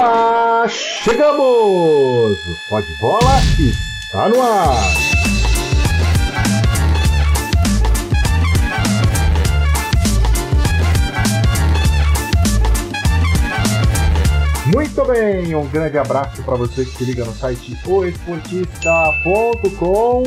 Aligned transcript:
Opa! 0.00 0.66
Chegamos! 0.66 2.32
O 2.32 2.56
Pode 2.70 2.90
Bola 2.94 3.38
está 4.02 4.30
no 4.30 4.40
ar! 4.40 4.74
Muito 14.72 15.04
bem, 15.04 15.54
um 15.54 15.68
grande 15.68 15.98
abraço 15.98 16.42
para 16.44 16.56
você 16.56 16.86
que 16.86 16.96
se 16.96 17.04
liga 17.04 17.26
no 17.26 17.34
site 17.34 17.76
oesportista.com. 17.86 20.22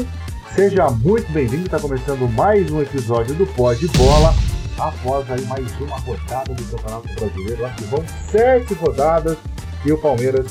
Seja 0.54 0.92
muito 0.92 1.32
bem-vindo, 1.32 1.66
está 1.66 1.80
começando 1.80 2.32
mais 2.32 2.70
um 2.70 2.80
episódio 2.80 3.34
do 3.34 3.48
Pode 3.48 3.88
Bola 3.88 4.36
após 4.78 5.30
aí 5.32 5.42
mais 5.46 5.72
uma 5.80 5.98
rodada 6.00 6.54
do 6.54 6.64
Campeonato 6.66 7.08
Brasileiro. 7.16 7.66
Acho 7.66 7.76
que 7.76 7.84
vão 7.86 8.04
sete 8.32 8.74
rodadas 8.76 9.38
e 9.86 9.92
o 9.92 9.98
Palmeiras 9.98 10.48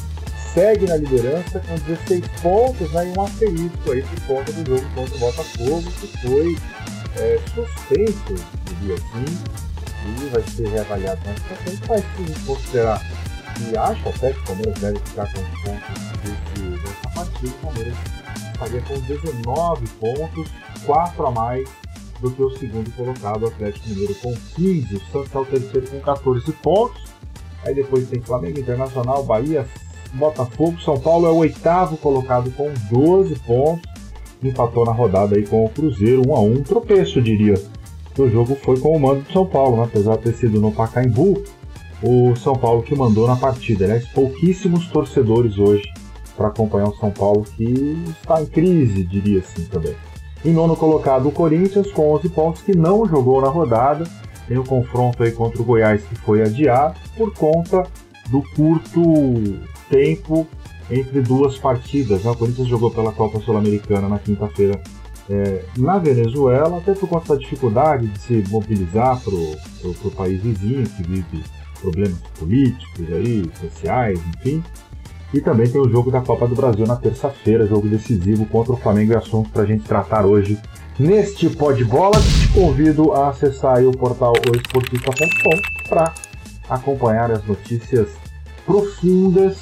segue 0.54 0.86
na 0.86 0.96
liderança 0.96 1.60
com 1.60 1.74
16 1.74 2.26
pontos 2.42 2.90
né, 2.92 3.06
e 3.06 3.18
um 3.18 3.22
asterisco 3.22 3.92
aí 3.92 4.02
por 4.02 4.20
conta 4.26 4.52
do 4.52 4.66
jogo 4.66 4.94
contra 4.94 5.16
o 5.16 5.18
Botafogo, 5.18 5.82
que 5.82 6.06
foi 6.18 6.58
é, 7.16 7.40
suspenso, 7.54 8.44
diria 8.66 8.94
assim, 8.94 9.38
e 10.04 10.28
vai 10.28 10.42
ser 10.42 10.68
reavaliado 10.68 11.20
mais 11.24 11.38
pra 11.40 11.56
frente, 11.56 11.82
mas 11.88 12.00
se 12.00 12.40
considerar 12.46 13.00
e 13.60 13.76
acho 13.76 14.08
até 14.08 14.32
que 14.32 14.38
o 14.38 14.42
Palmeiras 14.44 14.78
deve 14.80 14.98
ficar 14.98 15.32
com 15.32 15.40
os 15.40 15.62
pontos 15.62 16.02
desse, 16.22 16.82
dessa 16.82 17.08
partida, 17.14 17.52
o 17.52 17.66
Palmeiras 17.66 17.94
estaria 18.52 18.82
com 18.82 19.00
19 19.00 19.88
pontos, 19.88 20.50
4 20.84 21.26
a 21.26 21.30
mais 21.30 21.68
do 22.22 22.30
que 22.30 22.42
o 22.42 22.50
segundo 22.56 22.90
colocado, 22.94 23.42
o 23.42 23.48
Atlético 23.48 23.88
Mineiro, 23.88 24.14
com 24.14 24.32
15. 24.54 24.94
O 24.94 25.00
Santos 25.12 25.34
é 25.34 25.38
o 25.38 25.44
terceiro 25.44 25.86
com 25.88 26.00
14 26.00 26.52
pontos. 26.52 27.02
Aí 27.64 27.74
depois 27.74 28.08
tem 28.08 28.20
Flamengo 28.20 28.58
Internacional, 28.58 29.24
Bahia, 29.24 29.66
Botafogo, 30.14 30.80
São 30.80 30.98
Paulo 30.98 31.26
é 31.26 31.30
o 31.30 31.36
oitavo 31.36 31.96
colocado 31.96 32.50
com 32.52 32.72
12 32.90 33.34
pontos. 33.40 33.90
Empatou 34.42 34.84
na 34.84 34.92
rodada 34.92 35.36
aí 35.36 35.46
com 35.46 35.64
o 35.64 35.68
Cruzeiro, 35.68 36.22
1 36.28 36.34
a 36.34 36.40
1 36.40 36.62
tropeço, 36.62 37.20
diria. 37.20 37.54
O 38.18 38.28
jogo 38.28 38.56
foi 38.56 38.78
com 38.78 38.96
o 38.96 39.00
mando 39.00 39.22
do 39.22 39.32
São 39.32 39.46
Paulo, 39.46 39.76
né? 39.76 39.84
apesar 39.84 40.16
de 40.16 40.24
ter 40.24 40.34
sido 40.34 40.60
no 40.60 40.70
Pacaembu, 40.70 41.42
o 42.02 42.36
São 42.36 42.54
Paulo 42.54 42.82
que 42.82 42.94
mandou 42.94 43.26
na 43.26 43.36
partida. 43.36 43.84
Aliás, 43.84 44.06
pouquíssimos 44.08 44.86
torcedores 44.88 45.58
hoje 45.58 45.84
para 46.36 46.48
acompanhar 46.48 46.88
o 46.88 46.96
São 46.96 47.10
Paulo 47.10 47.44
que 47.56 47.96
está 48.20 48.42
em 48.42 48.46
crise, 48.46 49.04
diria 49.04 49.38
assim 49.40 49.64
também. 49.64 49.94
Em 50.44 50.52
nono 50.52 50.76
colocado, 50.76 51.28
o 51.28 51.32
Corinthians, 51.32 51.90
com 51.92 52.10
11 52.14 52.28
pontos, 52.30 52.62
que 52.62 52.76
não 52.76 53.06
jogou 53.06 53.40
na 53.40 53.48
rodada. 53.48 54.04
Tem 54.48 54.58
o 54.58 54.64
confronto 54.64 55.22
aí 55.22 55.30
contra 55.30 55.62
o 55.62 55.64
Goiás, 55.64 56.02
que 56.02 56.16
foi 56.16 56.42
adiado 56.42 56.98
por 57.16 57.32
conta 57.32 57.86
do 58.28 58.42
curto 58.54 59.00
tempo 59.88 60.46
entre 60.90 61.20
duas 61.20 61.58
partidas. 61.58 62.24
Né? 62.24 62.30
O 62.30 62.36
Corinthians 62.36 62.68
jogou 62.68 62.90
pela 62.90 63.12
Copa 63.12 63.40
Sul-Americana 63.40 64.08
na 64.08 64.18
quinta-feira 64.18 64.80
é, 65.30 65.64
na 65.76 65.98
Venezuela, 65.98 66.78
até 66.78 66.94
por 66.94 67.08
conta 67.08 67.34
da 67.34 67.40
dificuldade 67.40 68.08
de 68.08 68.18
se 68.18 68.44
mobilizar 68.48 69.20
para 69.20 69.34
o 69.34 70.10
país 70.10 70.42
vizinho, 70.42 70.86
que 70.88 71.02
vive 71.04 71.44
problemas 71.80 72.18
políticos, 72.38 73.12
aí, 73.12 73.48
sociais, 73.60 74.20
enfim. 74.36 74.62
E 75.32 75.40
também 75.40 75.68
tem 75.68 75.80
o 75.80 75.88
jogo 75.88 76.10
da 76.10 76.20
Copa 76.20 76.46
do 76.46 76.54
Brasil 76.54 76.86
na 76.86 76.96
terça-feira, 76.96 77.66
jogo 77.66 77.88
decisivo 77.88 78.44
contra 78.46 78.72
o 78.72 78.76
Flamengo 78.76 79.12
e 79.12 79.16
assunto 79.16 79.48
para 79.50 79.62
a 79.62 79.66
gente 79.66 79.84
tratar 79.84 80.26
hoje 80.26 80.58
neste 80.98 81.48
Pod 81.48 81.82
Bola. 81.84 82.20
Te 82.20 82.48
convido 82.52 83.12
a 83.12 83.30
acessar 83.30 83.82
o 83.82 83.92
portal 83.92 84.34
oesportista.com 84.50 85.88
para 85.88 86.12
acompanhar 86.68 87.30
as 87.30 87.44
notícias 87.46 88.08
profundas, 88.66 89.58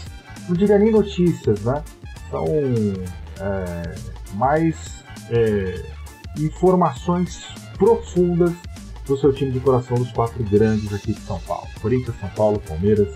não 0.49 0.57
diria 0.57 0.79
nem 0.79 0.91
notícias, 0.91 1.61
né? 1.61 1.83
São 2.31 2.45
é, 2.47 3.95
mais 4.35 5.05
é, 5.31 5.83
informações 6.39 7.45
profundas 7.79 8.53
do 9.07 9.17
seu 9.17 9.33
time 9.33 9.51
de 9.51 9.61
coração 9.61 9.97
dos 9.97 10.13
quatro 10.13 10.43
grandes 10.45 10.93
aqui 10.93 11.13
de 11.13 11.21
São 11.21 11.39
Paulo: 11.41 11.67
Corinthians, 11.81 12.17
São 12.21 12.29
Paulo, 12.31 12.61
Palmeiras 12.67 13.09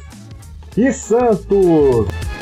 e 0.77 0.93
Santos. 0.93 2.34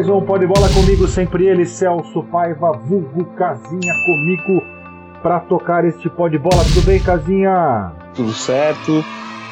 Mais 0.00 0.08
um 0.08 0.24
Pode 0.24 0.46
Bola 0.46 0.66
comigo, 0.72 1.06
sempre 1.06 1.46
ele, 1.46 1.66
Celso 1.66 2.22
Paiva, 2.22 2.72
vulgo 2.72 3.22
Casinha 3.34 3.92
comigo 4.06 4.62
para 5.20 5.40
tocar 5.40 5.84
este 5.84 6.08
Pode 6.08 6.38
Bola. 6.38 6.64
Tudo 6.72 6.86
bem, 6.86 6.98
Casinha? 7.02 7.92
Tudo 8.14 8.32
certo, 8.32 9.04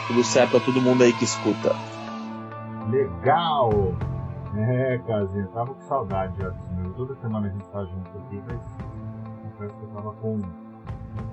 tudo 0.06 0.24
certo 0.24 0.56
a 0.56 0.60
todo 0.60 0.80
mundo 0.80 1.04
aí 1.04 1.12
que 1.12 1.24
escuta. 1.24 1.76
Legal! 2.90 3.92
É, 4.56 4.98
Casinha, 5.06 5.46
tava 5.48 5.74
com 5.74 5.82
saudade 5.82 6.40
já 6.40 6.48
disso 6.48 6.94
Toda 6.96 7.14
semana 7.16 7.48
a 7.48 7.50
gente 7.50 7.68
tá 7.68 7.84
junto 7.84 8.08
aqui, 8.08 8.42
mas 8.46 8.60
confesso 9.42 9.78
que 9.78 9.84
eu 9.84 9.88
tava 9.90 10.12
com, 10.12 10.40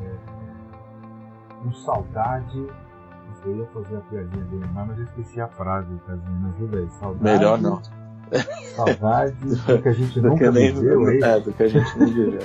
é, 0.04 1.64
com 1.64 1.72
saudade. 1.72 2.68
Eu 3.46 3.56
ia 3.56 3.66
fazer 3.68 3.96
a 3.96 4.02
piadinha 4.02 4.44
Neymar, 4.44 4.88
mas 4.88 4.98
eu 4.98 5.06
esqueci 5.06 5.40
a 5.40 5.48
frase, 5.48 5.88
Casinha. 6.06 6.38
Me 6.38 6.50
ajuda 6.50 6.80
aí. 6.80 6.90
Saudade. 6.90 7.24
Melhor 7.24 7.62
não. 7.62 8.05
Saudade 8.76 9.36
do 9.42 9.82
que 9.82 9.88
a 9.88 9.92
gente 9.92 10.20
do 10.20 10.30
nunca 10.30 10.52
nem, 10.52 10.74
viveu, 10.74 11.10
é, 11.10 11.20
é, 11.20 11.40
do 11.40 11.54
que 11.54 11.64
a 11.64 11.68
gente 11.68 12.00
não 12.00 12.08
viveu. 12.08 12.42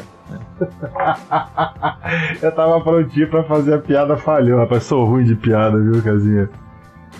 eu 2.42 2.52
tava 2.52 2.80
prontinho 2.80 3.28
pra 3.28 3.44
fazer 3.44 3.74
a 3.74 3.78
piada, 3.78 4.16
falhou, 4.16 4.58
rapaz. 4.58 4.84
Sou 4.84 5.04
ruim 5.04 5.24
de 5.24 5.34
piada, 5.34 5.78
viu, 5.78 6.02
Casinha? 6.02 6.48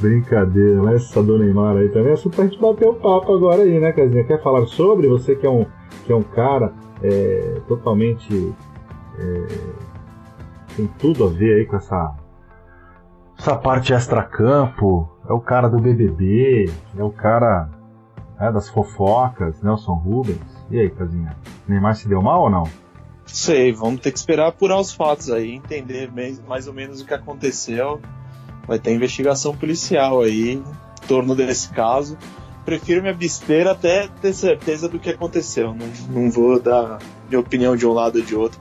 Brincadeira, 0.01 0.83
mas 0.83 1.03
essa 1.03 1.23
do 1.23 1.39
Neymar 1.39 1.77
aí 1.77 1.89
também 1.89 2.13
é 2.13 2.17
só 2.17 2.31
pra 2.31 2.45
gente 2.45 2.61
bater 2.61 2.87
o 2.87 2.95
papo 2.95 3.35
agora 3.35 3.63
aí, 3.63 3.81
né, 3.81 3.93
Casinha? 3.93 4.25
Quer 4.25 4.41
falar 4.43 4.67
sobre? 4.67 5.09
Você 5.09 5.35
que 5.35 5.47
é 5.47 5.51
um, 5.51 5.67
que 6.07 6.13
é 6.13 6.17
um 6.17 6.23
cara 6.23 6.73
é, 7.03 7.61
totalmente. 7.67 8.55
É, 9.19 9.47
tem 10.77 10.87
tudo 10.99 11.25
a 11.25 11.29
ver 11.29 11.55
aí 11.55 11.67
com 11.67 11.77
essa, 11.77 12.15
essa 13.39 13.57
parte 13.57 13.93
extra-campo. 13.93 15.11
É 15.29 15.33
o 15.33 15.41
cara 15.41 15.69
do 15.69 15.79
BBB, 15.79 16.71
é 16.97 17.03
o 17.03 17.11
cara 17.11 17.69
né, 18.41 18.51
das 18.51 18.69
fofocas, 18.69 19.61
Nelson 19.63 19.95
Rubens. 19.95 20.41
E 20.71 20.81
aí, 20.81 20.91
Casinha? 20.91 21.37
Neymar 21.69 21.95
se 21.95 22.09
deu 22.09 22.23
mal 22.23 22.43
ou 22.43 22.51
não? 22.51 22.65
Sei, 23.27 23.73
vamos 23.73 24.01
ter 24.01 24.11
que 24.11 24.19
esperar 24.19 24.49
apurar 24.49 24.81
os 24.81 24.93
fatos 24.93 25.31
aí, 25.31 25.55
entender 25.55 26.11
mais 26.49 26.67
ou 26.67 26.73
menos 26.73 27.01
o 27.01 27.07
que 27.07 27.15
aconteceu. 27.15 28.01
Vai 28.67 28.79
ter 28.79 28.93
investigação 28.93 29.55
policial 29.55 30.23
aí 30.23 30.55
em 30.55 30.65
torno 31.07 31.35
desse 31.35 31.69
caso. 31.71 32.17
Prefiro 32.65 33.03
me 33.03 33.11
abster 33.11 33.67
até 33.67 34.09
ter 34.21 34.33
certeza 34.33 34.89
do 34.89 34.99
que 34.99 35.11
aconteceu. 35.11 35.75
Não, 35.75 35.87
não 36.09 36.31
vou 36.31 36.61
dar 36.61 36.99
minha 37.29 37.41
opinião 37.41 37.77
de 37.77 37.87
um 37.87 37.93
lado 37.93 38.19
ou 38.19 38.25
de 38.25 38.35
outro 38.35 38.61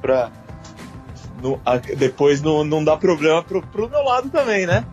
não, 1.42 1.60
depois 1.98 2.42
não, 2.42 2.64
não 2.64 2.84
dar 2.84 2.98
problema 2.98 3.42
pro, 3.42 3.62
pro 3.62 3.90
meu 3.90 4.04
lado 4.04 4.30
também, 4.30 4.66
né? 4.66 4.86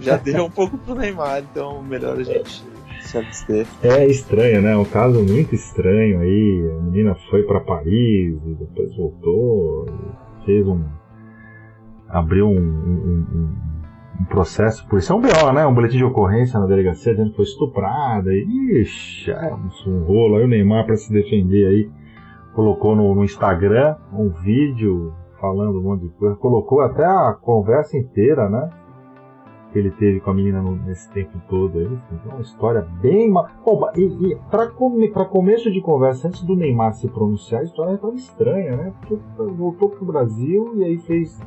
Já 0.00 0.16
deu 0.16 0.44
um 0.44 0.50
pouco 0.50 0.76
pro 0.78 0.94
Neymar, 0.94 1.38
então 1.38 1.82
melhor 1.82 2.18
a 2.18 2.22
gente 2.22 2.62
É 3.82 4.06
estranho, 4.06 4.62
né? 4.62 4.76
Um 4.76 4.84
caso 4.84 5.22
muito 5.22 5.54
estranho 5.54 6.20
aí. 6.20 6.70
A 6.78 6.82
menina 6.82 7.14
foi 7.30 7.42
para 7.42 7.60
Paris 7.60 8.38
e 8.46 8.54
depois 8.54 8.96
voltou, 8.96 9.86
fez 10.44 10.66
um. 10.66 10.82
abriu 12.08 12.48
um, 12.48 12.58
um, 12.58 13.26
um, 13.32 13.56
um 14.20 14.24
processo 14.24 14.86
por 14.88 14.98
isso 14.98 15.12
é 15.12 15.16
um 15.16 15.20
BO, 15.20 15.52
né? 15.52 15.66
Um 15.66 15.74
boletim 15.74 15.98
de 15.98 16.04
ocorrência 16.04 16.58
na 16.58 16.66
delegacia 16.66 17.12
dizendo 17.12 17.30
que 17.30 17.36
foi 17.36 17.44
estuprada. 17.44 18.32
E, 18.32 18.80
ixi, 18.82 19.30
é 19.30 19.54
um 19.86 20.04
rolo. 20.04 20.36
Aí 20.36 20.44
o 20.44 20.48
Neymar, 20.48 20.86
para 20.86 20.96
se 20.96 21.12
defender 21.12 21.66
aí, 21.66 21.90
colocou 22.54 22.96
no, 22.96 23.14
no 23.14 23.24
Instagram 23.24 23.96
um 24.12 24.28
vídeo 24.28 25.14
falando 25.40 25.78
um 25.78 25.82
monte 25.82 26.02
de 26.02 26.08
coisa. 26.10 26.36
Colocou 26.36 26.80
até 26.80 27.04
a 27.04 27.36
conversa 27.40 27.96
inteira, 27.96 28.48
né? 28.48 28.70
Que 29.72 29.78
ele 29.78 29.90
teve 29.90 30.20
com 30.20 30.30
a 30.30 30.34
menina 30.34 30.62
no, 30.62 30.76
nesse 30.76 31.08
tempo 31.10 31.38
todo. 31.48 31.78
Aí, 31.78 31.98
então, 32.12 32.32
uma 32.32 32.40
história 32.40 32.86
bem. 33.00 33.30
Ma... 33.30 33.44
Pô, 33.64 33.88
e, 33.94 34.02
e 34.02 34.36
para 34.50 34.68
come, 34.68 35.08
começo 35.08 35.70
de 35.70 35.80
conversa, 35.80 36.28
antes 36.28 36.42
do 36.42 36.56
Neymar 36.56 36.94
se 36.94 37.08
pronunciar, 37.08 37.60
a 37.60 37.64
história 37.64 37.98
tão 37.98 38.14
estranha, 38.14 38.76
né? 38.76 38.92
Porque 39.00 39.18
voltou 39.36 39.90
pro 39.90 40.06
Brasil 40.06 40.72
e 40.76 40.84
aí 40.84 40.98
fez 40.98 41.40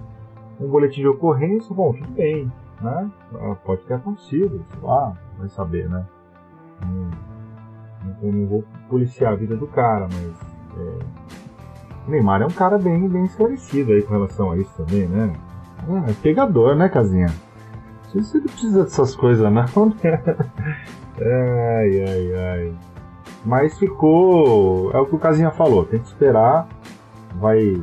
um 0.60 0.68
boletim 0.68 1.02
de 1.02 1.08
ocorrência. 1.08 1.74
Bom, 1.74 1.94
tudo 1.94 2.12
bem, 2.12 2.52
né? 2.82 3.10
Ah, 3.36 3.56
pode 3.66 3.82
ter 3.84 3.96
acontecido, 3.96 4.64
sei 4.70 4.80
lá, 4.82 5.18
vai 5.38 5.50
saber, 5.50 5.90
né? 5.90 6.06
Não, 6.86 7.10
não, 8.22 8.32
não 8.32 8.48
vou 8.48 8.64
policiar 8.90 9.34
a 9.34 9.36
vida 9.36 9.56
do 9.56 9.68
cara, 9.68 10.08
mas. 10.12 10.52
É... 10.78 11.32
O 12.08 12.10
Neymar 12.10 12.42
é 12.42 12.46
um 12.48 12.52
cara 12.52 12.80
bem, 12.80 13.08
bem 13.08 13.26
esclarecido 13.26 13.94
aí 13.94 14.02
com 14.02 14.12
relação 14.12 14.52
a 14.52 14.58
isso 14.58 14.74
também, 14.76 15.08
né? 15.08 15.34
É, 15.88 16.12
é 16.12 16.14
pegador, 16.16 16.76
né, 16.76 16.90
Casinha? 16.90 17.28
Você 18.14 18.38
não 18.38 18.46
precisa 18.46 18.84
dessas 18.84 19.16
coisas, 19.16 19.44
não, 19.52 19.52
né? 19.52 19.66
Ai, 21.22 22.04
ai, 22.04 22.34
ai. 22.36 22.74
Mas 23.46 23.78
ficou. 23.78 24.92
É 24.92 25.00
o 25.00 25.06
que 25.06 25.16
o 25.16 25.20
Casinha 25.20 25.52
falou, 25.52 25.86
tem 25.86 26.00
que 26.00 26.08
esperar. 26.08 26.68
Vai. 27.36 27.80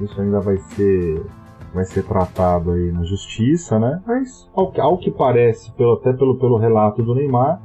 Isso 0.00 0.20
ainda 0.20 0.40
vai 0.40 0.58
ser. 0.58 1.24
Vai 1.72 1.84
ser 1.84 2.02
tratado 2.02 2.72
aí 2.72 2.90
na 2.90 3.04
justiça, 3.04 3.78
né? 3.78 4.02
Mas 4.06 4.48
ao, 4.54 4.72
ao 4.80 4.98
que 4.98 5.10
parece, 5.10 5.70
pelo, 5.72 5.94
até 5.94 6.12
pelo, 6.14 6.38
pelo 6.38 6.56
relato 6.56 7.02
do 7.02 7.14
Neymar, 7.14 7.60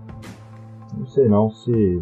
não 0.98 1.08
sei 1.08 1.28
não 1.28 1.50
se. 1.50 2.02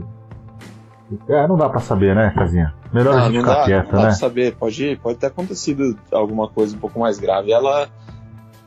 É, 1.27 1.47
não 1.47 1.57
dá 1.57 1.69
para 1.69 1.79
saber, 1.79 2.15
né, 2.15 2.31
Casinha? 2.35 2.73
Melhor 2.91 3.15
ah, 3.15 3.23
a 3.23 3.25
gente 3.25 3.39
ficar 3.39 3.53
dá, 3.53 3.65
quieta, 3.65 3.83
não 3.83 3.91
dá 3.91 3.97
né? 3.97 4.03
Pra 4.05 4.11
saber, 4.11 4.55
pode, 4.55 4.95
pode 5.01 5.17
ter 5.19 5.27
acontecido 5.27 5.97
alguma 6.11 6.47
coisa 6.47 6.75
um 6.75 6.79
pouco 6.79 6.99
mais 6.99 7.19
grave. 7.19 7.51
Ela, 7.51 7.87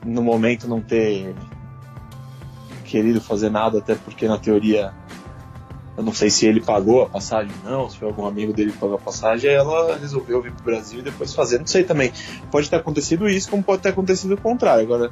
no 0.05 0.21
momento, 0.21 0.67
não 0.67 0.79
ter 0.79 1.35
querido 2.85 3.19
fazer 3.19 3.49
nada, 3.49 3.79
até 3.79 3.95
porque 3.95 4.27
na 4.27 4.37
teoria 4.37 4.93
eu 5.97 6.03
não 6.03 6.13
sei 6.13 6.29
se 6.29 6.45
ele 6.45 6.59
pagou 6.59 7.03
a 7.03 7.09
passagem, 7.09 7.53
não, 7.63 7.89
se 7.89 7.97
foi 7.97 8.07
algum 8.07 8.25
amigo 8.25 8.51
dele 8.51 8.71
que 8.71 8.77
pagou 8.77 8.95
a 8.95 8.99
passagem, 8.99 9.49
ela 9.49 9.97
resolveu 9.97 10.41
vir 10.41 10.51
pro 10.51 10.65
Brasil 10.65 10.99
e 10.99 11.01
depois 11.01 11.33
fazer. 11.33 11.57
Não 11.57 11.67
sei 11.67 11.85
também. 11.85 12.11
Pode 12.51 12.69
ter 12.69 12.75
acontecido 12.75 13.29
isso, 13.29 13.49
como 13.49 13.63
pode 13.63 13.81
ter 13.81 13.89
acontecido 13.89 14.33
o 14.33 14.37
contrário. 14.37 14.83
Agora, 14.83 15.09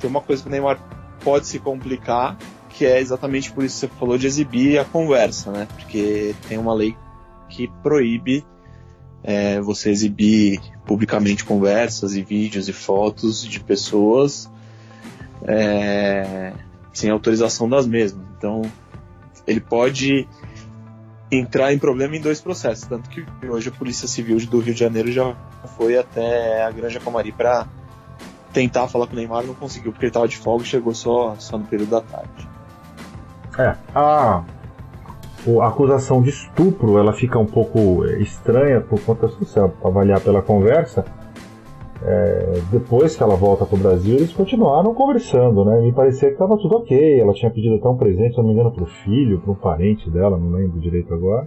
tem 0.00 0.10
uma 0.10 0.20
coisa 0.20 0.42
que 0.42 0.48
o 0.48 0.50
Neymar 0.50 0.80
pode 1.22 1.46
se 1.46 1.60
complicar, 1.60 2.36
que 2.70 2.84
é 2.84 2.98
exatamente 2.98 3.52
por 3.52 3.62
isso 3.62 3.86
que 3.86 3.92
você 3.92 3.98
falou 4.00 4.18
de 4.18 4.26
exibir 4.26 4.78
a 4.78 4.84
conversa, 4.84 5.52
né? 5.52 5.68
Porque 5.76 6.34
tem 6.48 6.58
uma 6.58 6.74
lei 6.74 6.96
que 7.48 7.68
proíbe 7.82 8.44
é, 9.22 9.60
você 9.60 9.90
exibir 9.90 10.60
publicamente 10.84 11.44
conversas 11.44 12.14
e 12.14 12.22
vídeos 12.22 12.68
e 12.68 12.72
fotos 12.72 13.44
de 13.44 13.60
pessoas 13.60 14.50
é, 15.42 16.52
sem 16.92 17.10
autorização 17.10 17.68
das 17.68 17.86
mesmas. 17.86 18.24
Então, 18.36 18.62
ele 19.46 19.60
pode 19.60 20.26
entrar 21.30 21.72
em 21.72 21.78
problema 21.78 22.16
em 22.16 22.20
dois 22.20 22.40
processos. 22.40 22.86
Tanto 22.86 23.08
que 23.08 23.24
hoje 23.46 23.68
a 23.68 23.72
Polícia 23.72 24.08
Civil 24.08 24.38
do 24.46 24.60
Rio 24.60 24.74
de 24.74 24.80
Janeiro 24.80 25.12
já 25.12 25.34
foi 25.76 25.96
até 25.96 26.64
a 26.64 26.70
Granja 26.70 27.00
Comari 27.00 27.32
para 27.32 27.68
tentar 28.52 28.88
falar 28.88 29.06
com 29.06 29.12
o 29.12 29.16
Neymar, 29.16 29.44
não 29.44 29.54
conseguiu 29.54 29.92
porque 29.92 30.06
ele 30.06 30.10
estava 30.10 30.26
de 30.26 30.36
folga 30.36 30.64
e 30.64 30.66
chegou 30.66 30.92
só, 30.92 31.36
só 31.38 31.56
no 31.56 31.64
período 31.64 31.90
da 31.90 32.00
tarde. 32.00 32.48
É, 33.56 33.76
a, 33.94 34.42
a 35.60 35.68
acusação 35.68 36.20
de 36.20 36.30
estupro 36.30 36.98
ela 36.98 37.12
fica 37.12 37.38
um 37.38 37.46
pouco 37.46 38.04
estranha 38.20 38.80
por 38.80 39.00
conta, 39.00 39.28
se 39.28 39.58
avaliar 39.58 40.20
pela 40.20 40.42
conversa, 40.42 41.04
é, 42.02 42.60
depois 42.70 43.14
que 43.14 43.22
ela 43.22 43.36
volta 43.36 43.66
para 43.66 43.76
o 43.76 43.78
Brasil, 43.78 44.16
eles 44.16 44.32
continuaram 44.32 44.94
conversando, 44.94 45.64
né? 45.64 45.80
Me 45.82 45.92
parecia 45.92 46.28
que 46.28 46.34
estava 46.34 46.56
tudo 46.56 46.76
ok. 46.76 47.20
Ela 47.20 47.32
tinha 47.34 47.50
pedido 47.50 47.74
até 47.74 47.88
um 47.88 47.96
presente, 47.96 48.34
se 48.34 48.38
não 48.38 48.46
me 48.46 48.52
engano, 48.52 48.72
para 48.72 48.84
o 48.84 48.86
filho, 48.86 49.40
para 49.40 49.52
um 49.52 49.54
parente 49.54 50.10
dela, 50.10 50.38
não 50.38 50.50
lembro 50.50 50.80
direito 50.80 51.12
agora. 51.12 51.46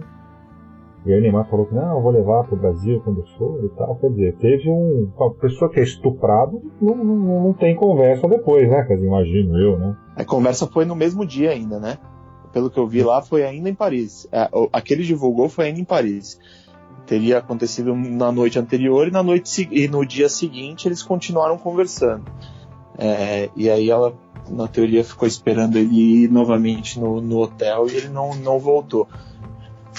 E 1.04 1.12
aí 1.12 1.20
Neymar 1.20 1.46
falou 1.50 1.66
que 1.66 1.74
não, 1.74 1.96
eu 1.96 2.02
vou 2.02 2.10
levar 2.10 2.44
para 2.44 2.54
o 2.54 2.58
Brasil 2.58 3.00
quando 3.04 3.22
for 3.36 3.62
e 3.64 3.68
tal. 3.70 3.96
Quer 3.96 4.10
dizer, 4.10 4.36
teve 4.36 4.70
um. 4.70 5.10
Uma 5.18 5.34
pessoa 5.34 5.70
que 5.70 5.80
é 5.80 5.82
estuprado 5.82 6.62
não, 6.80 6.96
não, 6.96 7.44
não 7.44 7.52
tem 7.52 7.74
conversa 7.74 8.26
depois, 8.26 8.70
né? 8.70 8.84
Quer 8.84 8.94
dizer, 8.94 9.06
imagino 9.06 9.58
eu, 9.58 9.78
né? 9.78 9.96
A 10.16 10.24
conversa 10.24 10.66
foi 10.66 10.84
no 10.84 10.94
mesmo 10.94 11.26
dia 11.26 11.50
ainda, 11.50 11.78
né? 11.78 11.98
Pelo 12.54 12.70
que 12.70 12.78
eu 12.78 12.86
vi 12.86 13.02
lá, 13.02 13.20
foi 13.20 13.44
ainda 13.44 13.68
em 13.68 13.74
Paris. 13.74 14.26
É, 14.32 14.48
aquele 14.72 15.02
divulgou 15.02 15.50
foi 15.50 15.66
ainda 15.66 15.80
em 15.80 15.84
Paris 15.84 16.38
teria 17.06 17.38
acontecido 17.38 17.94
na 17.94 18.32
noite 18.32 18.58
anterior 18.58 19.06
e 19.06 19.10
na 19.10 19.22
noite 19.22 19.68
e 19.70 19.86
no 19.88 20.06
dia 20.06 20.28
seguinte 20.28 20.88
eles 20.88 21.02
continuaram 21.02 21.58
conversando. 21.58 22.24
É, 22.96 23.50
e 23.56 23.68
aí 23.68 23.90
ela, 23.90 24.14
na 24.48 24.68
teoria, 24.68 25.04
ficou 25.04 25.26
esperando 25.26 25.76
ele 25.76 26.24
ir 26.24 26.30
novamente 26.30 26.98
no, 26.98 27.20
no 27.20 27.38
hotel 27.40 27.88
e 27.88 27.96
ele 27.96 28.08
não, 28.08 28.34
não 28.34 28.58
voltou. 28.58 29.08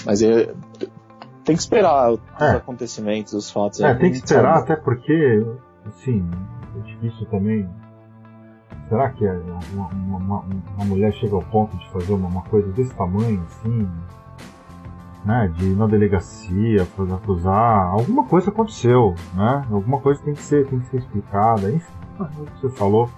Mas 0.06 0.22
é, 0.22 0.54
tem 1.44 1.56
que 1.56 1.62
esperar 1.62 2.13
os 2.13 2.19
é. 2.40 2.51
acontecimentos, 2.51 3.34
os 3.34 3.50
fatos. 3.51 3.81
É, 3.81 3.94
tem 3.96 4.12
que 4.12 4.18
esperar, 4.18 4.60
até 4.60 4.75
porque, 4.75 5.46
assim, 5.86 6.25
é 6.78 6.81
difícil 6.81 7.25
também. 7.28 7.69
Será 8.90 9.10
que 9.10 9.26
uma, 9.74 9.88
uma, 9.88 10.46
uma 10.78 10.86
mulher 10.86 11.12
chega 11.14 11.36
ao 11.36 11.42
ponto 11.42 11.76
de 11.76 11.90
fazer 11.90 12.14
uma, 12.14 12.28
uma 12.28 12.44
coisa 12.44 12.72
desse 12.72 12.94
tamanho, 12.94 13.42
assim? 13.48 13.88
né, 15.26 15.52
de 15.56 15.66
ir 15.72 15.76
na 15.76 15.88
delegacia 15.88 16.86
para 16.96 17.16
acusar, 17.16 17.88
alguma 17.88 18.26
coisa 18.26 18.52
aconteceu, 18.52 19.16
né? 19.34 19.66
Alguma 19.72 20.00
coisa 20.00 20.22
tem 20.22 20.36
que 20.36 20.42
ser, 20.42 20.68
tem 20.68 20.80
que 20.80 20.86
ser 20.86 20.98
explicada, 20.98 21.72
enfim, 21.72 21.92
é 22.20 22.24
o 22.24 22.46
que 22.46 22.62
você 22.62 22.70
falou. 22.70 23.10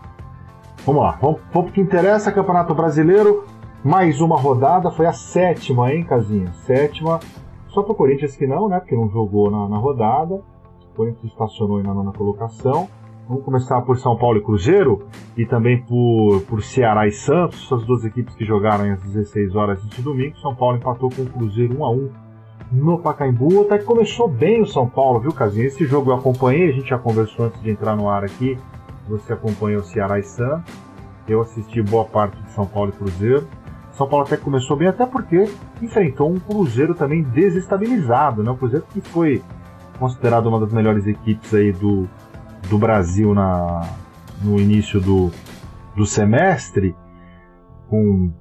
Vamos 0.85 1.03
lá, 1.03 1.17
vamos, 1.21 1.41
vamos 1.53 1.71
que 1.71 1.81
interessa, 1.81 2.31
Campeonato 2.31 2.73
Brasileiro, 2.73 3.43
mais 3.83 4.21
uma 4.21 4.39
rodada, 4.39 4.89
foi 4.89 5.05
a 5.05 5.11
sétima, 5.11 5.91
hein, 5.91 6.05
Casinha? 6.05 6.53
Sétima, 6.65 7.19
só 7.67 7.83
para 7.83 7.91
o 7.91 7.95
Corinthians 7.95 8.37
que 8.37 8.47
não, 8.47 8.69
né, 8.69 8.79
porque 8.79 8.95
não 8.95 9.09
jogou 9.09 9.51
na, 9.51 9.67
na 9.67 9.77
rodada, 9.77 10.35
o 10.35 10.95
Corinthians 10.95 11.29
estacionou 11.29 11.83
na 11.83 11.93
nona 11.93 12.13
colocação, 12.13 12.87
Vamos 13.27 13.43
começar 13.43 13.81
por 13.81 13.97
São 13.99 14.15
Paulo 14.15 14.37
e 14.37 14.41
Cruzeiro 14.41 15.05
e 15.35 15.45
também 15.45 15.81
por, 15.81 16.41
por 16.43 16.63
Ceará 16.63 17.07
e 17.07 17.11
Santos, 17.11 17.69
as 17.73 17.83
duas 17.83 18.05
equipes 18.05 18.33
que 18.35 18.45
jogaram 18.45 18.89
às 18.89 19.01
16 19.03 19.53
horas 19.53 19.83
deste 19.83 20.01
domingo. 20.01 20.37
São 20.37 20.55
Paulo 20.55 20.77
empatou 20.77 21.09
com 21.09 21.23
o 21.23 21.25
Cruzeiro 21.25 21.77
1 21.77 21.85
a 21.85 21.91
1 21.91 22.09
no 22.71 22.99
Pacaembu. 22.99 23.63
Até 23.63 23.79
que 23.79 23.83
começou 23.83 24.29
bem 24.29 24.61
o 24.61 24.65
São 24.65 24.87
Paulo, 24.87 25.19
viu, 25.19 25.33
Casinha? 25.33 25.65
Esse 25.65 25.85
jogo 25.85 26.11
eu 26.11 26.15
acompanhei, 26.15 26.69
a 26.69 26.71
gente 26.71 26.87
já 26.87 26.97
conversou 26.97 27.47
antes 27.47 27.61
de 27.61 27.69
entrar 27.69 27.97
no 27.97 28.07
ar 28.07 28.23
aqui. 28.23 28.57
Você 29.09 29.33
acompanhou 29.33 29.83
Ceará 29.83 30.17
e 30.17 30.23
Santos. 30.23 30.73
Eu 31.27 31.41
assisti 31.41 31.81
boa 31.81 32.05
parte 32.05 32.41
de 32.41 32.49
São 32.51 32.65
Paulo 32.65 32.93
e 32.95 32.97
Cruzeiro. 32.97 33.45
São 33.91 34.07
Paulo 34.07 34.25
até 34.25 34.37
começou 34.37 34.77
bem, 34.77 34.87
até 34.87 35.05
porque 35.05 35.49
enfrentou 35.81 36.31
um 36.31 36.39
Cruzeiro 36.39 36.95
também 36.95 37.23
desestabilizado, 37.23 38.41
né? 38.41 38.51
O 38.51 38.55
Cruzeiro 38.55 38.85
que 38.89 39.01
foi 39.01 39.43
considerado 39.99 40.45
uma 40.47 40.59
das 40.59 40.71
melhores 40.71 41.05
equipes 41.07 41.53
aí 41.53 41.73
do, 41.73 42.07
do 42.69 42.77
Brasil 42.77 43.33
na, 43.33 43.89
no 44.43 44.59
início 44.59 44.99
do, 44.99 45.31
do 45.95 46.05
semestre, 46.05 46.95
com 47.89 48.31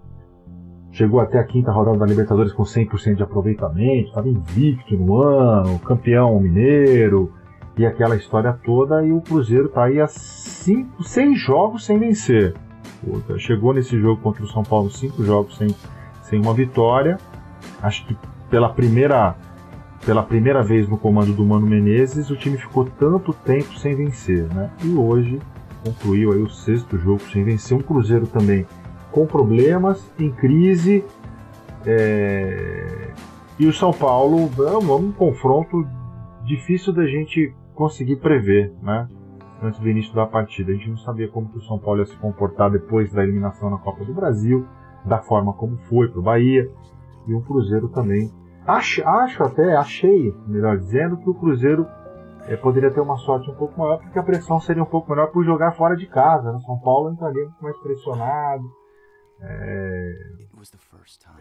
chegou 0.93 1.21
até 1.21 1.39
a 1.39 1.45
quinta 1.45 1.71
rodada 1.71 1.99
da 1.99 2.07
Libertadores 2.07 2.53
com 2.53 2.63
100% 2.63 3.17
de 3.17 3.23
aproveitamento, 3.23 4.09
estava 4.09 4.29
invicto 4.29 4.97
no 4.97 5.23
ano, 5.23 5.79
campeão 5.81 6.41
mineiro 6.41 7.33
e 7.77 7.85
aquela 7.85 8.17
história 8.17 8.59
toda. 8.65 9.05
E 9.05 9.13
o 9.13 9.21
Cruzeiro 9.21 9.67
está 9.67 9.85
aí 9.85 10.01
a 10.01 10.07
cinco, 10.07 11.05
seis 11.05 11.39
jogos 11.39 11.85
sem 11.85 11.99
vencer. 11.99 12.55
Chegou 13.39 13.75
nesse 13.75 14.01
jogo 14.01 14.21
contra 14.23 14.43
o 14.43 14.49
São 14.49 14.63
Paulo 14.63 14.91
cinco 14.91 15.23
jogos 15.23 15.59
sem, 15.59 15.69
sem 16.23 16.41
uma 16.41 16.55
vitória. 16.55 17.19
Acho 17.83 18.07
que 18.07 18.17
pela 18.49 18.71
primeira 18.71 19.37
pela 20.07 20.23
primeira 20.23 20.63
vez 20.63 20.89
no 20.89 20.97
comando 20.97 21.33
do 21.33 21.45
Mano 21.45 21.67
Menezes, 21.67 22.31
o 22.31 22.37
time 22.37 22.57
ficou 22.57 22.85
tanto 22.85 23.33
tempo 23.35 23.77
sem 23.77 23.97
vencer, 23.97 24.45
né? 24.55 24.71
E 24.85 24.95
hoje 24.95 25.41
concluiu 25.85 26.33
aí 26.33 26.41
o 26.41 26.49
sexto 26.49 26.97
jogo 26.97 27.21
sem 27.33 27.43
vencer. 27.43 27.77
Um 27.77 27.83
Cruzeiro 27.83 28.25
também 28.29 28.65
com 29.11 29.27
problemas, 29.27 30.09
em 30.17 30.31
crise. 30.31 31.05
É... 31.85 33.11
E 33.59 33.67
o 33.67 33.73
São 33.73 33.93
Paulo 33.93 34.49
é 34.65 34.77
um, 34.77 35.11
confronto 35.11 35.85
difícil 36.45 36.93
da 36.93 37.05
gente 37.05 37.53
conseguir 37.75 38.17
prever, 38.17 38.73
né? 38.81 39.09
Antes 39.61 39.81
do 39.81 39.89
início 39.89 40.15
da 40.15 40.25
partida. 40.25 40.71
A 40.71 40.75
gente 40.77 40.89
não 40.89 40.99
sabia 40.99 41.27
como 41.27 41.49
que 41.49 41.59
o 41.59 41.63
São 41.63 41.81
Paulo 41.81 41.99
ia 41.99 42.07
se 42.07 42.17
comportar 42.17 42.71
depois 42.71 43.13
da 43.13 43.25
eliminação 43.25 43.69
na 43.71 43.79
Copa 43.79 44.05
do 44.05 44.15
Brasil, 44.15 44.65
da 45.05 45.19
forma 45.19 45.53
como 45.53 45.77
foi 45.89 46.07
para 46.07 46.21
o 46.21 46.23
Bahia. 46.23 46.71
E 47.27 47.35
o 47.35 47.41
Cruzeiro 47.41 47.89
também 47.89 48.31
Acho, 48.67 49.07
acho 49.07 49.43
até, 49.45 49.77
achei, 49.77 50.35
melhor 50.47 50.77
dizendo, 50.77 51.17
que 51.19 51.31
o 51.31 51.35
Cruzeiro 51.35 51.87
é, 52.49 52.57
poderia 52.57 52.91
ter 52.91 53.01
uma 53.01 53.17
sorte 53.17 53.49
um 53.51 53.55
pouco 53.55 53.79
maior, 53.79 53.99
porque 53.99 54.19
a 54.19 54.23
pressão 54.23 54.59
seria 54.61 54.83
um 54.83 54.87
pouco 54.87 55.09
menor 55.11 55.29
por 55.29 55.45
jogar 55.45 55.73
fora 55.73 55.97
de 55.97 56.07
casa. 56.07 56.53
Né? 56.53 56.59
São 56.67 56.79
Paulo 56.79 57.13
entraria 57.13 57.45
muito 57.45 57.63
mais 57.63 57.77
pressionado. 57.79 58.65
É, 59.41 60.13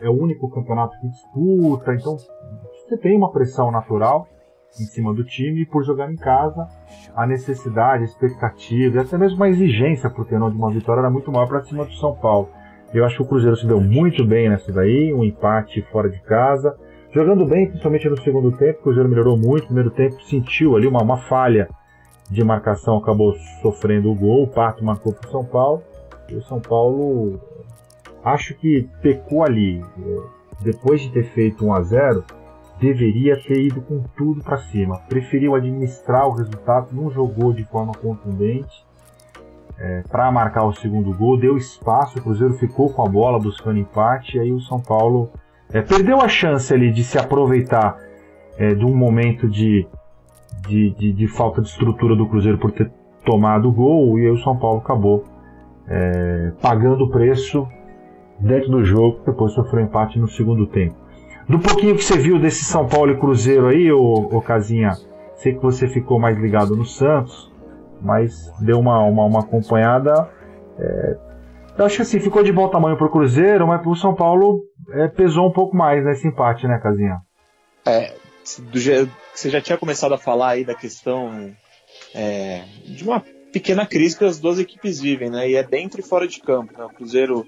é 0.02 0.10
o 0.10 0.14
único 0.14 0.50
campeonato 0.50 1.00
que 1.00 1.08
disputa, 1.08 1.96
então 1.96 2.18
você 2.18 2.98
tem 2.98 3.18
uma 3.18 3.32
pressão 3.32 3.72
natural 3.72 4.28
em 4.80 4.84
cima 4.84 5.14
do 5.14 5.24
time 5.24 5.62
e 5.62 5.66
por 5.66 5.84
jogar 5.84 6.12
em 6.12 6.18
casa 6.18 6.68
a 7.16 7.26
necessidade, 7.26 8.04
a 8.04 8.06
expectativa 8.06 8.98
e 8.98 9.00
até 9.00 9.18
mesmo 9.18 9.38
uma 9.38 9.48
exigência 9.48 10.10
por 10.10 10.28
ter 10.28 10.38
não 10.38 10.52
de 10.52 10.58
uma 10.58 10.70
vitória 10.70 11.00
era 11.00 11.10
muito 11.10 11.32
maior 11.32 11.48
para 11.48 11.64
cima 11.64 11.86
do 11.86 11.94
São 11.94 12.14
Paulo. 12.16 12.50
Eu 12.94 13.06
acho 13.06 13.16
que 13.16 13.24
o 13.24 13.28
Cruzeiro 13.28 13.56
se 13.56 13.66
deu 13.66 13.80
muito 13.80 14.26
bem 14.26 14.50
nessa 14.50 14.72
daí, 14.72 15.14
um 15.14 15.24
empate 15.24 15.82
fora 15.84 16.10
de 16.10 16.22
casa 16.22 16.78
Jogando 17.16 17.46
bem, 17.46 17.68
principalmente 17.68 18.10
no 18.10 18.22
segundo 18.22 18.52
tempo, 18.52 18.80
o 18.80 18.84
Cruzeiro 18.84 19.08
melhorou 19.08 19.38
muito. 19.38 19.62
No 19.62 19.68
primeiro 19.68 19.90
tempo 19.90 20.22
sentiu 20.24 20.76
ali 20.76 20.86
uma, 20.86 21.02
uma 21.02 21.16
falha 21.16 21.70
de 22.30 22.44
marcação, 22.44 22.98
acabou 22.98 23.34
sofrendo 23.62 24.12
o 24.12 24.16
gol. 24.16 24.44
O 24.44 24.48
Pato 24.50 24.84
marcou 24.84 25.14
para 25.14 25.30
o 25.30 25.32
São 25.32 25.46
Paulo. 25.46 25.82
E 26.28 26.36
o 26.36 26.42
São 26.42 26.60
Paulo, 26.60 27.40
acho 28.22 28.54
que 28.56 28.90
pecou 29.02 29.46
ali. 29.46 29.82
Depois 30.60 31.00
de 31.00 31.10
ter 31.14 31.24
feito 31.24 31.66
1 31.66 31.74
a 31.74 31.82
0 31.84 32.24
deveria 32.82 33.42
ter 33.42 33.62
ido 33.62 33.82
com 33.82 34.04
tudo 34.18 34.44
para 34.44 34.58
cima. 34.58 35.00
Preferiu 35.08 35.56
administrar 35.56 36.28
o 36.28 36.34
resultado, 36.34 36.90
não 36.92 37.10
jogou 37.10 37.54
de 37.54 37.64
forma 37.64 37.94
contundente 37.94 38.86
é, 39.80 40.02
para 40.10 40.30
marcar 40.34 40.66
o 40.66 40.74
segundo 40.74 41.14
gol, 41.14 41.40
deu 41.40 41.56
espaço, 41.56 42.20
o 42.20 42.22
Cruzeiro 42.22 42.56
ficou 42.56 42.92
com 42.92 43.06
a 43.06 43.10
bola 43.10 43.40
buscando 43.40 43.80
empate, 43.80 44.36
e 44.36 44.40
aí 44.42 44.52
o 44.52 44.60
São 44.60 44.82
Paulo 44.82 45.30
é, 45.76 45.82
perdeu 45.82 46.22
a 46.22 46.30
chance 46.30 46.74
ali 46.74 46.90
de 46.90 47.04
se 47.04 47.18
aproveitar 47.18 47.98
é, 48.58 48.74
de 48.74 48.86
um 48.86 48.96
momento 48.96 49.46
de, 49.50 49.86
de, 50.66 50.92
de, 50.92 51.12
de, 51.12 51.28
falta 51.28 51.62
de 51.62 51.68
estrutura 51.68 52.16
do 52.16 52.26
Cruzeiro 52.28 52.58
por 52.58 52.72
ter 52.72 52.90
tomado 53.26 53.68
o 53.68 53.74
gol 53.74 54.18
e 54.18 54.22
aí 54.26 54.32
o 54.32 54.38
São 54.38 54.56
Paulo 54.56 54.78
acabou 54.80 55.26
é, 55.86 56.54
pagando 56.62 57.04
o 57.04 57.10
preço 57.10 57.68
dentro 58.40 58.72
do 58.72 58.86
jogo, 58.86 59.20
depois 59.26 59.52
sofreu 59.52 59.84
empate 59.84 60.18
no 60.18 60.30
segundo 60.30 60.66
tempo. 60.66 60.96
Do 61.50 61.60
pouquinho 61.60 61.96
que 61.96 62.04
você 62.06 62.18
viu 62.18 62.40
desse 62.40 62.64
São 62.64 62.88
Paulo 62.88 63.12
e 63.12 63.18
Cruzeiro 63.18 63.68
aí, 63.68 63.92
ô, 63.92 64.30
ô 64.32 64.42
Casinha, 64.42 64.94
sei 65.36 65.56
que 65.56 65.62
você 65.62 65.90
ficou 65.90 66.18
mais 66.18 66.38
ligado 66.38 66.74
no 66.74 66.86
Santos, 66.86 67.52
mas 68.02 68.50
deu 68.62 68.80
uma, 68.80 69.02
uma, 69.04 69.26
uma 69.26 69.40
acompanhada. 69.42 70.30
É, 70.80 71.18
eu 71.78 71.86
acho 71.86 71.98
que 71.98 72.02
assim, 72.02 72.20
ficou 72.20 72.44
de 72.44 72.52
bom 72.52 72.70
tamanho 72.70 72.98
pro 72.98 73.12
Cruzeiro, 73.12 73.68
mas 73.68 73.82
pro 73.82 73.96
São 73.96 74.16
Paulo 74.16 74.64
é, 74.92 75.08
pesou 75.08 75.48
um 75.48 75.52
pouco 75.52 75.76
mais 75.76 76.04
nesse 76.04 76.28
empate, 76.28 76.68
né, 76.68 76.80
Casinha? 76.82 77.20
É, 77.86 78.14
do, 78.60 78.80
você 79.34 79.50
já 79.50 79.62
tinha 79.62 79.78
começado 79.78 80.14
a 80.14 80.18
falar 80.18 80.52
aí 80.52 80.66
da 80.66 80.74
questão 80.74 81.54
é, 82.14 82.64
de 82.86 83.04
uma 83.04 83.24
pequena 83.52 83.86
crise 83.86 84.18
que 84.18 84.26
as 84.26 84.40
duas 84.40 84.60
equipes 84.60 85.00
vivem, 85.00 85.30
né? 85.30 85.50
E 85.50 85.56
é 85.56 85.64
dentro 85.64 86.00
e 86.00 86.04
fora 86.04 86.28
de 86.28 86.40
campo. 86.40 86.74
Né? 86.78 86.86
O 86.86 86.90
Cruzeiro, 86.90 87.46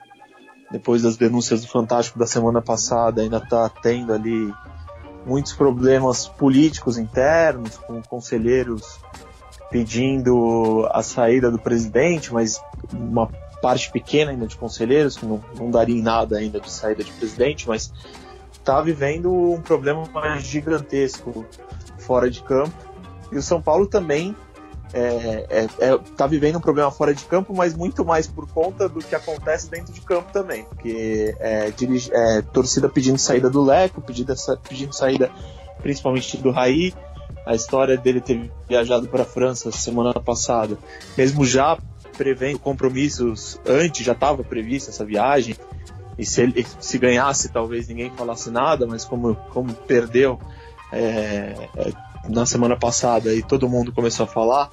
depois 0.72 1.02
das 1.02 1.18
denúncias 1.18 1.62
do 1.62 1.68
Fantástico 1.68 2.20
da 2.20 2.26
semana 2.26 2.62
passada, 2.62 3.22
ainda 3.22 3.38
está 3.38 3.70
tendo 3.70 4.14
ali 4.14 4.54
muitos 5.26 5.54
problemas 5.54 6.28
políticos 6.28 6.98
internos, 6.98 7.78
com 7.78 8.02
conselheiros 8.02 9.00
pedindo 9.70 10.88
a 10.92 11.04
saída 11.04 11.52
do 11.52 11.60
presidente, 11.60 12.34
mas 12.34 12.62
uma 12.94 13.30
parte 13.62 13.92
pequena 13.92 14.32
ainda 14.32 14.48
de 14.48 14.56
conselheiros, 14.56 15.18
que 15.18 15.26
não, 15.26 15.44
não 15.58 15.72
daria 15.72 15.98
em 15.98 16.02
nada 16.02 16.38
ainda 16.38 16.60
de 16.60 16.72
saída 16.72 17.04
de 17.04 17.12
presidente, 17.12 17.68
mas 17.68 17.92
está 18.54 18.82
vivendo 18.82 19.32
um 19.32 19.62
problema 19.62 20.06
gigantesco 20.40 21.46
fora 21.98 22.30
de 22.30 22.42
campo. 22.44 22.74
E 23.32 23.38
o 23.38 23.42
São 23.42 23.62
Paulo 23.62 23.88
também 23.88 24.36
está 24.88 25.00
é, 25.00 25.46
é, 25.50 25.68
é, 25.80 25.98
tá 26.16 26.28
vivendo 26.28 26.58
um 26.58 26.62
problema 26.62 26.90
fora 26.92 27.14
de 27.14 27.24
campo, 27.26 27.54
mas 27.54 27.74
muito 27.74 28.06
mais 28.06 28.28
por 28.28 28.48
conta 28.48 28.88
do 28.88 29.00
que 29.00 29.16
acontece 29.16 29.70
dentro 29.70 29.94
de 29.94 30.02
campo 30.02 30.32
também. 30.32 30.64
Porque 30.64 31.36
é, 31.40 31.72
dirige, 31.72 32.10
é, 32.14 32.42
torcida 32.42 32.88
pedindo 32.88 33.18
saída 33.18 33.50
do 33.50 33.64
Leco, 33.64 34.02
pedindo, 34.02 34.34
pedindo 34.68 34.94
saída 34.94 35.30
principalmente 35.82 36.38
do 36.38 36.52
Raí. 36.52 36.94
A 37.46 37.56
história 37.56 37.96
dele 37.96 38.20
ter 38.20 38.52
viajado 38.68 39.08
para 39.08 39.24
a 39.24 39.26
França 39.26 39.72
semana 39.72 40.14
passada, 40.16 40.78
mesmo 41.18 41.46
já 41.46 41.78
prevendo 42.18 42.60
compromissos 42.60 43.60
antes, 43.66 44.06
já 44.06 44.14
estava 44.14 44.44
prevista 44.44 44.90
essa 44.90 45.06
viagem. 45.06 45.56
E 46.18 46.26
se 46.26 46.42
ele 46.42 46.66
se 46.80 46.98
ganhasse, 46.98 47.50
talvez 47.50 47.88
ninguém 47.88 48.12
falasse 48.12 48.50
nada, 48.50 48.88
mas 48.88 49.06
como, 49.06 49.36
como 49.52 49.74
perdeu, 49.74 50.40
é, 50.92 51.54
é, 51.76 51.92
na 52.28 52.46
semana 52.46 52.76
passada 52.76 53.34
e 53.34 53.44
todo 53.44 53.70
mundo 53.70 53.92
começou 53.92 54.24
a 54.24 54.28
falar. 54.28 54.70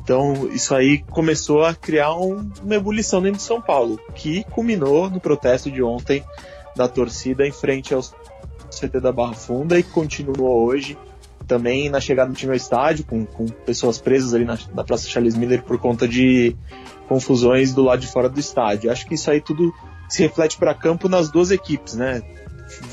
Então 0.00 0.48
isso 0.52 0.74
aí 0.74 1.02
começou 1.10 1.64
a 1.64 1.74
criar 1.74 2.14
um, 2.14 2.48
uma 2.62 2.74
ebulição 2.76 3.20
dentro 3.20 3.38
de 3.38 3.44
São 3.44 3.60
Paulo, 3.60 4.00
que 4.14 4.44
culminou 4.44 5.10
no 5.10 5.18
protesto 5.18 5.70
de 5.70 5.82
ontem 5.82 6.24
da 6.76 6.86
torcida 6.86 7.44
em 7.46 7.50
frente 7.50 7.92
ao 7.92 8.02
CT 8.70 9.00
da 9.00 9.10
Barra 9.10 9.34
Funda 9.34 9.78
e 9.78 9.82
continuou 9.82 10.66
hoje 10.66 10.96
também 11.46 11.88
na 11.88 12.00
chegada 12.00 12.30
do 12.30 12.36
time 12.36 12.52
ao 12.52 12.56
estádio, 12.56 13.04
com, 13.04 13.24
com 13.24 13.46
pessoas 13.46 13.98
presas 13.98 14.34
ali 14.34 14.44
na, 14.44 14.58
na 14.74 14.84
Praça 14.84 15.08
Charles 15.08 15.36
Miller 15.36 15.62
por 15.62 15.78
conta 15.78 16.06
de 16.06 16.56
confusões 17.08 17.72
do 17.72 17.82
lado 17.82 18.00
de 18.00 18.06
fora 18.08 18.28
do 18.28 18.38
estádio. 18.38 18.90
Acho 18.90 19.06
que 19.06 19.14
isso 19.14 19.30
aí 19.30 19.40
tudo 19.40 19.72
se 20.08 20.22
reflete 20.22 20.56
para 20.56 20.74
campo 20.74 21.08
nas 21.08 21.30
duas 21.30 21.50
equipes, 21.50 21.94
né? 21.94 22.22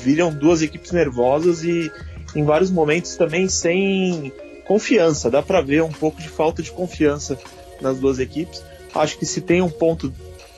Viram 0.00 0.32
duas 0.32 0.62
equipes 0.62 0.92
nervosas 0.92 1.64
e 1.64 1.90
em 2.34 2.44
vários 2.44 2.70
momentos 2.70 3.16
também 3.16 3.48
sem 3.48 4.32
confiança. 4.66 5.30
Dá 5.30 5.42
para 5.42 5.60
ver 5.60 5.82
um 5.82 5.92
pouco 5.92 6.20
de 6.20 6.28
falta 6.28 6.62
de 6.62 6.70
confiança 6.70 7.38
nas 7.80 7.98
duas 7.98 8.18
equipes. 8.18 8.62
Acho 8.94 9.18
que 9.18 9.26
se 9.26 9.40
tem 9.40 9.60
um 9.60 9.70
ponto 9.70 10.12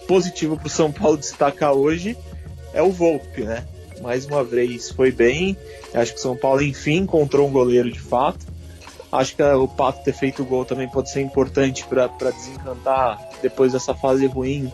positivo 0.07 0.57
para 0.57 0.67
o 0.67 0.71
São 0.71 0.93
Paulo 0.93 1.17
destacar 1.17 1.73
hoje 1.73 2.17
é 2.73 2.83
o 2.83 2.93
Volpe, 2.93 3.43
né? 3.43 3.67
Mais 4.00 4.26
uma 4.26 4.45
vez 4.45 4.91
foi 4.91 5.11
bem. 5.11 5.57
Acho 5.95 6.12
que 6.12 6.19
o 6.19 6.23
São 6.23 6.37
Paulo 6.37 6.62
enfim 6.62 6.99
encontrou 6.99 7.49
um 7.49 7.53
goleiro 7.53 7.91
de 7.91 8.00
fato. 8.00 8.47
Acho 9.11 9.37
que 9.37 9.43
o 9.43 9.69
Pato 9.69 10.05
ter 10.05 10.12
feito 10.12 10.43
o 10.43 10.45
gol 10.45 10.65
também 10.65 10.88
pode 10.88 11.11
ser 11.11 11.21
importante 11.21 11.85
para 11.87 12.31
desencantar 12.31 13.19
depois 13.41 13.73
dessa 13.73 13.95
fase 13.95 14.26
ruim 14.26 14.71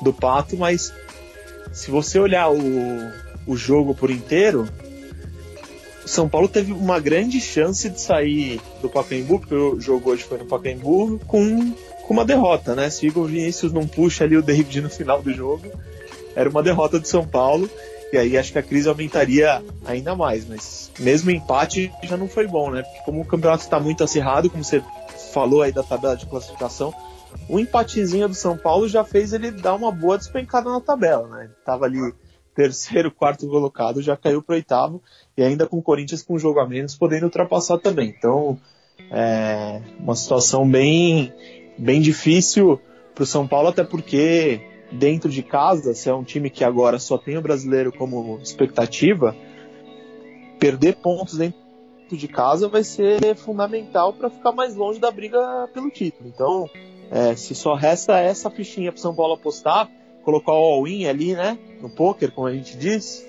do 0.00 0.12
Pato, 0.12 0.56
mas 0.56 0.92
se 1.72 1.90
você 1.90 2.18
olhar 2.18 2.50
o, 2.50 2.58
o 3.46 3.56
jogo 3.56 3.94
por 3.94 4.10
inteiro, 4.10 4.68
o 6.04 6.08
São 6.08 6.28
Paulo 6.28 6.48
teve 6.48 6.72
uma 6.72 6.98
grande 6.98 7.40
chance 7.40 7.88
de 7.88 8.00
sair 8.00 8.60
do 8.80 8.88
Pacaembu, 8.88 9.40
porque 9.40 9.54
o 9.54 9.80
jogo 9.80 10.10
hoje 10.10 10.24
foi 10.24 10.38
no 10.38 10.46
Pacaembu, 10.46 11.20
com, 11.26 11.72
com 11.72 12.14
uma 12.14 12.24
derrota, 12.24 12.74
né? 12.74 12.90
Se 12.90 13.06
o 13.06 13.08
Igor 13.08 13.26
Vinícius 13.26 13.72
não 13.72 13.86
puxa 13.86 14.24
ali 14.24 14.36
o 14.36 14.42
David 14.42 14.80
no 14.80 14.90
final 14.90 15.22
do 15.22 15.32
jogo, 15.32 15.66
era 16.34 16.48
uma 16.48 16.62
derrota 16.62 16.98
do 16.98 17.06
São 17.06 17.26
Paulo, 17.26 17.70
e 18.12 18.18
aí 18.18 18.36
acho 18.36 18.52
que 18.52 18.58
a 18.58 18.62
crise 18.62 18.88
aumentaria 18.88 19.64
ainda 19.86 20.14
mais, 20.14 20.46
mas 20.46 20.92
mesmo 20.98 21.30
empate 21.30 21.90
já 22.02 22.16
não 22.16 22.28
foi 22.28 22.46
bom, 22.46 22.70
né? 22.70 22.82
Porque 22.82 23.00
como 23.06 23.22
o 23.22 23.24
campeonato 23.24 23.62
está 23.62 23.80
muito 23.80 24.04
acirrado, 24.04 24.50
como 24.50 24.62
você 24.62 24.82
falou 25.32 25.62
aí 25.62 25.72
da 25.72 25.82
tabela 25.82 26.14
de 26.14 26.26
classificação, 26.26 26.94
o 27.48 27.58
empatezinho 27.58 28.28
do 28.28 28.34
São 28.34 28.56
Paulo 28.56 28.86
já 28.86 29.02
fez 29.02 29.32
ele 29.32 29.50
dar 29.50 29.74
uma 29.74 29.90
boa 29.90 30.18
despencada 30.18 30.70
na 30.70 30.80
tabela, 30.80 31.26
né? 31.28 31.44
Ele 31.44 31.54
tava 31.64 31.86
ali 31.86 32.12
terceiro, 32.54 33.10
quarto 33.16 33.48
colocado, 33.48 34.02
já 34.02 34.14
caiu 34.14 34.42
para 34.42 34.56
oitavo 34.56 35.02
e 35.34 35.42
ainda 35.42 35.66
com 35.66 35.78
o 35.78 35.82
Corinthians 35.82 36.22
com 36.22 36.34
um 36.34 36.38
jogo 36.38 36.60
a 36.60 36.68
menos 36.68 36.94
podendo 36.94 37.24
ultrapassar 37.24 37.78
também. 37.78 38.14
Então, 38.16 38.60
é 39.10 39.80
uma 39.98 40.14
situação 40.14 40.68
bem, 40.68 41.32
bem 41.78 42.02
difícil 42.02 42.78
para 43.14 43.22
o 43.22 43.26
São 43.26 43.48
Paulo, 43.48 43.68
até 43.68 43.82
porque 43.82 44.60
dentro 44.92 45.30
de 45.30 45.42
casa, 45.42 45.94
se 45.94 46.08
é 46.08 46.14
um 46.14 46.24
time 46.24 46.50
que 46.50 46.64
agora 46.64 46.98
só 46.98 47.16
tem 47.16 47.36
o 47.36 47.42
brasileiro 47.42 47.92
como 47.92 48.38
expectativa, 48.42 49.34
perder 50.58 50.96
pontos 50.96 51.36
dentro 51.38 51.60
de 52.10 52.28
casa 52.28 52.68
vai 52.68 52.84
ser 52.84 53.34
fundamental 53.36 54.12
para 54.12 54.28
ficar 54.28 54.52
mais 54.52 54.76
longe 54.76 55.00
da 55.00 55.10
briga 55.10 55.68
pelo 55.72 55.90
título. 55.90 56.28
Então, 56.28 56.68
é, 57.10 57.34
se 57.34 57.54
só 57.54 57.74
resta 57.74 58.18
essa 58.18 58.50
fichinha 58.50 58.92
para 58.92 59.00
São 59.00 59.14
Paulo 59.14 59.34
apostar, 59.34 59.90
colocar 60.22 60.52
o 60.52 60.56
all-in 60.56 61.06
ali, 61.06 61.34
né? 61.34 61.58
No 61.80 61.90
poker, 61.90 62.30
como 62.30 62.46
a 62.46 62.52
gente 62.52 62.76
diz. 62.76 63.26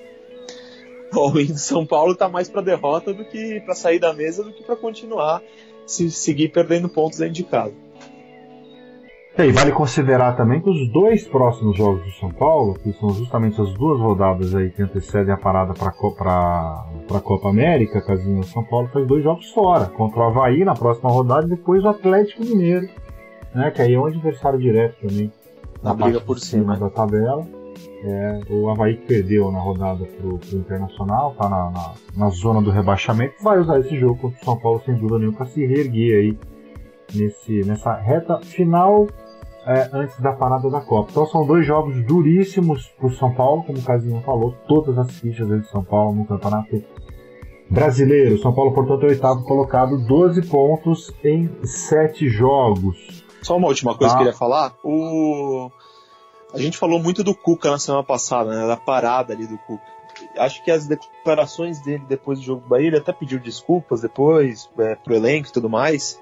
O 1.13 1.20
all-in 1.20 1.46
do 1.46 1.58
São 1.58 1.86
Paulo 1.86 2.15
tá 2.15 2.27
mais 2.27 2.50
para 2.50 2.62
derrota 2.62 3.13
do 3.13 3.24
que 3.24 3.62
para 3.62 3.75
sair 3.75 4.00
da 4.00 4.13
mesa 4.13 4.43
do 4.43 4.51
que 4.51 4.63
para 4.63 4.75
continuar 4.75 5.41
se 5.86 6.10
seguir 6.12 6.50
perdendo 6.50 6.89
pontos 6.89 7.20
dentro 7.20 7.36
de 7.36 7.43
casa. 7.43 7.74
E 9.35 9.51
vale 9.51 9.71
considerar 9.71 10.37
também 10.37 10.61
que 10.61 10.69
os 10.69 10.87
dois 10.91 11.27
próximos 11.27 11.75
jogos 11.75 12.03
do 12.03 12.11
São 12.11 12.29
Paulo, 12.29 12.75
que 12.75 12.93
são 12.93 13.09
justamente 13.09 13.59
as 13.59 13.73
duas 13.73 13.99
rodadas 13.99 14.53
aí 14.53 14.69
que 14.69 14.83
antecedem 14.83 15.33
a 15.33 15.37
parada 15.37 15.73
para 15.73 15.89
a 15.89 17.19
Copa 17.19 17.49
América, 17.49 17.99
casinho 18.05 18.43
São 18.43 18.63
Paulo 18.63 18.89
faz 18.93 19.07
dois 19.07 19.23
jogos 19.23 19.49
fora, 19.49 19.85
contra 19.87 20.19
o 20.19 20.23
Havaí 20.25 20.63
na 20.63 20.75
próxima 20.75 21.09
rodada 21.09 21.47
e 21.47 21.49
depois 21.49 21.83
o 21.83 21.87
Atlético 21.89 22.45
Mineiro, 22.45 22.87
né, 23.55 23.71
que 23.71 23.81
aí 23.81 23.95
é 23.95 23.99
um 23.99 24.05
adversário 24.05 24.59
direto 24.59 24.97
também 25.01 25.31
na 25.81 25.95
briga 25.95 26.21
por 26.21 26.37
cima 26.37 26.77
da 26.77 26.91
tabela. 26.91 27.43
É, 28.05 28.41
o 28.51 28.69
Havaí 28.69 28.97
perdeu 28.97 29.51
na 29.51 29.59
rodada 29.59 30.05
pro, 30.05 30.37
pro 30.37 30.57
Internacional, 30.57 31.33
tá 31.33 31.49
na, 31.49 31.71
na, 31.71 31.93
na, 32.15 32.29
zona 32.29 32.61
do 32.61 32.69
rebaixamento, 32.69 33.41
vai 33.41 33.57
usar 33.57 33.79
esse 33.79 33.97
jogo 33.97 34.15
contra 34.15 34.39
o 34.39 34.45
São 34.45 34.59
Paulo 34.59 34.81
sem 34.85 34.93
dúvida 34.93 35.17
nenhuma 35.17 35.37
para 35.37 35.47
se 35.47 35.65
reerguer 35.65 36.19
aí 36.19 36.37
nesse, 37.15 37.61
nessa 37.63 37.95
reta 37.95 38.39
final 38.39 39.07
é, 39.65 39.89
antes 39.93 40.20
da 40.20 40.34
parada 40.34 40.70
da 40.70 40.82
Copa. 40.82 41.10
Então 41.12 41.25
são 41.27 41.46
dois 41.46 41.65
jogos 41.65 42.03
duríssimos 42.05 42.88
pro 42.98 43.13
São 43.15 43.34
Paulo, 43.34 43.63
como 43.63 43.79
o 43.79 43.84
Casinho 43.84 44.22
falou, 44.22 44.55
todas 44.67 44.98
as 44.98 45.12
fichas 45.12 45.48
de 45.48 45.67
São 45.70 45.84
Paulo 45.84 46.15
no 46.15 46.25
campeonato 46.25 46.84
brasileiro. 47.70 48.38
São 48.39 48.53
Paulo, 48.53 48.74
portanto, 48.74 49.03
é 49.03 49.08
o 49.08 49.10
oitavo 49.10 49.43
colocado, 49.43 49.98
12 50.05 50.43
pontos 50.48 51.12
em 51.24 51.50
7 51.63 52.29
jogos. 52.29 53.24
Só 53.41 53.58
uma 53.58 53.67
última 53.67 53.98
coisa 53.98 54.13
tá. 54.13 54.17
que 54.17 54.24
eu 54.24 54.25
queria 54.27 54.38
falar. 54.38 54.75
O... 54.84 55.70
A 56.53 56.60
gente 56.60 56.77
falou 56.77 57.00
muito 57.00 57.24
do 57.24 57.34
Cuca 57.34 57.72
na 57.72 57.79
semana 57.79 58.03
passada, 58.03 58.51
né? 58.51 58.67
Da 58.67 58.77
parada 58.77 59.34
ali 59.34 59.48
do 59.48 59.58
Cuca. 59.58 59.84
Acho 60.38 60.63
que 60.63 60.72
as 60.72 60.88
declarações 60.88 61.82
dele 61.82 62.03
depois 62.08 62.39
do 62.39 62.46
jogo 62.46 62.62
do 62.62 62.67
Bahia, 62.67 62.88
ele 62.88 62.98
até 62.98 63.12
pediu 63.12 63.39
desculpas 63.39 64.01
depois 64.01 64.70
é, 64.77 64.96
pro 64.96 65.15
elenco 65.15 65.50
e 65.50 65.51
tudo 65.51 65.70
mais. 65.70 66.22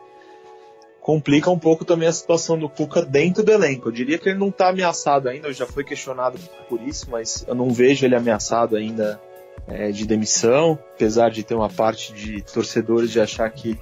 Complica 1.01 1.49
um 1.49 1.57
pouco 1.57 1.83
também 1.83 2.07
a 2.07 2.13
situação 2.13 2.57
do 2.57 2.69
Cuca 2.69 3.01
dentro 3.03 3.43
do 3.43 3.51
elenco. 3.51 3.89
Eu 3.89 3.91
diria 3.91 4.19
que 4.19 4.29
ele 4.29 4.37
não 4.37 4.49
está 4.49 4.69
ameaçado 4.69 5.27
ainda, 5.27 5.51
já 5.51 5.65
foi 5.65 5.83
questionado 5.83 6.37
por 6.69 6.79
isso, 6.79 7.07
mas 7.09 7.43
eu 7.47 7.55
não 7.55 7.71
vejo 7.71 8.05
ele 8.05 8.15
ameaçado 8.15 8.75
ainda 8.75 9.19
é, 9.67 9.91
de 9.91 10.05
demissão, 10.05 10.77
apesar 10.93 11.29
de 11.31 11.43
ter 11.43 11.55
uma 11.55 11.69
parte 11.69 12.13
de 12.13 12.41
torcedores 12.43 13.11
de 13.11 13.19
achar 13.19 13.49
que 13.49 13.79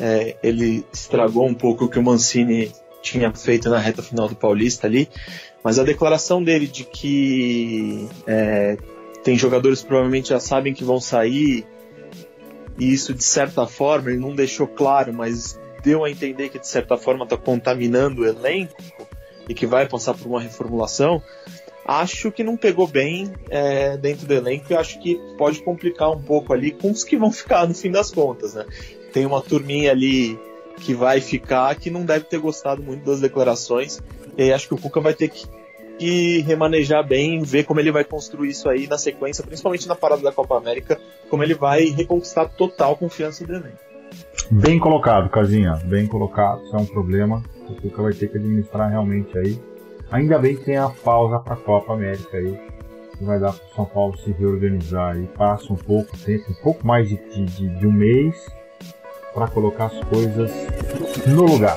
é, 0.00 0.36
ele 0.42 0.84
estragou 0.92 1.46
um 1.46 1.54
pouco 1.54 1.84
o 1.84 1.88
que 1.88 1.98
o 1.98 2.02
Mancini 2.02 2.72
tinha 3.02 3.32
feito 3.32 3.68
na 3.68 3.78
reta 3.78 4.02
final 4.02 4.26
do 4.26 4.34
Paulista 4.34 4.86
ali, 4.86 5.08
mas 5.62 5.78
a 5.78 5.84
declaração 5.84 6.42
dele 6.42 6.66
de 6.66 6.84
que 6.84 8.08
é, 8.26 8.76
tem 9.22 9.36
jogadores 9.36 9.82
que 9.82 9.88
provavelmente 9.88 10.30
já 10.30 10.40
sabem 10.40 10.72
que 10.72 10.84
vão 10.84 11.00
sair, 11.00 11.66
e 12.78 12.92
isso 12.92 13.14
de 13.14 13.24
certa 13.24 13.66
forma, 13.66 14.10
ele 14.10 14.20
não 14.20 14.34
deixou 14.34 14.66
claro, 14.66 15.12
mas 15.12 15.58
deu 15.82 16.04
a 16.04 16.10
entender 16.10 16.48
que 16.48 16.58
de 16.58 16.66
certa 16.66 16.96
forma 16.96 17.24
está 17.24 17.36
contaminando 17.36 18.22
o 18.22 18.26
elenco 18.26 18.76
e 19.48 19.54
que 19.54 19.66
vai 19.66 19.88
passar 19.88 20.14
por 20.14 20.26
uma 20.26 20.40
reformulação, 20.40 21.22
acho 21.84 22.32
que 22.32 22.42
não 22.42 22.56
pegou 22.56 22.86
bem 22.86 23.32
é, 23.48 23.96
dentro 23.96 24.26
do 24.26 24.34
elenco 24.34 24.66
e 24.70 24.74
acho 24.74 25.00
que 25.00 25.20
pode 25.38 25.62
complicar 25.62 26.10
um 26.10 26.20
pouco 26.20 26.52
ali 26.52 26.72
com 26.72 26.90
os 26.90 27.04
que 27.04 27.16
vão 27.16 27.30
ficar 27.30 27.66
no 27.66 27.74
fim 27.74 27.90
das 27.90 28.10
contas, 28.10 28.54
né? 28.54 28.66
Tem 29.12 29.24
uma 29.24 29.40
turminha 29.40 29.92
ali 29.92 30.38
que 30.80 30.92
vai 30.92 31.20
ficar 31.20 31.74
que 31.76 31.90
não 31.90 32.04
deve 32.04 32.24
ter 32.24 32.38
gostado 32.38 32.82
muito 32.82 33.04
das 33.04 33.20
declarações 33.20 34.02
e 34.36 34.52
acho 34.52 34.68
que 34.68 34.74
o 34.74 34.78
Cuca 34.78 35.00
vai 35.00 35.14
ter 35.14 35.28
que, 35.28 35.46
que 35.98 36.40
remanejar 36.40 37.06
bem, 37.06 37.42
ver 37.42 37.64
como 37.64 37.80
ele 37.80 37.90
vai 37.90 38.04
construir 38.04 38.50
isso 38.50 38.68
aí 38.68 38.86
na 38.86 38.98
sequência, 38.98 39.44
principalmente 39.44 39.88
na 39.88 39.94
parada 39.94 40.22
da 40.22 40.32
Copa 40.32 40.56
América, 40.56 41.00
como 41.30 41.42
ele 41.42 41.54
vai 41.54 41.84
reconquistar 41.84 42.46
total 42.48 42.96
confiança 42.96 43.46
do 43.46 43.54
elenco. 43.54 43.85
Bem 44.50 44.78
colocado, 44.78 45.28
Casinha, 45.28 45.74
bem 45.84 46.06
colocado, 46.06 46.62
isso 46.64 46.76
é 46.76 46.78
um 46.78 46.86
problema. 46.86 47.42
O 47.68 47.74
Cuca 47.74 48.02
vai 48.02 48.12
ter 48.12 48.28
que 48.28 48.38
administrar 48.38 48.88
realmente 48.88 49.36
aí. 49.36 49.60
Ainda 50.10 50.38
bem 50.38 50.54
que 50.54 50.64
tem 50.64 50.76
a 50.76 50.88
pausa 50.88 51.40
para 51.40 51.54
a 51.54 51.56
Copa 51.56 51.94
América 51.94 52.36
aí, 52.36 52.56
que 53.18 53.24
vai 53.24 53.40
dar 53.40 53.52
para 53.52 53.64
o 53.64 53.74
São 53.74 53.84
Paulo 53.84 54.16
se 54.18 54.30
reorganizar 54.30 55.18
e 55.18 55.26
passa 55.26 55.72
um 55.72 55.76
pouco 55.76 56.16
tempo, 56.16 56.44
um 56.48 56.62
pouco 56.62 56.86
mais 56.86 57.08
de, 57.08 57.16
de, 57.16 57.68
de 57.68 57.86
um 57.88 57.92
mês 57.92 58.36
para 59.34 59.48
colocar 59.48 59.86
as 59.86 59.98
coisas 60.04 60.52
no 61.26 61.42
lugar. 61.44 61.76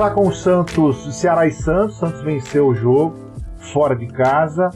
Vamos 0.00 0.16
lá 0.16 0.22
com 0.22 0.28
o 0.30 0.34
Santos, 0.34 1.14
Ceará 1.14 1.46
e 1.46 1.52
Santos. 1.52 1.98
Santos 1.98 2.22
venceu 2.22 2.68
o 2.68 2.74
jogo 2.74 3.14
fora 3.70 3.94
de 3.94 4.06
casa. 4.06 4.70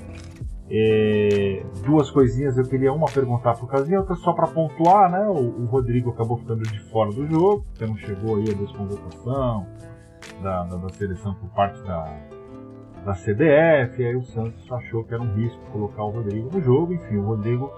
É, 0.69 1.65
duas 1.83 2.11
coisinhas 2.11 2.59
eu 2.59 2.65
queria 2.65 2.93
uma 2.93 3.07
perguntar 3.07 3.55
pro 3.55 3.67
Casinha, 3.67 4.01
outra 4.01 4.17
só 4.17 4.35
para 4.35 4.49
pontuar, 4.49 5.11
né? 5.11 5.27
O, 5.27 5.63
o, 5.63 5.65
Rodrigo 5.65 6.11
acabou 6.11 6.37
ficando 6.37 6.63
de 6.65 6.79
fora 6.91 7.11
do 7.11 7.27
jogo, 7.27 7.65
porque 7.71 7.87
não 7.87 7.97
chegou 7.97 8.37
aí 8.37 8.51
a 8.51 8.55
desconvocação 8.55 9.67
da, 10.43 10.65
da, 10.65 10.77
da 10.77 10.89
seleção 10.91 11.33
por 11.37 11.49
parte 11.55 11.83
da, 11.85 12.05
da 13.07 13.13
CBF, 13.15 14.05
aí 14.05 14.17
o 14.17 14.25
Santos 14.25 14.71
achou 14.71 15.05
que 15.05 15.15
era 15.15 15.23
um 15.23 15.35
risco 15.37 15.59
colocar 15.73 16.05
o 16.05 16.11
Rodrigo 16.11 16.51
no 16.53 16.61
jogo, 16.61 16.93
enfim, 16.93 17.17
o 17.17 17.25
Rodrigo 17.25 17.73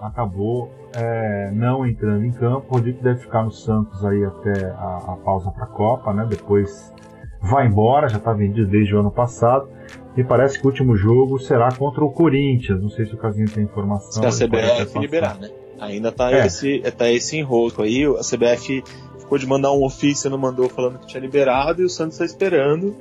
acabou 0.00 0.70
é, 0.94 1.50
não 1.52 1.86
entrando 1.86 2.24
em 2.24 2.32
campo. 2.32 2.66
O 2.70 2.74
Rodrigo 2.74 3.02
deve 3.02 3.20
ficar 3.20 3.42
no 3.42 3.50
Santos 3.50 4.04
aí 4.04 4.24
até 4.24 4.66
a, 4.66 5.12
a 5.12 5.16
pausa 5.24 5.50
para 5.50 5.64
a 5.64 5.68
Copa, 5.68 6.12
né? 6.12 6.26
Depois 6.28 6.92
vai 7.40 7.66
embora, 7.66 8.08
já 8.08 8.18
está 8.18 8.32
vendido 8.32 8.70
desde 8.70 8.94
o 8.94 9.00
ano 9.00 9.10
passado. 9.10 9.68
E 10.16 10.22
parece 10.22 10.58
que 10.58 10.66
o 10.66 10.70
último 10.70 10.94
jogo 10.94 11.38
será 11.38 11.72
contra 11.72 12.04
o 12.04 12.10
Corinthians. 12.10 12.80
Não 12.80 12.90
sei 12.90 13.06
se 13.06 13.14
o 13.14 13.16
Casinho 13.16 13.50
tem 13.50 13.64
informação. 13.64 14.30
Se 14.30 14.44
a 14.44 14.46
CBF 14.46 14.98
liberar, 14.98 15.38
né? 15.38 15.50
Ainda 15.80 16.10
está 16.10 16.30
é. 16.30 16.46
esse, 16.46 16.80
tá 16.96 17.10
esse 17.10 17.38
enrosco 17.38 17.82
aí. 17.82 18.04
A 18.04 18.20
CBF 18.20 18.84
ficou 19.18 19.38
de 19.38 19.46
mandar 19.46 19.72
um 19.72 19.82
ofício, 19.82 20.30
não 20.30 20.38
mandou 20.38 20.68
falando 20.68 20.98
que 20.98 21.06
tinha 21.06 21.20
liberado, 21.20 21.82
e 21.82 21.84
o 21.84 21.88
Santos 21.88 22.14
está 22.14 22.24
esperando. 22.24 22.94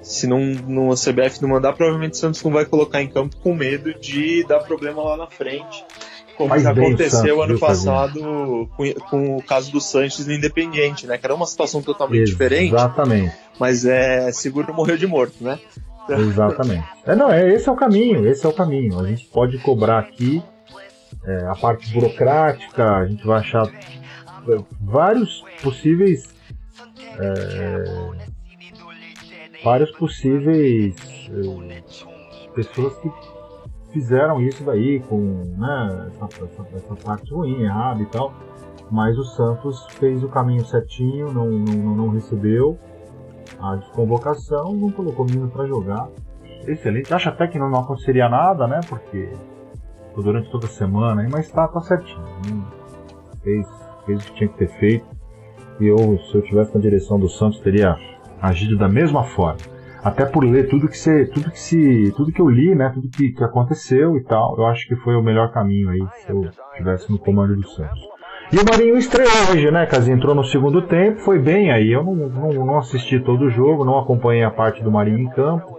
Se 0.00 0.26
não, 0.26 0.38
não, 0.68 0.92
a 0.92 0.94
CBF 0.94 1.42
não 1.42 1.48
mandar, 1.48 1.72
provavelmente 1.72 2.12
o 2.12 2.16
Santos 2.16 2.42
não 2.44 2.52
vai 2.52 2.64
colocar 2.64 3.02
em 3.02 3.08
campo 3.08 3.36
com 3.38 3.52
medo 3.52 3.92
de 3.98 4.44
dar 4.44 4.60
problema 4.60 5.02
lá 5.02 5.16
na 5.16 5.26
frente 5.26 5.84
como 6.36 6.50
Faz 6.50 6.66
aconteceu 6.66 7.42
ano 7.42 7.58
passado 7.58 8.68
com, 8.76 8.92
com, 9.10 9.36
o 9.36 9.42
caso 9.42 9.72
do 9.72 9.80
Sanches 9.80 10.26
no 10.26 10.32
Independiente, 10.32 11.06
né? 11.06 11.16
Que 11.18 11.26
era 11.26 11.34
uma 11.34 11.46
situação 11.46 11.82
totalmente 11.82 12.22
Exatamente. 12.22 12.32
diferente. 12.32 12.74
Exatamente. 12.74 13.36
Mas 13.58 13.84
é 13.84 14.30
seguro 14.32 14.72
morreu 14.74 14.96
de 14.96 15.06
morto, 15.06 15.42
né? 15.42 15.58
Exatamente. 16.08 16.86
É, 17.04 17.14
não, 17.16 17.30
é, 17.30 17.52
esse 17.52 17.68
é 17.68 17.72
o 17.72 17.76
caminho, 17.76 18.26
esse 18.28 18.44
é 18.44 18.48
o 18.48 18.52
caminho. 18.52 19.00
A 19.00 19.08
gente 19.08 19.26
pode 19.26 19.58
cobrar 19.58 19.98
aqui 19.98 20.42
é, 21.24 21.46
a 21.46 21.54
parte 21.54 21.92
burocrática, 21.92 22.84
a 22.84 23.06
gente 23.06 23.26
vai 23.26 23.40
achar 23.40 23.66
é, 23.66 24.58
vários 24.80 25.44
possíveis. 25.62 26.28
É, 27.18 28.36
vários 29.64 29.90
possíveis 29.92 30.94
é, 31.30 31.82
pessoas 32.54 32.94
que 32.98 33.10
fizeram 33.96 34.42
isso 34.42 34.62
daí 34.62 35.00
com 35.00 35.42
né, 35.56 36.08
essa, 36.08 36.44
essa, 36.44 36.66
essa, 36.74 36.94
parte 36.96 37.32
ruim, 37.32 37.62
errada 37.62 38.02
e 38.02 38.06
tal. 38.06 38.34
Mas 38.90 39.18
o 39.18 39.24
Santos 39.24 39.86
fez 39.92 40.22
o 40.22 40.28
caminho 40.28 40.64
certinho, 40.66 41.32
não, 41.32 41.48
não, 41.48 41.96
não 41.96 42.08
recebeu 42.10 42.78
a 43.58 43.74
desconvocação, 43.76 44.74
não 44.74 44.90
colocou 44.90 45.24
menino 45.24 45.48
para 45.48 45.66
jogar. 45.66 46.08
Excelente. 46.66 47.12
Acho 47.12 47.30
até 47.30 47.46
que 47.46 47.58
não, 47.58 47.70
não 47.70 47.80
aconteceria 47.80 48.28
nada, 48.28 48.66
né? 48.66 48.80
Porque 48.86 49.30
durante 50.14 50.50
toda 50.50 50.66
a 50.66 50.70
semana, 50.70 51.26
mas 51.30 51.50
tá, 51.50 51.66
tá 51.66 51.80
certinho. 51.80 52.20
Né? 52.20 52.64
Fez, 53.42 53.66
fez 54.04 54.20
o 54.20 54.24
que 54.26 54.34
tinha 54.34 54.48
que 54.50 54.58
ter 54.58 54.68
feito. 54.78 55.06
E 55.80 55.86
eu, 55.86 56.18
se 56.18 56.34
eu 56.34 56.42
tivesse 56.42 56.74
na 56.74 56.80
direção 56.80 57.18
do 57.18 57.30
Santos, 57.30 57.60
teria 57.60 57.96
agido 58.42 58.76
da 58.76 58.88
mesma 58.88 59.24
forma 59.24 59.75
até 60.06 60.24
por 60.24 60.44
ler 60.44 60.68
tudo 60.68 60.86
que 60.86 60.96
se, 60.96 61.26
tudo 61.26 61.50
que 61.50 61.58
se, 61.58 62.14
tudo 62.16 62.30
que 62.30 62.40
eu 62.40 62.48
li, 62.48 62.76
né, 62.76 62.92
tudo 62.94 63.08
que, 63.08 63.32
que 63.32 63.42
aconteceu 63.42 64.16
e 64.16 64.22
tal, 64.22 64.54
eu 64.56 64.64
acho 64.66 64.86
que 64.86 64.94
foi 64.94 65.16
o 65.16 65.22
melhor 65.22 65.50
caminho 65.52 65.88
aí 65.90 65.98
se 66.24 66.30
eu 66.30 66.48
tivesse 66.76 67.10
no 67.10 67.18
comando 67.18 67.56
do 67.56 67.68
Santos. 67.68 68.00
E 68.52 68.56
o 68.56 68.64
Marinho 68.64 68.96
estreou 68.96 69.28
hoje, 69.50 69.68
né, 69.72 69.84
Casinho? 69.84 70.16
Entrou 70.16 70.32
no 70.32 70.44
segundo 70.44 70.80
tempo, 70.82 71.18
foi 71.22 71.40
bem 71.40 71.72
aí. 71.72 71.90
Eu 71.90 72.04
não, 72.04 72.14
não, 72.14 72.52
não 72.52 72.78
assisti 72.78 73.18
todo 73.18 73.46
o 73.46 73.50
jogo, 73.50 73.84
não 73.84 73.98
acompanhei 73.98 74.44
a 74.44 74.50
parte 74.50 74.80
do 74.80 74.92
Marinho 74.92 75.18
em 75.18 75.28
campo, 75.28 75.76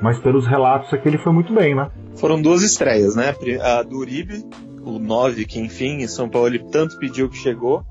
mas 0.00 0.18
pelos 0.18 0.46
relatos 0.46 0.94
aqui 0.94 1.06
ele 1.06 1.18
foi 1.18 1.34
muito 1.34 1.52
bem, 1.52 1.74
né? 1.74 1.90
Foram 2.14 2.40
duas 2.40 2.62
estreias, 2.62 3.14
né? 3.14 3.34
A 3.60 3.82
do 3.82 3.98
Uribe, 3.98 4.42
o 4.86 4.98
9, 4.98 5.44
que 5.44 5.60
enfim, 5.60 6.00
em 6.00 6.08
São 6.08 6.30
Paulo 6.30 6.48
ele 6.48 6.60
tanto 6.72 6.98
pediu 6.98 7.28
que 7.28 7.36
chegou, 7.36 7.84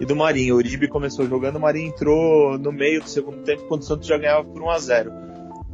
e 0.00 0.04
do 0.04 0.16
Marinho. 0.16 0.54
O 0.54 0.58
Uribe 0.58 0.88
começou 0.88 1.26
jogando, 1.26 1.56
o 1.56 1.60
Marinho 1.60 1.88
entrou 1.88 2.58
no 2.58 2.72
meio 2.72 3.02
do 3.02 3.08
segundo 3.08 3.38
tempo, 3.42 3.64
quando 3.68 3.82
o 3.82 3.84
Santos 3.84 4.06
já 4.06 4.16
ganhava 4.18 4.44
por 4.44 4.62
1 4.62 4.70
a 4.70 4.78
0 4.78 5.12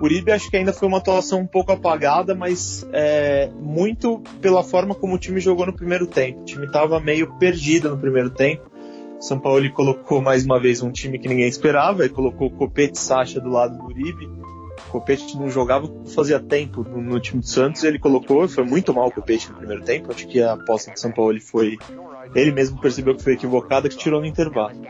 O 0.01 0.05
Uribe 0.05 0.33
acho 0.33 0.51
que 0.51 0.57
ainda 0.57 0.73
foi 0.73 0.89
uma 0.89 0.99
atuação 0.99 1.41
um 1.41 1.47
pouco 1.47 1.73
apagada, 1.73 2.35
mas 2.35 2.87
é, 2.93 3.51
muito 3.61 4.23
pela 4.41 4.63
forma 4.63 4.95
como 4.95 5.15
o 5.15 5.19
time 5.19 5.41
jogou 5.41 5.67
no 5.67 5.73
primeiro 5.73 6.07
tempo. 6.07 6.41
O 6.41 6.45
time 6.45 6.67
estava 6.67 7.01
meio 7.01 7.33
perdido 7.39 7.91
no 7.91 7.99
primeiro 7.99 8.31
tempo. 8.31 8.71
São 9.21 9.39
Paulo 9.39 9.71
colocou 9.73 10.21
mais 10.21 10.45
uma 10.45 10.59
vez 10.59 10.83
um 10.83 10.91
time 10.91 11.17
que 11.17 11.29
ninguém 11.29 11.47
esperava, 11.47 12.05
ele 12.05 12.13
colocou 12.13 12.51
Copete 12.51 12.99
Sacha 12.99 13.41
do 13.41 13.49
lado 13.49 13.79
do 13.79 13.85
Uribe. 13.85 14.29
Copete 14.93 15.37
não 15.37 15.49
jogava 15.49 15.91
fazia 16.15 16.39
tempo 16.39 16.85
no, 16.85 17.01
no 17.01 17.19
time 17.19 17.41
do 17.41 17.47
Santos, 17.47 17.83
ele 17.83 17.99
colocou, 17.99 18.47
foi 18.47 18.65
muito 18.65 18.93
mal 18.93 19.09
o 19.09 19.11
Copete 19.11 19.51
no 19.51 19.57
primeiro 19.57 19.83
tempo. 19.83 20.13
Acho 20.13 20.29
que 20.29 20.43
a 20.43 20.53
aposta 20.53 20.93
do 20.93 20.99
São 20.99 21.11
Paulo 21.11 21.41
foi 21.41 21.79
ele 22.35 22.53
mesmo 22.53 22.81
percebeu 22.81 23.17
que 23.17 23.23
foi 23.23 23.33
equivocada, 23.35 23.89
que 23.89 23.97
tirou 23.97 24.21
no 24.21 24.27
intervalo. 24.27 24.81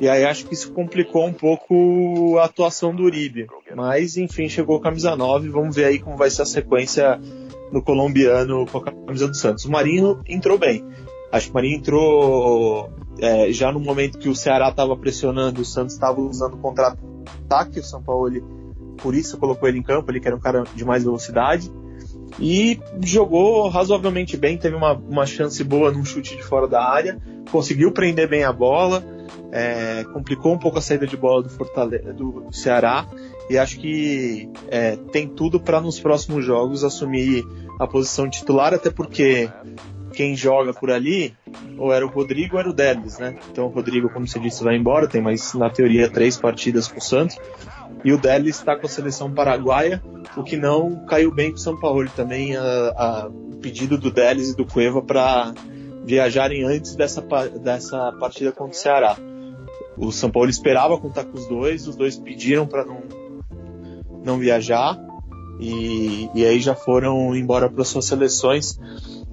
E 0.00 0.08
aí 0.08 0.24
acho 0.24 0.46
que 0.46 0.54
isso 0.54 0.72
complicou 0.72 1.26
um 1.26 1.32
pouco 1.32 2.38
a 2.38 2.44
atuação 2.44 2.94
do 2.94 3.04
Uribe. 3.04 3.46
Mas 3.74 4.16
enfim, 4.16 4.48
chegou 4.48 4.76
a 4.76 4.80
camisa 4.80 5.16
9, 5.16 5.48
vamos 5.48 5.74
ver 5.74 5.86
aí 5.86 5.98
como 5.98 6.16
vai 6.16 6.30
ser 6.30 6.42
a 6.42 6.46
sequência 6.46 7.20
no 7.72 7.82
colombiano 7.82 8.66
com 8.66 8.78
a 8.78 8.84
camisa 8.84 9.26
do 9.26 9.34
Santos. 9.34 9.64
O 9.64 9.70
Marinho 9.70 10.20
entrou 10.28 10.58
bem. 10.58 10.84
Acho 11.32 11.46
que 11.46 11.52
o 11.52 11.54
Marinho 11.54 11.78
entrou 11.78 12.90
é, 13.18 13.50
já 13.52 13.72
no 13.72 13.80
momento 13.80 14.18
que 14.18 14.28
o 14.28 14.36
Ceará 14.36 14.68
estava 14.68 14.96
pressionando, 14.96 15.60
o 15.60 15.64
Santos 15.64 15.94
estava 15.94 16.20
usando 16.20 16.56
contra-ataque, 16.58 17.80
o 17.80 17.84
São 17.84 18.02
Paulo, 18.02 18.30
por 18.96 19.14
isso 19.14 19.38
colocou 19.38 19.68
ele 19.68 19.78
em 19.78 19.82
campo, 19.82 20.10
ele 20.10 20.20
que 20.20 20.26
era 20.26 20.36
um 20.36 20.40
cara 20.40 20.64
de 20.74 20.84
mais 20.84 21.04
velocidade 21.04 21.70
e 22.38 22.78
jogou 23.02 23.68
razoavelmente 23.68 24.36
bem, 24.36 24.58
teve 24.58 24.76
uma, 24.76 24.92
uma 24.92 25.26
chance 25.26 25.62
boa 25.64 25.90
num 25.90 26.04
chute 26.04 26.36
de 26.36 26.42
fora 26.42 26.66
da 26.68 26.82
área, 26.82 27.18
conseguiu 27.50 27.92
prender 27.92 28.28
bem 28.28 28.44
a 28.44 28.52
bola, 28.52 29.02
é, 29.52 30.04
complicou 30.12 30.52
um 30.52 30.58
pouco 30.58 30.78
a 30.78 30.82
saída 30.82 31.06
de 31.06 31.16
bola 31.16 31.42
do, 31.42 31.48
Fortaleza, 31.48 32.12
do 32.12 32.48
Ceará 32.52 33.06
e 33.48 33.56
acho 33.56 33.78
que 33.78 34.50
é, 34.68 34.96
tem 35.12 35.28
tudo 35.28 35.58
para 35.60 35.80
nos 35.80 35.98
próximos 35.98 36.44
jogos 36.44 36.84
assumir 36.84 37.44
a 37.78 37.86
posição 37.86 38.28
titular, 38.28 38.74
até 38.74 38.90
porque 38.90 39.48
quem 40.12 40.34
joga 40.34 40.72
por 40.72 40.90
ali 40.90 41.34
ou 41.78 41.92
era 41.92 42.04
o 42.04 42.08
Rodrigo 42.08 42.54
ou 42.54 42.60
era 42.60 42.68
o 42.68 42.72
Delis, 42.72 43.18
né? 43.18 43.36
Então 43.50 43.66
o 43.66 43.68
Rodrigo, 43.68 44.08
como 44.10 44.26
você 44.26 44.38
disse, 44.38 44.64
vai 44.64 44.76
embora, 44.76 45.06
tem 45.06 45.20
mais 45.20 45.54
na 45.54 45.70
teoria 45.70 46.10
três 46.10 46.36
partidas 46.36 46.88
com 46.88 46.98
o 46.98 47.02
Santos 47.02 47.38
e 48.06 48.12
o 48.12 48.18
Deli 48.18 48.50
está 48.50 48.76
com 48.76 48.86
a 48.86 48.88
seleção 48.88 49.32
paraguaia, 49.32 50.00
o 50.36 50.44
que 50.44 50.56
não 50.56 51.04
caiu 51.06 51.34
bem 51.34 51.50
para 51.50 51.56
o 51.56 51.60
São 51.60 51.76
Paulo 51.76 52.08
também, 52.14 52.56
a, 52.56 52.62
a 52.62 53.30
pedido 53.60 53.98
do 53.98 54.12
Delis 54.12 54.50
e 54.50 54.56
do 54.56 54.64
Cueva 54.64 55.02
para 55.02 55.52
viajarem 56.04 56.62
antes 56.62 56.94
dessa, 56.94 57.20
dessa 57.60 58.12
partida 58.12 58.52
contra 58.52 58.72
o 58.72 58.80
Ceará. 58.80 59.16
O 59.96 60.12
São 60.12 60.30
Paulo 60.30 60.48
esperava 60.48 60.96
contar 60.98 61.24
com 61.24 61.36
os 61.36 61.48
dois, 61.48 61.88
os 61.88 61.96
dois 61.96 62.16
pediram 62.16 62.64
para 62.64 62.84
não, 62.84 63.02
não 64.24 64.38
viajar, 64.38 64.96
e, 65.58 66.30
e 66.32 66.44
aí 66.44 66.60
já 66.60 66.76
foram 66.76 67.34
embora 67.34 67.68
para 67.68 67.82
suas 67.82 68.04
seleções. 68.04 68.78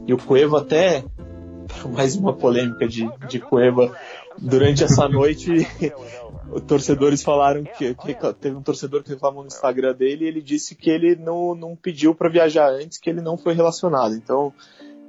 E 0.07 0.15
o 0.15 0.17
Cueva 0.17 0.61
até, 0.61 1.03
mais 1.93 2.15
uma 2.15 2.33
polêmica 2.33 2.87
de, 2.87 3.07
de 3.29 3.39
Cueva, 3.39 3.95
durante 4.39 4.83
essa 4.85 5.07
noite 5.07 5.67
torcedores 6.67 7.23
falaram 7.23 7.63
que, 7.63 7.93
que, 7.95 8.33
teve 8.39 8.55
um 8.55 8.61
torcedor 8.61 9.03
que 9.03 9.09
reclamou 9.09 9.43
no 9.43 9.47
Instagram 9.47 9.93
dele 9.93 10.25
e 10.25 10.27
ele 10.27 10.41
disse 10.41 10.75
que 10.75 10.89
ele 10.89 11.15
não, 11.15 11.55
não 11.55 11.75
pediu 11.75 12.13
para 12.13 12.29
viajar 12.29 12.69
antes, 12.69 12.97
que 12.97 13.09
ele 13.09 13.21
não 13.21 13.37
foi 13.37 13.53
relacionado. 13.53 14.13
Então 14.13 14.53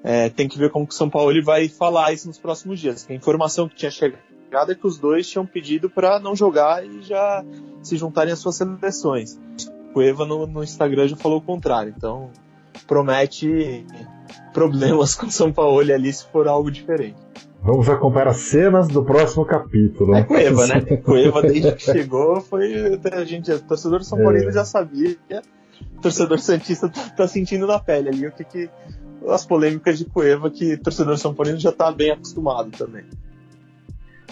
é, 0.02 0.28
tem 0.28 0.48
que 0.48 0.58
ver 0.58 0.70
como 0.70 0.86
que 0.86 0.94
o 0.94 0.96
São 0.96 1.10
Paulo 1.10 1.30
ele 1.30 1.42
vai 1.42 1.68
falar 1.68 2.12
isso 2.12 2.28
nos 2.28 2.38
próximos 2.38 2.80
dias. 2.80 3.06
A 3.08 3.14
informação 3.14 3.68
que 3.68 3.74
tinha 3.74 3.90
chegado 3.90 4.72
é 4.72 4.74
que 4.74 4.86
os 4.86 4.98
dois 4.98 5.28
tinham 5.28 5.46
pedido 5.46 5.90
para 5.90 6.18
não 6.18 6.36
jogar 6.36 6.84
e 6.84 7.02
já 7.02 7.44
se 7.82 7.96
juntarem 7.96 8.32
às 8.32 8.38
suas 8.38 8.56
seleções. 8.56 9.38
O 9.94 10.02
Eva 10.02 10.24
no, 10.26 10.46
no 10.46 10.62
Instagram 10.62 11.08
já 11.08 11.16
falou 11.16 11.38
o 11.38 11.42
contrário. 11.42 11.92
Então 11.96 12.30
promete 12.86 13.86
problemas 14.52 15.14
com 15.14 15.26
o 15.26 15.30
São 15.30 15.52
Paulo 15.52 15.80
ali 15.80 16.12
se 16.12 16.26
for 16.26 16.46
algo 16.46 16.70
diferente. 16.70 17.16
Vamos 17.64 17.88
acompanhar 17.88 18.28
as 18.28 18.36
cenas 18.36 18.88
do 18.88 19.02
próximo 19.02 19.42
capítulo. 19.46 20.14
É 20.14 20.22
Cueva, 20.22 20.66
né? 20.66 20.80
Cueva, 21.02 21.40
desde 21.40 21.72
que 21.72 21.82
chegou, 21.82 22.38
foi. 22.42 23.00
A 23.10 23.24
gente, 23.24 23.50
o 23.50 23.58
torcedor 23.58 24.04
São 24.04 24.18
Paulino 24.18 24.50
é. 24.50 24.52
já 24.52 24.66
sabia. 24.66 25.16
O 25.96 26.00
torcedor 26.02 26.38
Santista 26.40 26.90
tá, 26.90 27.08
tá, 27.08 27.26
sentindo 27.26 27.66
na 27.66 27.78
pele 27.78 28.10
ali 28.10 28.26
o 28.26 28.32
que, 28.32 28.44
que 28.44 28.70
as 29.26 29.46
polêmicas 29.46 29.98
de 29.98 30.04
Cueva 30.04 30.50
que 30.50 30.74
o 30.74 30.82
torcedor 30.82 31.16
São 31.16 31.32
Paulino 31.32 31.58
já 31.58 31.72
tá 31.72 31.90
bem 31.90 32.10
acostumado 32.10 32.70
também. 32.70 33.04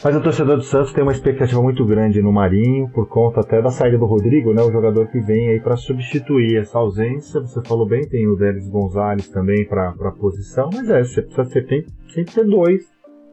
Mas 0.05 0.15
o 0.15 0.21
torcedor 0.21 0.57
do 0.59 0.63
Santos 0.63 0.93
tem 0.93 1.03
uma 1.03 1.13
expectativa 1.13 1.63
muito 1.63 1.87
grande 1.87 2.21
no 2.21 2.33
Marinho, 2.33 2.91
por 2.91 3.09
conta 3.09 3.41
até 3.41 3.63
da 3.63 3.71
saída 3.71 3.97
do 3.97 4.05
Rodrigo, 4.05 4.53
né, 4.53 4.61
o 4.61 4.71
jogador 4.71 5.07
que 5.07 5.21
vem 5.21 5.49
aí 5.49 5.61
para 5.61 5.77
substituir 5.79 6.59
essa 6.59 6.79
ausência. 6.79 7.41
Você 7.41 7.63
falou 7.63 7.87
bem, 7.87 8.07
tem 8.07 8.27
o 8.27 8.37
Délis 8.37 8.69
Gonzalez 8.69 9.29
também 9.29 9.65
para 9.65 9.91
a 9.91 10.11
posição, 10.11 10.69
mas 10.71 10.91
é, 10.91 11.03
você 11.03 11.23
precisa 11.23 11.49
ter, 11.49 11.67
tem, 11.67 11.87
tem 12.15 12.25
que 12.25 12.35
ter 12.35 12.45
dois 12.45 12.93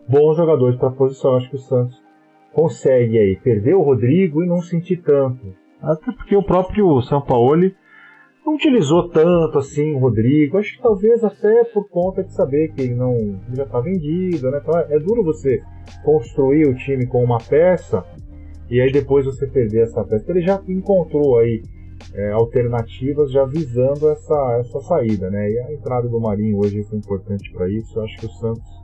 bons 0.09 0.35
jogadores 0.35 0.77
para 0.77 0.89
a 0.89 0.93
posição. 0.93 1.35
Acho 1.35 1.49
que 1.49 1.55
o 1.55 1.59
Santos 1.59 2.01
consegue 2.53 3.17
aí 3.17 3.35
perder 3.37 3.75
o 3.75 3.81
Rodrigo 3.81 4.43
e 4.43 4.47
não 4.47 4.61
sentir 4.61 4.97
tanto. 4.97 5.53
Até 5.81 6.11
porque 6.11 6.35
o 6.35 6.43
próprio 6.43 7.01
Sampaoli 7.03 7.75
não 8.45 8.55
utilizou 8.55 9.09
tanto 9.09 9.59
assim 9.59 9.93
o 9.93 9.99
Rodrigo. 9.99 10.57
Acho 10.57 10.75
que 10.75 10.81
talvez 10.81 11.23
até 11.23 11.63
por 11.65 11.87
conta 11.89 12.23
de 12.23 12.33
saber 12.33 12.73
que 12.73 12.81
ele 12.81 12.95
não 12.95 13.13
ele 13.13 13.55
já 13.55 13.63
está 13.63 13.79
vendido, 13.79 14.49
né? 14.49 14.59
Então 14.61 14.77
é 14.77 14.99
duro 14.99 15.23
você 15.23 15.61
construir 16.03 16.67
o 16.67 16.75
time 16.75 17.05
com 17.05 17.23
uma 17.23 17.37
peça 17.37 18.03
e 18.69 18.81
aí 18.81 18.91
depois 18.91 19.25
você 19.25 19.47
perder 19.47 19.83
essa 19.83 20.03
peça. 20.03 20.29
Ele 20.31 20.41
já 20.41 20.61
encontrou 20.67 21.37
aí 21.37 21.61
é, 22.13 22.31
alternativas 22.31 23.31
já 23.31 23.45
visando 23.45 24.09
essa, 24.09 24.57
essa 24.59 24.79
saída, 24.81 25.29
né? 25.29 25.51
E 25.51 25.59
a 25.59 25.73
entrada 25.73 26.07
do 26.07 26.19
Marinho 26.19 26.57
hoje 26.57 26.83
foi 26.83 26.97
importante 26.97 27.51
para 27.51 27.69
isso. 27.69 27.97
Eu 27.97 28.03
acho 28.03 28.17
que 28.17 28.25
o 28.25 28.29
Santos 28.29 28.78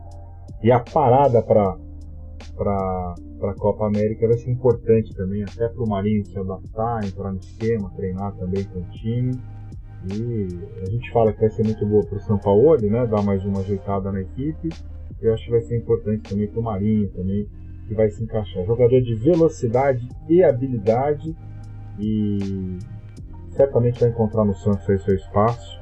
e 0.65 0.71
a 0.71 0.79
parada 0.79 1.43
para 1.43 1.77
para 2.57 3.51
a 3.51 3.53
Copa 3.53 3.85
América 3.85 4.27
vai 4.27 4.37
ser 4.37 4.49
importante 4.49 5.13
também, 5.13 5.43
até 5.43 5.67
para 5.67 5.83
o 5.83 5.87
Marinho 5.87 6.25
se 6.25 6.39
adaptar, 6.39 7.05
entrar 7.05 7.31
no 7.31 7.39
esquema, 7.39 7.91
treinar 7.95 8.33
também 8.35 8.63
com 8.63 8.79
o 8.79 8.89
time. 8.91 9.39
E 10.11 10.47
a 10.81 10.89
gente 10.89 11.11
fala 11.11 11.31
que 11.33 11.41
vai 11.41 11.49
ser 11.49 11.63
muito 11.63 11.85
boa 11.85 12.03
para 12.05 12.17
o 12.17 12.21
São 12.21 12.39
Paulo, 12.39 12.77
né? 12.81 13.05
Dar 13.05 13.21
mais 13.21 13.45
uma 13.45 13.59
ajeitada 13.59 14.11
na 14.11 14.21
equipe. 14.21 14.69
Eu 15.21 15.33
acho 15.33 15.45
que 15.45 15.51
vai 15.51 15.61
ser 15.61 15.77
importante 15.77 16.29
também 16.29 16.47
para 16.47 16.59
o 16.59 16.63
Marinho 16.63 17.09
também, 17.09 17.47
que 17.87 17.93
vai 17.93 18.09
se 18.09 18.23
encaixar. 18.23 18.65
Jogador 18.65 19.01
de 19.01 19.13
velocidade 19.13 20.07
e 20.27 20.41
habilidade 20.43 21.35
e 21.99 22.79
certamente 23.51 23.99
vai 23.99 24.09
encontrar 24.09 24.45
no 24.45 24.55
Santos 24.55 24.89
aí 24.89 24.97
seu 24.97 25.13
espaço. 25.13 25.79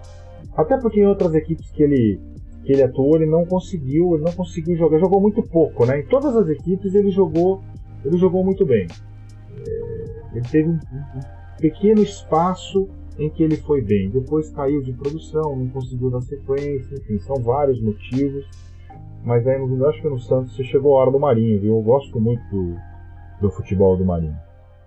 Até 0.57 0.77
porque 0.77 0.99
em 0.99 1.07
outras 1.07 1.33
equipes 1.35 1.71
que 1.71 1.83
ele 1.83 2.32
que 2.63 2.71
ele 2.71 2.83
atuou, 2.83 3.15
ele 3.15 3.25
não 3.25 3.45
conseguiu, 3.45 4.15
ele 4.15 4.23
não 4.23 4.31
conseguiu 4.31 4.75
jogar, 4.77 4.97
jogou 4.97 5.21
muito 5.21 5.43
pouco, 5.43 5.85
né? 5.85 5.99
Em 5.99 6.05
todas 6.05 6.35
as 6.35 6.47
equipes 6.47 6.95
ele 6.95 7.11
jogou, 7.11 7.61
ele 8.05 8.17
jogou 8.17 8.43
muito 8.43 8.65
bem. 8.65 8.87
É, 9.67 10.37
ele 10.37 10.47
teve 10.49 10.69
um, 10.69 10.79
pequeno 11.59 12.01
espaço 12.01 12.89
em 13.19 13.29
que 13.29 13.43
ele 13.43 13.57
foi 13.57 13.81
bem, 13.81 14.09
depois 14.09 14.49
caiu 14.49 14.81
de 14.81 14.93
produção, 14.93 15.55
não 15.55 15.67
conseguiu 15.69 16.09
dar 16.09 16.21
sequência, 16.21 16.95
enfim, 16.95 17.19
são 17.19 17.35
vários 17.35 17.81
motivos. 17.81 18.45
Mas 19.23 19.45
aí 19.47 19.57
eu 19.57 19.89
acho 19.89 20.01
que 20.01 20.09
no 20.09 20.19
Santos 20.19 20.55
você 20.55 20.63
chegou 20.63 20.95
a 20.97 21.01
hora 21.01 21.11
do 21.11 21.19
Marinho, 21.19 21.59
viu? 21.59 21.75
Eu 21.75 21.81
gosto 21.81 22.19
muito 22.19 22.41
do, 22.49 22.75
do 23.41 23.51
futebol 23.51 23.95
do 23.97 24.03
Marinho. 24.03 24.35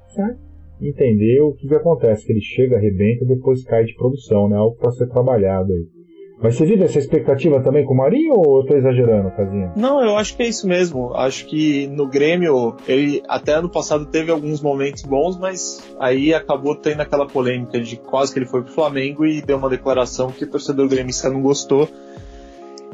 Certo? 0.09 0.39
Entender 0.81 1.41
o 1.41 1.53
que, 1.53 1.69
que 1.69 1.75
acontece, 1.75 2.27
que 2.27 2.33
ele 2.33 2.43
chega, 2.43 2.77
arrebenta 2.77 3.25
e 3.25 3.29
depois 3.29 3.65
cai 3.65 3.85
de 3.85 3.95
produção, 3.95 4.49
né? 4.49 4.57
Algo 4.57 4.77
para 4.77 4.91
ser 4.91 5.09
trabalhado 5.09 5.73
aí. 5.73 5.96
Mas 6.41 6.57
você 6.57 6.67
vive 6.67 6.85
essa 6.85 6.99
expectativa 6.99 7.63
também 7.63 7.85
com 7.85 7.95
o 7.95 7.97
Marinho 7.97 8.35
ou 8.35 8.61
eu 8.61 8.67
tô 8.67 8.77
exagerando, 8.77 9.31
Casinha? 9.31 9.73
Não, 9.75 10.05
eu 10.05 10.17
acho 10.19 10.37
que 10.37 10.43
é 10.43 10.49
isso 10.49 10.69
mesmo. 10.69 11.15
Acho 11.15 11.47
que 11.47 11.87
no 11.87 12.07
Grêmio, 12.07 12.77
ele 12.87 13.23
até 13.27 13.55
ano 13.55 13.71
passado 13.71 14.05
teve 14.05 14.31
alguns 14.31 14.61
momentos 14.61 15.03
bons, 15.03 15.39
mas 15.39 15.83
aí 15.99 16.35
acabou 16.35 16.77
tendo 16.77 17.01
aquela 17.01 17.27
polêmica 17.27 17.81
de 17.81 17.97
quase 17.97 18.35
que 18.35 18.39
ele 18.39 18.47
foi 18.47 18.63
pro 18.63 18.73
Flamengo 18.73 19.25
e 19.25 19.41
deu 19.41 19.57
uma 19.57 19.71
declaração 19.71 20.31
que 20.31 20.45
o 20.45 20.51
torcedor 20.51 20.89
gremista 20.89 21.31
não 21.31 21.41
gostou. 21.41 21.89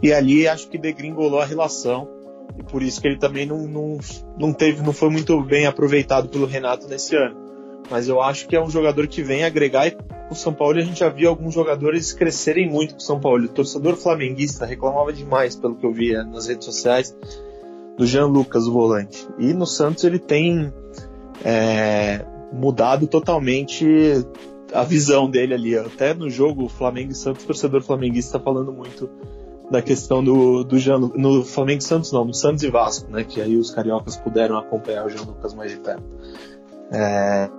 E 0.00 0.12
ali 0.12 0.46
acho 0.46 0.68
que 0.68 0.78
degringolou 0.78 1.40
a 1.40 1.44
relação. 1.44 2.08
E 2.56 2.62
por 2.62 2.82
isso 2.82 3.00
que 3.00 3.08
ele 3.08 3.18
também 3.18 3.44
não, 3.44 3.66
não, 3.66 3.98
não 4.38 4.52
teve, 4.52 4.82
não 4.82 4.92
foi 4.92 5.10
muito 5.10 5.40
bem 5.42 5.66
aproveitado 5.66 6.28
pelo 6.28 6.46
Renato 6.46 6.86
nesse 6.86 7.16
ano 7.16 7.51
mas 7.90 8.08
eu 8.08 8.20
acho 8.20 8.48
que 8.48 8.56
é 8.56 8.62
um 8.62 8.70
jogador 8.70 9.06
que 9.06 9.22
vem 9.22 9.44
agregar 9.44 9.86
e 9.88 9.96
o 10.30 10.34
São 10.34 10.52
Paulo 10.52 10.78
a 10.78 10.82
gente 10.82 11.00
já 11.00 11.08
viu 11.08 11.28
alguns 11.28 11.54
jogadores 11.54 12.12
crescerem 12.12 12.68
muito 12.68 12.94
com 12.94 13.00
o 13.00 13.02
São 13.02 13.20
Paulo. 13.20 13.44
O 13.44 13.48
torcedor 13.48 13.96
flamenguista 13.96 14.64
reclamava 14.64 15.12
demais, 15.12 15.54
pelo 15.54 15.76
que 15.76 15.84
eu 15.84 15.92
via 15.92 16.24
nas 16.24 16.46
redes 16.46 16.64
sociais, 16.64 17.16
do 17.96 18.06
Jean 18.06 18.26
Lucas, 18.26 18.66
o 18.66 18.72
volante. 18.72 19.28
E 19.38 19.52
no 19.52 19.66
Santos 19.66 20.04
ele 20.04 20.18
tem 20.18 20.72
é, 21.44 22.24
mudado 22.52 23.06
totalmente 23.06 23.86
a 24.72 24.82
visão 24.82 25.30
dele 25.30 25.54
ali. 25.54 25.76
Até 25.76 26.14
no 26.14 26.30
jogo 26.30 26.68
Flamengo 26.68 27.12
e 27.12 27.14
Santos, 27.14 27.44
o 27.44 27.46
torcedor 27.46 27.82
flamenguista 27.82 28.40
falando 28.40 28.72
muito 28.72 29.10
da 29.70 29.80
questão 29.80 30.22
do, 30.22 30.64
do 30.64 30.78
Jean 30.78 30.98
no 30.98 31.44
Flamengo 31.44 31.80
e 31.80 31.84
Santos 31.84 32.12
não, 32.12 32.24
no 32.24 32.34
Santos 32.34 32.62
e 32.62 32.70
Vasco, 32.70 33.10
né? 33.10 33.24
Que 33.24 33.40
aí 33.40 33.56
os 33.56 33.70
cariocas 33.70 34.16
puderam 34.16 34.58
acompanhar 34.58 35.06
o 35.06 35.08
Jean 35.08 35.22
Lucas 35.22 35.54
mais 35.54 35.70
de 35.70 35.78
perto. 35.78 36.04
É, 36.90 37.50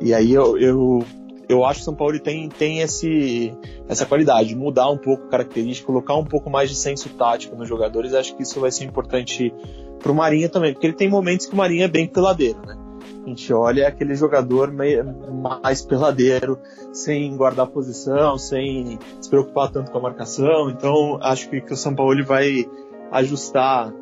e 0.00 0.14
aí 0.14 0.32
eu, 0.32 0.56
eu, 0.58 1.04
eu 1.48 1.64
acho 1.64 1.78
que 1.78 1.82
o 1.82 1.84
São 1.84 1.94
Paulo 1.94 2.18
tem, 2.20 2.48
tem 2.48 2.80
esse, 2.80 3.52
essa 3.88 4.04
qualidade, 4.04 4.54
mudar 4.54 4.90
um 4.90 4.98
pouco 4.98 5.24
a 5.24 5.28
característica, 5.28 5.86
colocar 5.86 6.14
um 6.14 6.24
pouco 6.24 6.50
mais 6.50 6.68
de 6.68 6.76
senso 6.76 7.08
tático 7.10 7.56
nos 7.56 7.68
jogadores. 7.68 8.14
Acho 8.14 8.36
que 8.36 8.42
isso 8.42 8.60
vai 8.60 8.70
ser 8.70 8.84
importante 8.84 9.52
para 9.98 10.12
o 10.12 10.14
Marinha 10.14 10.48
também, 10.48 10.72
porque 10.72 10.86
ele 10.86 10.94
tem 10.94 11.08
momentos 11.08 11.46
que 11.46 11.54
o 11.54 11.56
Marinha 11.56 11.86
é 11.86 11.88
bem 11.88 12.06
peladeiro, 12.06 12.60
né? 12.64 12.76
A 13.24 13.28
gente 13.28 13.52
olha 13.52 13.82
é 13.82 13.86
aquele 13.86 14.14
jogador 14.14 14.72
mais 14.72 15.82
peladeiro, 15.82 16.58
sem 16.92 17.36
guardar 17.36 17.66
posição, 17.66 18.38
sem 18.38 18.98
se 19.20 19.28
preocupar 19.28 19.70
tanto 19.70 19.90
com 19.90 19.98
a 19.98 20.00
marcação. 20.00 20.70
Então 20.70 21.18
acho 21.20 21.50
que, 21.50 21.60
que 21.60 21.72
o 21.72 21.76
São 21.76 21.94
Paulo 21.94 22.24
vai 22.24 22.66
ajustar, 23.12 23.92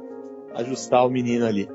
ajustar 0.55 1.05
o 1.05 1.11
menino 1.11 1.45
ali. 1.45 1.69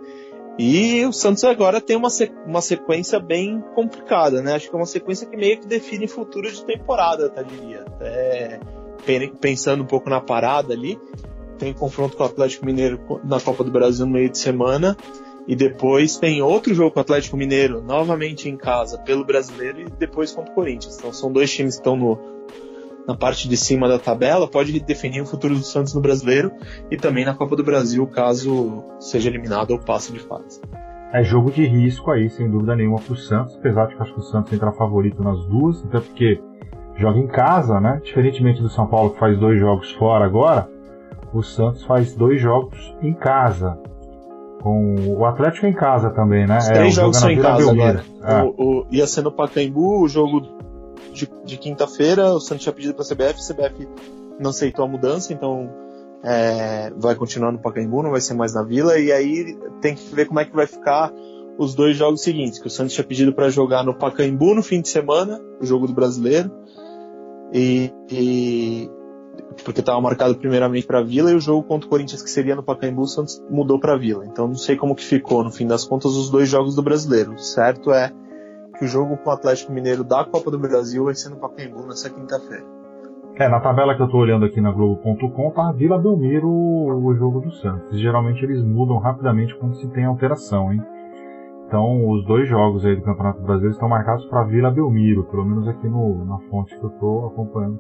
E 0.64 1.04
o 1.08 1.12
Santos 1.12 1.44
agora 1.44 1.82
tem 1.82 1.98
uma, 1.98 2.10
uma 2.46 2.62
sequência 2.62 3.20
bem 3.20 3.60
complicada, 3.74 4.44
né? 4.44 4.54
Acho 4.54 4.70
que 4.70 4.76
é 4.76 4.78
uma 4.78 4.86
sequência 4.86 5.26
que 5.26 5.36
meio 5.36 5.60
que 5.60 5.66
define 5.66 6.08
futuro 6.08 6.52
de 6.52 6.64
temporada, 6.64 7.28
tá 7.30 7.42
diria. 7.42 7.84
Até 7.96 8.60
pensando 9.42 9.82
um 9.82 9.88
pouco 9.88 10.08
na 10.08 10.22
parada 10.22 10.72
ali, 10.72 11.00
tem 11.58 11.74
confronto 11.74 12.16
com 12.16 12.22
o 12.22 12.28
Atlético 12.28 12.64
Mineiro 12.64 13.00
na 13.24 13.40
Copa 13.40 13.64
do 13.64 13.72
Brasil 13.72 14.06
no 14.06 14.12
meio 14.12 14.30
de 14.30 14.38
semana. 14.38 14.96
E 15.48 15.56
depois 15.56 16.18
tem 16.18 16.44
outro 16.44 16.76
jogo 16.76 16.92
com 16.92 17.00
o 17.00 17.02
Atlético 17.02 17.36
Mineiro, 17.36 17.82
novamente 17.82 18.48
em 18.48 18.56
casa, 18.56 19.00
pelo 19.00 19.26
brasileiro, 19.26 19.82
e 19.82 19.86
depois 19.86 20.32
contra 20.32 20.52
o 20.52 20.54
Corinthians. 20.54 20.96
Então 20.96 21.12
são 21.12 21.32
dois 21.32 21.52
times 21.52 21.74
que 21.74 21.80
estão 21.80 21.96
no, 21.96 22.20
na 23.08 23.16
parte 23.16 23.48
de 23.48 23.58
cima 23.58 23.88
da 23.88 23.98
tabela, 23.98 24.48
pode 24.48 24.80
definir 24.80 25.22
o 25.22 25.26
futuro 25.26 25.56
do 25.56 25.64
Santos 25.64 25.94
no 25.94 26.02
brasileiro 26.02 26.52
e 26.90 26.98
também 26.98 27.26
na 27.26 27.34
Copa 27.34 27.56
do 27.56 27.64
Brasil, 27.64 28.06
caso 28.08 28.84
seja 29.00 29.30
eliminado 29.30 29.72
ou 29.72 29.80
passe 29.80 30.12
de 30.12 30.20
fase. 30.20 30.62
É 31.14 31.24
jogo 31.24 31.52
de 31.52 31.66
risco 31.66 32.10
aí, 32.10 32.30
sem 32.30 32.50
dúvida 32.50 32.76
nenhuma, 32.76 33.00
para 33.00 33.14
o 33.14 33.18
Santos, 33.18 33.56
apesar 33.58 33.88
de 33.88 33.96
que 33.96 34.02
acho 34.02 34.14
que 34.14 34.20
o 34.20 34.24
Santos 34.24 34.54
entra 34.54 34.72
favorito 34.72 35.22
nas 35.22 35.46
duas, 35.46 35.84
até 35.86 36.00
porque 36.00 36.42
joga 36.96 37.20
em 37.20 37.28
casa, 37.28 37.82
né? 37.82 38.00
Diferentemente 38.04 38.62
do 38.62 38.70
São 38.70 38.88
Paulo 38.88 39.12
que 39.12 39.20
faz 39.20 39.38
dois 39.38 39.60
jogos 39.60 39.92
fora 39.94 40.24
agora, 40.24 40.70
o 41.34 41.42
Santos 41.42 41.84
faz 41.84 42.16
dois 42.16 42.42
jogos 42.42 42.96
em 43.02 43.14
casa. 43.14 43.78
Com 44.62 44.96
o 45.18 45.26
Atlético 45.26 45.66
em 45.66 45.74
casa 45.74 46.12
também, 46.12 46.46
né? 46.46 46.60
Os 46.60 46.68
três 46.68 46.98
é, 46.98 47.02
jogos 47.02 47.18
são 47.18 47.32
em 47.32 47.42
casa 47.42 47.66
Belmiro. 47.66 48.02
agora. 48.22 48.42
É. 48.42 48.44
O, 48.44 48.54
o, 48.58 48.86
ia 48.92 49.08
ser 49.08 49.24
no 49.24 49.32
Pacaembu, 49.32 50.04
o 50.04 50.08
jogo 50.08 50.42
de, 51.14 51.30
de 51.46 51.58
quinta-feira, 51.58 52.34
o 52.34 52.40
Santos 52.40 52.64
tinha 52.64 52.74
pedido 52.74 52.94
para 52.94 53.04
a 53.04 53.08
CBF, 53.08 53.40
a 53.40 53.54
CBF 53.54 53.88
não 54.40 54.50
aceitou 54.52 54.86
a 54.86 54.88
mudança, 54.88 55.34
então 55.34 55.70
é, 56.24 56.92
vai 56.98 57.16
continuar 57.16 57.52
no 57.52 57.60
Pacaembu, 57.60 58.04
não 58.04 58.12
vai 58.12 58.22
ser 58.22 58.34
mais 58.34 58.54
na 58.54 58.64
Vila, 58.64 59.00
e 59.00 59.12
aí 59.12 59.58
tem 59.82 59.96
que 59.96 60.16
ver 60.16 60.28
como 60.28 60.40
é 60.40 60.46
que 60.46 60.56
vai 60.56 60.68
ficar 60.68 61.12
os 61.58 61.76
dois 61.76 61.96
jogos 61.96 62.22
seguintes, 62.22 62.60
que 62.60 62.68
o 62.68 62.70
Santos 62.70 62.94
tinha 62.94 63.04
pedido 63.04 63.34
para 63.34 63.50
jogar 63.50 63.84
no 63.84 63.94
Pacaembu 63.94 64.56
no 64.56 64.64
fim 64.64 64.82
de 64.82 64.90
semana, 64.90 65.40
o 65.60 65.66
jogo 65.66 65.88
do 65.88 65.94
Brasileiro, 65.94 66.52
e, 67.54 67.92
e 68.10 68.90
porque 69.64 69.82
estava 69.82 70.00
marcado 70.00 70.36
primeiramente 70.36 70.88
para 70.88 71.02
Vila 71.02 71.32
e 71.32 71.36
o 71.36 71.40
jogo 71.40 71.64
contra 71.64 71.86
o 71.86 71.90
Corinthians 71.90 72.22
que 72.22 72.30
seria 72.30 72.56
no 72.56 72.64
Pacaembu, 72.64 73.02
o 73.02 73.08
Santos 73.08 73.44
mudou 73.50 73.80
para 73.80 73.98
Vila. 73.98 74.26
Então 74.26 74.48
não 74.48 74.56
sei 74.56 74.76
como 74.76 74.96
que 74.96 75.04
ficou 75.04 75.44
no 75.44 75.52
fim 75.52 75.68
das 75.68 75.84
contas 75.84 76.14
os 76.14 76.30
dois 76.30 76.50
jogos 76.50 76.76
do 76.76 76.82
Brasileiro. 76.82 77.38
Certo 77.38 77.92
é 77.92 78.12
que 78.82 78.86
o 78.86 78.88
jogo 78.88 79.16
com 79.16 79.30
o 79.30 79.34
Atlético 79.34 79.72
Mineiro 79.72 80.04
da 80.04 80.26
Copa 80.26 80.50
do 80.50 80.58
Brasil 80.58 81.06
vai 81.06 81.14
ser 81.14 81.30
no 81.30 81.36
Pacaembu 81.36 81.86
nessa 81.86 82.10
quinta-feira. 82.10 82.66
É, 83.36 83.48
na 83.48 83.60
tabela 83.60 83.96
que 83.96 84.02
eu 84.02 84.08
estou 84.08 84.20
olhando 84.20 84.44
aqui 84.44 84.60
na 84.60 84.72
Globo.com 84.72 85.52
tá 85.52 85.72
Vila 85.72 86.00
Belmiro 86.00 86.50
o 86.50 87.16
jogo 87.16 87.42
do 87.42 87.52
Santos. 87.52 88.00
Geralmente 88.00 88.44
eles 88.44 88.64
mudam 88.64 88.98
rapidamente 88.98 89.56
quando 89.56 89.76
se 89.76 89.88
tem 89.90 90.06
alteração, 90.06 90.74
hein? 90.74 90.82
Então, 91.68 92.10
os 92.10 92.26
dois 92.26 92.50
jogos 92.50 92.84
aí 92.84 92.96
do 92.96 93.04
Campeonato 93.04 93.42
Brasileiro 93.42 93.74
estão 93.74 93.88
marcados 93.88 94.26
para 94.26 94.44
Vila 94.44 94.70
Belmiro, 94.70 95.24
pelo 95.26 95.46
menos 95.46 95.68
aqui 95.70 95.88
no, 95.88 96.26
na 96.26 96.40
fonte 96.50 96.78
que 96.78 96.84
eu 96.84 96.90
estou 96.90 97.28
acompanhando. 97.28 97.80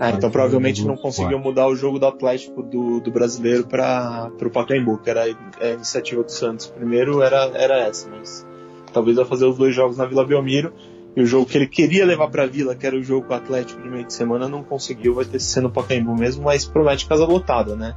É, 0.00 0.04
ah, 0.04 0.10
então 0.12 0.30
provavelmente 0.30 0.86
não 0.86 0.96
conseguiu 0.96 1.38
mudar 1.38 1.66
o 1.66 1.74
jogo 1.76 1.98
do 1.98 2.06
Atlético 2.06 2.62
do, 2.62 3.00
do 3.00 3.10
Brasileiro 3.10 3.66
para 3.66 4.30
o 4.40 4.50
Pacaembu, 4.50 4.98
que 4.98 5.10
era 5.10 5.24
a 5.60 5.66
iniciativa 5.66 6.22
do 6.22 6.30
Santos. 6.30 6.68
Primeiro 6.68 7.20
era, 7.22 7.50
era 7.54 7.78
essa, 7.80 8.08
mas 8.08 8.47
talvez 8.92 9.16
vai 9.16 9.24
fazer 9.24 9.46
os 9.46 9.56
dois 9.56 9.74
jogos 9.74 9.96
na 9.96 10.04
Vila 10.04 10.24
Belmiro. 10.24 10.72
E 11.16 11.22
o 11.22 11.26
jogo 11.26 11.46
que 11.46 11.58
ele 11.58 11.66
queria 11.66 12.06
levar 12.06 12.28
para 12.28 12.44
a 12.44 12.46
Vila, 12.46 12.76
que 12.76 12.86
era 12.86 12.96
o 12.96 13.02
jogo 13.02 13.26
com 13.26 13.32
o 13.32 13.36
Atlético 13.36 13.82
de 13.82 13.88
meio 13.88 14.04
de 14.04 14.12
semana, 14.12 14.48
não 14.48 14.62
conseguiu, 14.62 15.14
vai 15.14 15.24
ter 15.24 15.40
no 15.60 15.70
Pacaembu 15.70 16.14
mesmo, 16.14 16.44
mas 16.44 16.64
promete 16.64 17.06
casa 17.06 17.24
lotada, 17.24 17.74
né? 17.74 17.96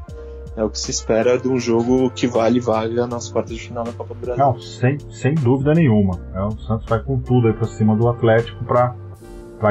é 0.55 0.63
o 0.63 0.69
que 0.69 0.79
se 0.79 0.91
espera 0.91 1.37
de 1.37 1.47
um 1.47 1.57
jogo 1.57 2.09
que 2.11 2.27
vale 2.27 2.59
vaga 2.59 3.07
nas 3.07 3.29
quartas 3.29 3.55
de 3.55 3.61
final 3.61 3.83
da 3.83 3.93
Copa 3.93 4.13
do 4.13 4.19
Brasil. 4.19 4.43
Não, 4.43 4.59
sem, 4.59 4.99
sem 5.09 5.33
dúvida 5.33 5.73
nenhuma. 5.73 6.19
É, 6.33 6.41
o 6.41 6.51
Santos 6.59 6.85
vai 6.87 6.99
com 6.99 7.19
tudo 7.19 7.47
aí 7.47 7.53
pra 7.53 7.67
cima 7.67 7.95
do 7.95 8.07
Atlético 8.07 8.63
para 8.65 8.93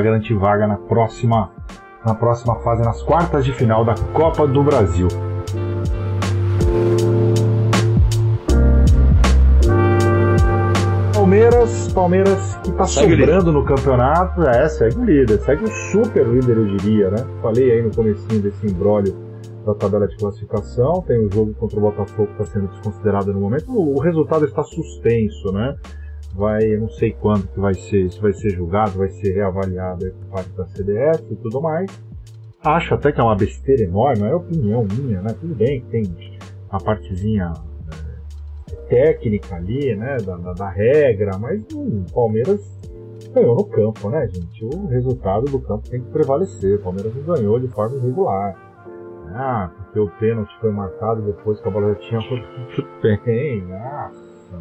garantir 0.02 0.34
vaga 0.34 0.66
na 0.66 0.76
próxima, 0.76 1.52
na 2.04 2.14
próxima 2.14 2.56
fase, 2.60 2.82
nas 2.82 3.02
quartas 3.02 3.44
de 3.44 3.52
final 3.52 3.84
da 3.84 3.94
Copa 4.14 4.46
do 4.46 4.62
Brasil. 4.62 5.08
Palmeiras, 11.30 11.92
Palmeiras 11.92 12.56
que 12.56 12.72
tá 12.72 12.84
segue 12.88 13.16
sobrando 13.20 13.52
no 13.52 13.64
campeonato, 13.64 14.42
é, 14.42 14.68
segue 14.68 14.98
o 14.98 15.04
líder, 15.04 15.38
segue 15.38 15.62
o 15.62 15.68
super 15.68 16.26
líder, 16.26 16.56
eu 16.56 16.76
diria, 16.76 17.08
né? 17.08 17.18
Falei 17.40 17.70
aí 17.70 17.82
no 17.82 17.94
comecinho 17.94 18.42
desse 18.42 18.66
imbróglio 18.66 19.14
da 19.64 19.72
tabela 19.76 20.08
de 20.08 20.16
classificação, 20.16 21.04
tem 21.06 21.24
o 21.24 21.32
jogo 21.32 21.54
contra 21.54 21.78
o 21.78 21.82
Botafogo 21.82 22.26
que 22.26 22.42
está 22.42 22.46
sendo 22.46 22.66
desconsiderado 22.66 23.32
no 23.32 23.38
momento. 23.38 23.70
O, 23.70 24.00
resultado 24.00 24.44
está 24.44 24.64
suspenso, 24.64 25.52
né? 25.52 25.76
Vai, 26.34 26.64
eu 26.64 26.80
não 26.80 26.88
sei 26.88 27.12
quando 27.12 27.46
que 27.46 27.60
vai 27.60 27.74
ser, 27.74 28.10
se 28.10 28.20
vai 28.20 28.32
ser 28.32 28.50
julgado, 28.50 28.98
vai 28.98 29.10
ser 29.10 29.32
reavaliado 29.32 30.10
por 30.10 30.30
parte 30.32 30.50
da 30.56 30.66
CDF 30.66 31.24
e 31.30 31.36
tudo 31.36 31.60
mais. 31.60 31.88
Acho 32.64 32.94
até 32.94 33.12
que 33.12 33.20
é 33.20 33.22
uma 33.22 33.36
besteira 33.36 33.84
enorme, 33.84 34.26
é 34.26 34.34
opinião 34.34 34.84
minha, 34.84 35.22
né? 35.22 35.32
Tudo 35.40 35.54
bem 35.54 35.80
que 35.80 35.86
tem 35.90 36.02
a 36.68 36.78
partezinha 36.78 37.52
técnica 38.90 39.54
ali, 39.54 39.94
né? 39.96 40.18
Da, 40.18 40.36
da, 40.36 40.52
da 40.52 40.68
regra, 40.68 41.38
mas 41.38 41.62
o 41.72 42.04
Palmeiras 42.12 42.60
ganhou 43.32 43.54
no 43.54 43.64
campo, 43.64 44.10
né, 44.10 44.28
gente? 44.28 44.64
O 44.64 44.86
resultado 44.88 45.46
do 45.46 45.60
campo 45.60 45.88
tem 45.88 46.00
que 46.00 46.10
prevalecer. 46.10 46.78
O 46.78 46.82
Palmeiras 46.82 47.14
não 47.14 47.34
ganhou 47.34 47.58
de 47.58 47.68
forma 47.68 47.96
irregular. 47.96 48.56
Ah, 49.32 49.70
porque 49.76 50.00
o 50.00 50.08
pênalti 50.18 50.52
foi 50.60 50.72
marcado 50.72 51.22
depois 51.22 51.60
que 51.60 51.68
a 51.68 51.70
bola 51.70 51.94
já 51.94 52.00
tinha 52.00 52.20
tudo 52.28 52.88
bem. 53.00 53.62
Nossa, 53.62 54.58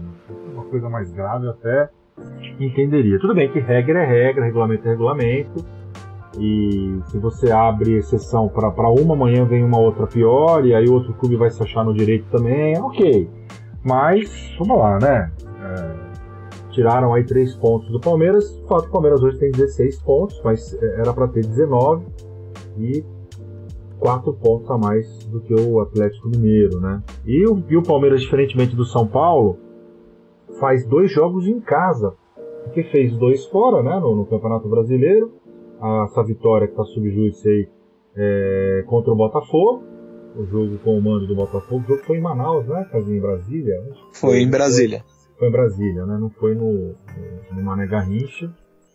uma 0.54 0.64
coisa 0.66 0.88
mais 0.88 1.12
grave 1.12 1.50
até 1.50 1.90
entenderia. 2.60 3.20
Tudo 3.20 3.34
bem 3.34 3.52
que 3.52 3.60
regra 3.60 4.04
é 4.04 4.06
regra, 4.06 4.46
regulamento 4.46 4.88
é 4.88 4.92
regulamento. 4.92 5.66
E 6.38 7.00
se 7.08 7.18
você 7.18 7.52
abre 7.52 7.98
exceção 7.98 8.48
para 8.48 8.90
uma, 8.92 9.16
amanhã 9.16 9.46
vem 9.46 9.64
uma 9.64 9.80
outra 9.80 10.06
pior, 10.06 10.64
e 10.64 10.76
aí 10.76 10.88
outro 10.88 11.14
clube 11.14 11.36
vai 11.36 11.50
se 11.50 11.62
achar 11.64 11.84
no 11.84 11.94
direito 11.94 12.26
também, 12.30 12.78
ok. 12.78 13.28
Mas, 13.84 14.56
vamos 14.58 14.78
lá, 14.78 15.00
né? 15.00 15.32
É, 15.62 16.70
tiraram 16.72 17.14
aí 17.14 17.24
três 17.24 17.56
pontos 17.56 17.90
do 17.90 18.00
Palmeiras. 18.00 18.50
O 18.64 18.68
fato 18.68 18.88
o 18.88 18.92
Palmeiras 18.92 19.22
hoje 19.22 19.38
tem 19.40 19.52
16 19.52 20.02
pontos, 20.02 20.42
mas 20.44 20.74
é, 20.74 21.02
era 21.02 21.14
para 21.14 21.28
ter 21.28 21.46
19. 21.46 22.06
E 22.78 23.04
quatro 24.00 24.34
pontos 24.34 24.70
a 24.72 24.78
mais 24.78 25.26
do 25.26 25.42
que 25.42 25.54
o 25.54 25.82
Atlético 25.82 26.30
Mineiro, 26.30 26.80
né? 26.80 27.04
E 27.26 27.46
o, 27.46 27.62
e 27.70 27.76
o 27.76 27.84
Palmeiras, 27.84 28.22
diferentemente 28.22 28.76
do 28.76 28.86
São 28.86 29.06
Paulo, 29.06 29.58
faz 30.60 30.86
dois 30.86 31.12
jogos 31.12 31.48
em 31.48 31.60
casa, 31.60 32.14
porque 32.64 32.84
fez 32.84 33.16
dois 33.18 33.46
fora, 33.46 33.84
né, 33.84 34.00
no, 34.00 34.16
no 34.16 34.26
Campeonato 34.26 34.68
Brasileiro, 34.68 35.34
essa 36.04 36.24
vitória 36.24 36.68
que 36.68 36.74
está 36.74 36.84
sob 36.84 37.10
júdice 37.10 37.48
aí 37.48 37.70
é, 38.16 38.84
contra 38.88 39.12
o 39.12 39.16
Botafogo, 39.16 39.84
o 40.36 40.46
jogo 40.46 40.78
com 40.80 40.98
o 40.98 41.02
mando 41.02 41.28
do 41.28 41.36
Botafogo, 41.36 41.84
o 41.84 41.88
jogo 41.88 42.04
foi 42.04 42.18
em 42.18 42.22
Manaus, 42.22 42.68
né, 42.68 42.88
Casinho, 42.92 43.18
em 43.18 43.22
Brasília? 43.22 43.84
Foi 44.14 44.40
em 44.40 44.50
Brasília. 44.50 45.04
Foi, 45.08 45.38
foi 45.40 45.48
em 45.48 45.52
Brasília, 45.52 46.06
né, 46.06 46.18
não 46.20 46.30
foi 46.30 46.56
no, 46.56 46.96
no 47.52 47.64
Mané 47.64 47.88
Garrincha, 47.88 48.52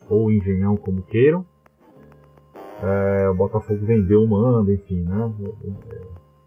ou 0.08 0.30
Engenhão, 0.30 0.76
como 0.76 1.02
queiram. 1.02 1.44
É, 2.82 3.28
o 3.30 3.34
Botafogo 3.34 3.84
vendeu 3.86 4.22
o 4.22 4.28
mando, 4.28 4.72
enfim, 4.72 5.02
né? 5.02 5.32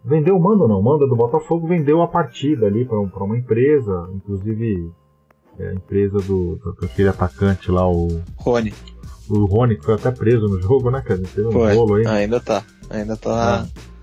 Vendeu 0.04 0.36
o 0.36 0.40
mando 0.40 0.68
não, 0.68 0.78
o 0.78 0.82
mando 0.82 1.06
do 1.08 1.16
Botafogo 1.16 1.66
vendeu 1.66 2.00
a 2.00 2.08
partida 2.08 2.66
ali 2.66 2.84
para 2.84 2.98
uma 2.98 3.36
empresa, 3.36 4.08
inclusive 4.14 4.90
é, 5.58 5.68
a 5.68 5.74
empresa 5.74 6.18
do, 6.18 6.56
do, 6.56 6.72
daquele 6.80 7.08
atacante 7.08 7.70
lá, 7.70 7.88
o 7.90 8.22
Rony. 8.36 8.72
O 9.28 9.44
Rony 9.44 9.76
que 9.76 9.84
foi 9.84 9.94
até 9.94 10.10
preso 10.10 10.46
no 10.46 10.60
jogo, 10.60 10.90
né? 10.90 11.02
Dizer, 11.06 11.46
um 11.46 11.64
aí. 11.94 12.06
Ainda 12.06 12.40
tá, 12.40 12.64
ainda 12.88 13.16
tá. 13.16 13.66
É. 13.66 13.97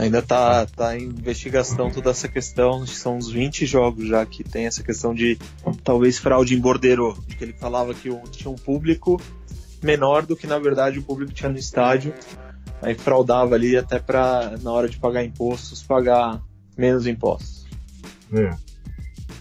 Ainda 0.00 0.22
tá, 0.22 0.64
tá 0.64 0.96
em 0.96 1.02
investigação 1.02 1.90
toda 1.90 2.08
essa 2.08 2.26
questão, 2.26 2.86
são 2.86 3.18
uns 3.18 3.30
20 3.30 3.66
jogos 3.66 4.08
já 4.08 4.24
que 4.24 4.42
tem 4.42 4.64
essa 4.64 4.82
questão 4.82 5.12
de 5.14 5.38
talvez 5.84 6.16
fraude 6.16 6.54
em 6.54 6.58
bordeiro, 6.58 7.14
que 7.36 7.44
ele 7.44 7.52
falava 7.52 7.92
que 7.92 8.08
tinha 8.30 8.50
um 8.50 8.56
público 8.56 9.20
menor 9.82 10.24
do 10.24 10.34
que 10.34 10.46
na 10.46 10.58
verdade 10.58 10.98
o 10.98 11.02
público 11.02 11.34
tinha 11.34 11.50
no 11.50 11.58
estádio. 11.58 12.14
Aí 12.80 12.94
fraudava 12.94 13.54
ali 13.54 13.76
até 13.76 13.98
para 13.98 14.56
na 14.62 14.72
hora 14.72 14.88
de 14.88 14.98
pagar 14.98 15.22
impostos 15.22 15.82
pagar 15.82 16.40
menos 16.78 17.06
impostos. 17.06 17.66
É. 18.32 18.56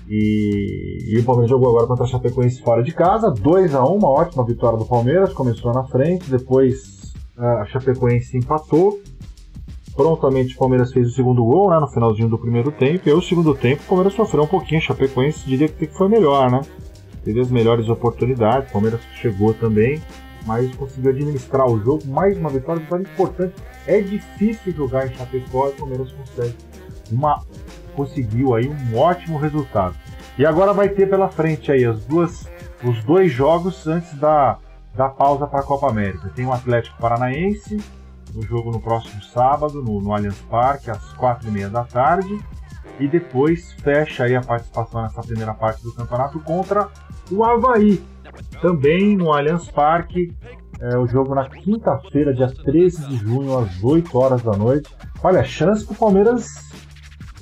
E, 0.10 1.16
e, 1.16 1.20
o 1.20 1.24
Palmeiras 1.24 1.52
jogou 1.52 1.70
agora 1.70 1.88
contra 1.88 2.04
a 2.04 2.08
Chapecoense 2.08 2.62
fora 2.62 2.84
de 2.84 2.92
casa, 2.92 3.32
2 3.32 3.76
a 3.76 3.86
1 3.86 3.96
uma 3.96 4.10
ótima 4.10 4.46
vitória 4.46 4.78
do 4.78 4.84
Palmeiras, 4.84 5.32
começou 5.32 5.74
na 5.74 5.86
frente, 5.86 6.30
depois 6.30 7.14
a 7.38 7.66
Chapecoense 7.68 8.36
empatou. 8.36 9.00
Prontamente 10.00 10.56
o 10.56 10.58
Palmeiras 10.58 10.94
fez 10.94 11.10
o 11.10 11.12
segundo 11.12 11.44
gol, 11.44 11.72
né, 11.72 11.78
no 11.78 11.86
finalzinho 11.90 12.30
do 12.30 12.38
primeiro 12.38 12.72
tempo, 12.72 13.02
e 13.06 13.12
aí 13.12 13.18
o 13.18 13.22
segundo 13.22 13.54
tempo 13.54 13.84
o 13.84 13.86
Palmeiras 13.86 14.14
sofreu 14.14 14.44
um 14.44 14.48
pouquinho, 14.48 14.80
a 14.80 14.82
Chapecoense 14.82 15.46
diria 15.46 15.68
que 15.68 15.88
foi 15.88 16.08
melhor, 16.08 16.50
né? 16.50 16.62
Teve 17.22 17.42
as 17.42 17.52
melhores 17.52 17.90
oportunidades, 17.90 18.70
o 18.70 18.72
Palmeiras 18.72 19.02
chegou 19.16 19.54
também, 19.54 20.02
mas 20.46 20.74
conseguiu 20.76 21.12
administrar 21.12 21.70
o 21.70 21.78
jogo. 21.84 22.08
Mais 22.08 22.38
uma 22.38 22.50
vitória, 22.50 22.82
vitória 22.82 23.04
importante. 23.04 23.54
É 23.86 24.00
difícil 24.00 24.72
jogar 24.72 25.06
em 25.06 25.14
Chapecó 25.16 25.68
e 25.68 25.72
o 25.72 25.76
Palmeiras 25.76 26.10
consegue 26.14 26.56
uma, 27.12 27.44
conseguiu 27.94 28.56
aí 28.56 28.70
um 28.70 28.98
ótimo 28.98 29.38
resultado. 29.38 29.96
E 30.38 30.46
agora 30.46 30.72
vai 30.72 30.88
ter 30.88 31.10
pela 31.10 31.28
frente 31.28 31.74
aí 31.74 31.84
as 31.84 32.06
duas, 32.06 32.48
os 32.86 33.04
dois 33.04 33.34
jogos 33.34 33.86
antes 33.86 34.18
da, 34.18 34.60
da 34.96 35.10
pausa 35.10 35.46
para 35.46 35.60
a 35.60 35.64
Copa 35.64 35.90
América. 35.90 36.32
Tem 36.34 36.46
o 36.46 36.54
Atlético 36.54 36.98
Paranaense, 37.02 37.99
o 38.36 38.42
jogo 38.44 38.72
no 38.72 38.80
próximo 38.80 39.22
sábado, 39.24 39.82
no, 39.82 40.02
no 40.02 40.14
Allianz 40.14 40.40
Parque, 40.50 40.92
às 40.92 41.14
quatro 41.14 41.48
e 41.48 41.52
meia 41.52 41.70
da 41.70 41.84
tarde. 41.84 42.40
E 43.00 43.08
depois 43.08 43.74
fecha 43.82 44.26
aí 44.26 44.36
a 44.36 44.42
participação 44.42 45.02
nessa 45.02 45.22
primeira 45.22 45.54
parte 45.54 45.84
do 45.84 45.94
campeonato 45.94 46.40
contra 46.42 46.90
o 47.32 47.44
Havaí, 47.44 48.04
também 48.62 49.16
no 49.16 49.32
Allianz 49.32 49.70
Parque, 49.72 50.34
é, 50.80 50.98
o 50.98 51.08
jogo 51.08 51.36
na 51.36 51.50
quinta-feira, 51.50 52.34
dia 52.34 52.48
13 52.48 53.08
de 53.08 53.18
junho, 53.18 53.58
às 53.58 53.84
8 53.84 54.18
horas 54.18 54.42
da 54.42 54.54
noite. 54.54 54.90
Olha, 55.24 55.44
chance 55.44 55.86
pro 55.86 55.96
Palmeiras 55.96 56.48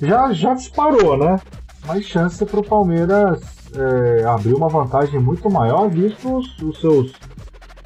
já, 0.00 0.32
já 0.32 0.54
disparou, 0.54 1.16
né? 1.16 1.36
Mas 1.86 2.04
chance 2.04 2.44
pro 2.44 2.62
Palmeiras 2.62 3.40
é, 3.74 4.24
abrir 4.24 4.54
uma 4.54 4.68
vantagem 4.68 5.20
muito 5.20 5.48
maior, 5.50 5.88
visto 5.88 6.36
os, 6.36 6.58
os, 6.62 6.80
seus 6.80 7.12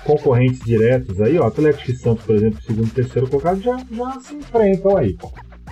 concorrentes 0.04 0.60
diretos 0.60 1.20
aí, 1.20 1.38
ó, 1.38 1.46
Atlético 1.46 1.90
e 1.90 1.96
Santos, 1.96 2.24
por 2.24 2.34
exemplo, 2.34 2.60
segundo 2.62 2.88
e 2.88 2.90
terceiro 2.90 3.28
colocado, 3.28 3.60
já, 3.60 3.76
já 3.90 4.20
se 4.20 4.34
enfrentam 4.34 4.96
aí. 4.96 5.16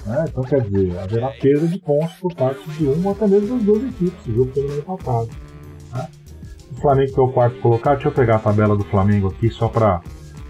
Né? 0.06 0.24
Então 0.28 0.42
quer 0.42 0.62
dizer, 0.62 0.98
haverá 0.98 1.28
perda 1.28 1.66
de 1.66 1.78
pontos 1.78 2.14
por 2.14 2.34
parte 2.34 2.68
de 2.70 2.84
uma 2.84 3.10
ou 3.10 3.12
até 3.12 3.26
mesmo 3.26 3.56
das 3.56 3.64
duas 3.64 3.82
equipes, 3.84 4.26
o 4.26 4.32
jogo 4.34 4.50
terminou 4.52 4.78
empatado. 4.78 5.28
Né? 5.92 6.08
O 6.72 6.80
Flamengo 6.80 7.12
que 7.12 7.20
é 7.20 7.22
o 7.22 7.28
quarto 7.28 7.60
colocado, 7.60 7.94
deixa 7.94 8.08
eu 8.08 8.12
pegar 8.12 8.36
a 8.36 8.38
tabela 8.38 8.76
do 8.76 8.84
Flamengo 8.84 9.28
aqui 9.28 9.50
só 9.50 9.68
pra. 9.68 10.00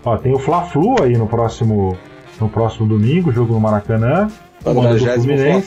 Ó, 0.04 0.16
tem 0.16 0.32
o 0.32 0.38
Fla-Flu 0.38 1.02
aí 1.02 1.16
no 1.16 1.26
próximo, 1.26 1.96
no 2.40 2.48
próximo 2.48 2.86
domingo, 2.86 3.32
jogo 3.32 3.52
no 3.52 3.60
Maracanã. 3.60 4.28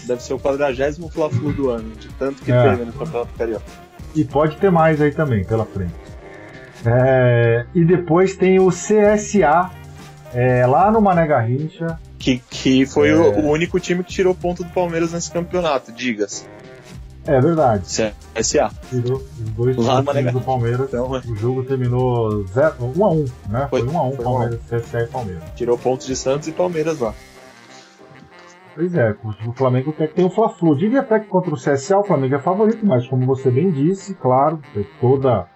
deve 0.08 0.24
ser 0.24 0.34
o 0.34 0.40
quadragésimo 0.40 1.10
Fla-Flu 1.10 1.52
do 1.52 1.70
ano, 1.70 1.90
de 1.96 2.08
tanto 2.10 2.42
que 2.44 2.52
é. 2.52 2.70
teve 2.70 2.86
no 2.86 2.94
Campeonato 2.94 3.34
Carioca. 3.38 3.66
E 4.16 4.24
pode 4.24 4.58
ter 4.58 4.72
mais 4.72 5.02
aí 5.02 5.12
também 5.12 5.44
pela 5.44 5.66
frente. 5.66 6.03
É, 6.86 7.66
e 7.74 7.86
depois 7.86 8.36
tem 8.36 8.60
o 8.60 8.70
CSA 8.70 9.72
É, 10.34 10.66
lá 10.66 10.92
no 10.92 11.00
Mané 11.00 11.28
Garrincha. 11.28 12.00
Que, 12.18 12.42
que 12.50 12.86
foi 12.86 13.10
é... 13.10 13.16
o, 13.16 13.50
único 13.50 13.80
time 13.80 14.04
que 14.04 14.12
tirou 14.12 14.34
ponto 14.34 14.64
do 14.64 14.70
Palmeiras 14.72 15.14
nesse 15.14 15.32
campeonato, 15.32 15.92
diga-se. 15.92 16.46
É 17.26 17.40
verdade. 17.40 17.86
SA. 17.88 18.72
Tirou 18.90 19.18
os 19.18 19.50
dois 19.52 19.78
lá 19.78 20.04
times 20.04 20.34
do 20.34 20.42
Palmeiras. 20.42 20.88
Então, 20.88 21.12
o 21.12 21.36
jogo 21.36 21.64
terminou 21.64 22.44
1x1, 22.46 23.32
né? 23.48 23.68
Foi 23.70 23.82
1x1 23.82 24.24
Palmeiras, 24.24 24.60
CSA 24.70 25.02
e 25.02 25.08
Palmeiras. 25.08 25.44
Tirou 25.56 25.78
pontos 25.78 26.08
de 26.08 26.16
Santos 26.16 26.48
e 26.48 26.52
Palmeiras 26.52 27.00
lá. 27.00 27.14
Pois 28.76 28.94
é, 28.96 29.16
o 29.46 29.54
Flamengo 29.54 29.94
quer 29.94 30.08
que 30.08 30.16
tenha 30.16 30.28
o 30.28 30.32
Fla-Flu. 30.32 30.76
Diria 30.76 31.02
até 31.02 31.20
que 31.20 31.28
contra 31.28 31.54
o 31.54 31.58
CSA 31.58 32.00
o 32.00 32.04
Flamengo 32.04 32.36
é 32.36 32.40
favorito, 32.40 32.86
mas 32.86 33.08
como 33.08 33.26
você 33.26 33.52
bem 33.52 33.70
disse, 33.70 34.16
claro, 34.16 34.60
toda 35.00 35.48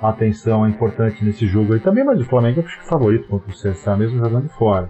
a 0.00 0.08
atenção 0.08 0.64
é 0.64 0.68
importante 0.68 1.24
nesse 1.24 1.46
jogo 1.46 1.74
aí 1.74 1.80
também, 1.80 2.04
mas 2.04 2.20
o 2.20 2.24
Flamengo 2.24 2.60
acho 2.60 2.78
que 2.78 2.84
é 2.84 2.88
favorito 2.88 3.28
contra 3.28 3.50
o 3.50 3.54
CSA, 3.54 3.96
mesmo 3.96 4.18
jogando 4.18 4.48
fora. 4.50 4.88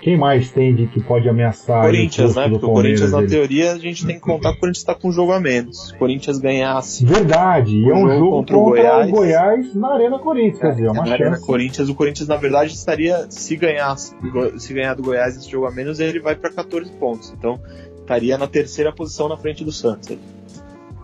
Quem 0.00 0.16
mais 0.16 0.50
tem 0.50 0.74
de 0.74 0.88
que 0.88 1.00
pode 1.00 1.28
ameaçar? 1.28 1.84
Corinthians, 1.84 2.34
né? 2.34 2.48
Porque 2.48 2.66
o 2.66 2.72
Corinthians, 2.72 3.12
na 3.12 3.24
teoria, 3.24 3.72
a 3.72 3.78
gente 3.78 4.04
tem 4.04 4.16
que 4.16 4.20
contar 4.20 4.50
que 4.50 4.56
o 4.56 4.60
Corinthians 4.60 4.78
está 4.78 4.96
com 4.96 5.08
um 5.08 5.12
jogo 5.12 5.30
a 5.30 5.38
menos. 5.38 5.86
Se 5.86 5.94
o 5.94 5.98
Corinthians 5.98 6.38
ganhasse. 6.38 7.06
Verdade, 7.06 7.76
e 7.76 7.88
é 7.88 7.94
um 7.94 8.08
jogo 8.08 8.30
contra, 8.30 8.56
o 8.56 8.64
Goiás. 8.64 9.08
o 9.08 9.12
Goiás 9.12 9.74
na 9.76 9.94
Arena 9.94 10.18
Corinthians, 10.18 10.58
quer 10.58 10.70
dizer, 10.70 10.86
é 10.86 10.90
uma 10.90 11.02
na 11.02 11.06
chance. 11.06 11.22
Arena 11.22 11.40
Corinthians, 11.40 11.88
o 11.88 11.94
Corinthians, 11.94 12.28
na 12.28 12.36
verdade, 12.36 12.72
estaria, 12.74 13.26
se 13.30 13.56
ganhasse, 13.56 14.16
se 14.58 14.74
ganhar 14.74 14.94
do 14.94 15.04
Goiás 15.04 15.36
esse 15.36 15.48
jogo 15.48 15.66
a 15.66 15.70
menos, 15.70 16.00
ele 16.00 16.18
vai 16.18 16.34
para 16.34 16.50
14 16.50 16.90
pontos. 16.94 17.32
Então, 17.38 17.60
estaria 18.00 18.36
na 18.36 18.48
terceira 18.48 18.92
posição 18.92 19.28
na 19.28 19.36
frente 19.36 19.64
do 19.64 19.70
Santos. 19.70 20.18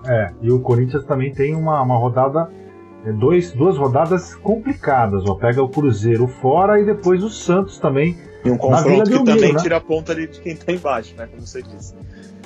É, 0.07 0.33
e 0.43 0.51
o 0.51 0.59
Corinthians 0.59 1.05
também 1.05 1.33
tem 1.33 1.55
uma, 1.55 1.81
uma 1.83 1.97
rodada 1.97 2.51
é, 2.51 2.68
dois, 3.19 3.53
duas 3.53 3.77
rodadas 3.77 4.35
complicadas. 4.35 5.25
Ó. 5.29 5.35
Pega 5.35 5.63
o 5.63 5.69
Cruzeiro 5.69 6.27
fora 6.27 6.81
e 6.81 6.85
depois 6.85 7.23
o 7.23 7.31
Santos 7.31 7.79
também 7.79 8.17
e 8.45 8.51
um 8.51 8.57
confronto 8.57 9.11
que 9.11 9.25
também 9.25 9.53
né? 9.53 9.61
tira 9.61 9.77
a 9.77 9.81
ponta 9.81 10.13
ali 10.13 10.27
de 10.27 10.41
quem 10.41 10.53
está 10.53 10.73
embaixo, 10.73 11.15
né? 11.17 11.27
Como 11.27 11.47
você 11.47 11.63
disse. 11.63 11.95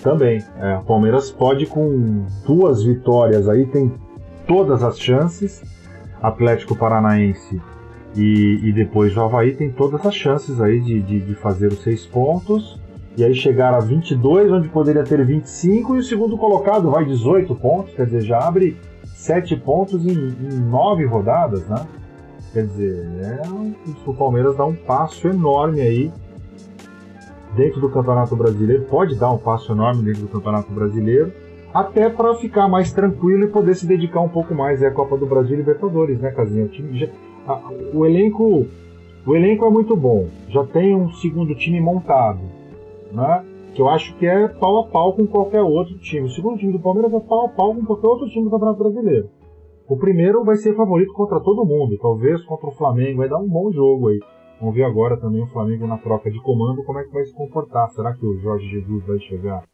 Também. 0.02 0.42
É, 0.58 0.76
o 0.76 0.82
Palmeiras 0.82 1.30
pode, 1.30 1.66
com 1.66 2.26
duas 2.46 2.82
vitórias 2.82 3.48
aí, 3.48 3.66
tem 3.66 3.92
todas 4.46 4.82
as 4.82 4.98
chances. 4.98 5.62
Atlético 6.20 6.76
Paranaense 6.76 7.60
e, 8.14 8.60
e 8.62 8.72
depois 8.72 9.16
o 9.16 9.20
Havaí 9.20 9.54
tem 9.54 9.70
todas 9.70 10.04
as 10.04 10.14
chances 10.14 10.60
aí 10.60 10.80
de, 10.80 11.00
de, 11.00 11.20
de, 11.20 11.34
fazer 11.34 11.68
os 11.68 11.82
seis 11.82 12.06
pontos. 12.06 12.80
E 13.16 13.24
aí 13.24 13.34
chegar 13.34 13.74
a 13.74 13.80
22, 13.80 14.50
onde 14.52 14.68
poderia 14.68 15.04
ter 15.04 15.24
25, 15.24 15.96
e 15.96 15.98
o 15.98 16.02
segundo 16.02 16.38
colocado 16.38 16.90
vai 16.90 17.04
18 17.04 17.54
pontos, 17.56 17.92
quer 17.94 18.06
dizer, 18.06 18.22
já 18.22 18.38
abre 18.38 18.78
7 19.22 19.56
pontos 19.56 20.04
em, 20.04 20.11
em 20.11 20.58
9 20.68 21.04
rodadas, 21.06 21.64
né? 21.68 21.87
Quer 22.52 22.66
dizer, 22.66 23.06
é, 23.22 23.42
o 24.04 24.12
Palmeiras 24.14 24.56
dá 24.56 24.64
um 24.66 24.74
passo 24.74 25.28
enorme 25.28 25.80
aí 25.80 26.12
dentro 27.54 27.80
do 27.80 27.88
Campeonato 27.88 28.35
Brasileiro, 28.35 28.82
pode 28.85 29.14
dar 29.14 29.30
um 29.30 29.38
passo 29.38 29.72
enorme 29.72 30.02
dentro 30.02 30.22
do 30.22 30.28
Campeonato 30.28 30.72
Brasileiro, 30.72 31.32
até 31.72 32.11
para 32.11 32.35
ficar 32.35 32.66
mais 32.68 32.92
tranquilo 32.92 33.44
e 33.44 33.46
poder 33.46 33.76
se 33.76 33.87
dedicar 33.87 34.20
um 34.20 34.28
pouco 34.28 34.54
mais 34.54 34.82
à 34.82 34.90
Copa 34.90 35.16
do 35.16 35.24
Brasil 35.24 35.54
e 35.54 35.56
Libertadores, 35.58 36.18
né, 36.18 36.32
Casinha? 36.32 36.64
O, 36.64 36.68
time 36.68 36.98
já, 36.98 37.06
a, 37.46 37.70
o 37.94 38.04
elenco 38.04 38.66
o 39.24 39.37
elenco 39.37 39.64
é 39.64 39.70
muito 39.70 39.94
bom, 39.94 40.26
já 40.48 40.64
tem 40.64 40.96
um 40.96 41.12
segundo 41.12 41.54
time 41.54 41.80
montado, 41.80 42.40
né? 43.12 43.44
Que 43.74 43.80
eu 43.80 43.88
acho 43.88 44.14
que 44.16 44.26
é 44.26 44.48
pau 44.48 44.80
a 44.80 44.88
pau 44.88 45.14
com 45.14 45.26
qualquer 45.26 45.62
outro 45.62 45.98
time. 45.98 46.26
O 46.26 46.30
segundo 46.30 46.58
time 46.58 46.72
do 46.72 46.80
Palmeiras 46.80 47.12
é 47.12 47.20
pau 47.20 47.46
a 47.46 47.48
pau 47.48 47.74
com 47.74 47.85
qualquer 47.85 48.06
outro 48.06 48.28
time 48.28 48.44
do 48.44 48.50
Campeonato 48.50 48.78
Brasileiro. 48.78 49.30
O 49.88 49.96
primeiro 49.96 50.44
vai 50.44 50.56
ser 50.56 50.74
favorito 50.74 51.12
contra 51.12 51.40
todo 51.40 51.66
mundo, 51.66 51.98
talvez 52.00 52.42
contra 52.44 52.68
o 52.68 52.72
Flamengo, 52.72 53.18
vai 53.18 53.28
dar 53.28 53.38
um 53.38 53.48
bom 53.48 53.70
jogo 53.72 54.08
aí. 54.08 54.20
Vamos 54.61 54.74
ver 54.74 54.85
agora 54.85 55.16
também 55.16 55.42
o 55.42 55.46
Flamengo 55.48 55.87
na 55.87 55.98
troca 55.98 56.30
de 56.30 56.40
comando, 56.40 56.85
como 56.85 56.98
é 56.98 57.04
que 57.04 57.12
vai 57.12 57.24
se 57.24 57.35
comportar. 57.35 57.90
Será 57.90 58.14
que 58.14 58.24
o 58.24 58.38
Jorge 58.38 58.68
Jesus 58.68 59.04
vai 59.04 59.18
chegar 59.18 59.64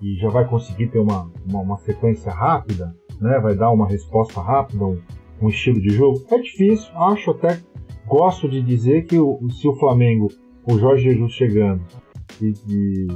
e 0.00 0.14
já 0.14 0.28
vai 0.28 0.48
conseguir 0.48 0.86
ter 0.88 0.98
uma, 0.98 1.30
uma, 1.48 1.60
uma 1.60 1.76
sequência 1.78 2.32
rápida? 2.32 2.94
Né? 3.20 3.40
Vai 3.40 3.54
dar 3.54 3.70
uma 3.70 3.88
resposta 3.88 4.40
rápida, 4.40 4.84
um, 4.84 4.98
um, 5.42 5.48
estilo 5.48 5.80
de 5.80 5.90
jogo? 5.90 6.24
É 6.30 6.38
difícil, 6.38 6.90
acho 6.96 7.32
até, 7.32 7.60
gosto 8.06 8.48
de 8.48 8.62
dizer 8.62 9.04
que 9.04 9.18
o, 9.18 9.38
se 9.50 9.66
o 9.66 9.74
Flamengo, 9.74 10.28
o 10.64 10.78
Jorge 10.78 11.10
Jesus 11.10 11.32
chegando 11.32 11.82
e, 12.40 12.54
e 12.68 13.06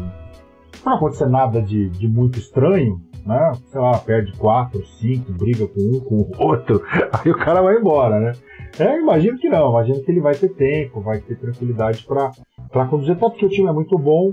não 0.85 0.95
acontecer 0.95 1.27
nada 1.27 1.61
de, 1.63 1.89
de 1.91 2.07
muito 2.07 2.39
estranho, 2.39 3.01
né? 3.25 3.53
Sei 3.71 3.81
lá, 3.81 3.99
perde 3.99 4.33
quatro, 4.37 4.85
cinco, 4.87 5.33
briga 5.33 5.67
com 5.67 5.81
um, 5.81 6.01
com 6.01 6.15
o 6.17 6.31
outro, 6.39 6.83
aí 7.13 7.31
o 7.31 7.37
cara 7.37 7.63
vai 7.63 7.77
embora, 7.77 8.21
né? 8.21 8.33
É, 8.79 8.99
imagino 9.01 9.39
que 9.39 9.49
não, 9.49 9.71
imagino 9.71 10.03
que 10.03 10.11
ele 10.11 10.21
vai 10.21 10.35
ter 10.35 10.49
tempo, 10.51 11.01
vai 11.01 11.21
ter 11.21 11.37
tranquilidade 11.37 12.05
para 12.05 12.87
conduzir, 12.87 13.13
até 13.13 13.29
porque 13.29 13.47
o 13.47 13.49
time 13.49 13.69
é 13.69 13.73
muito 13.73 13.97
bom, 13.97 14.33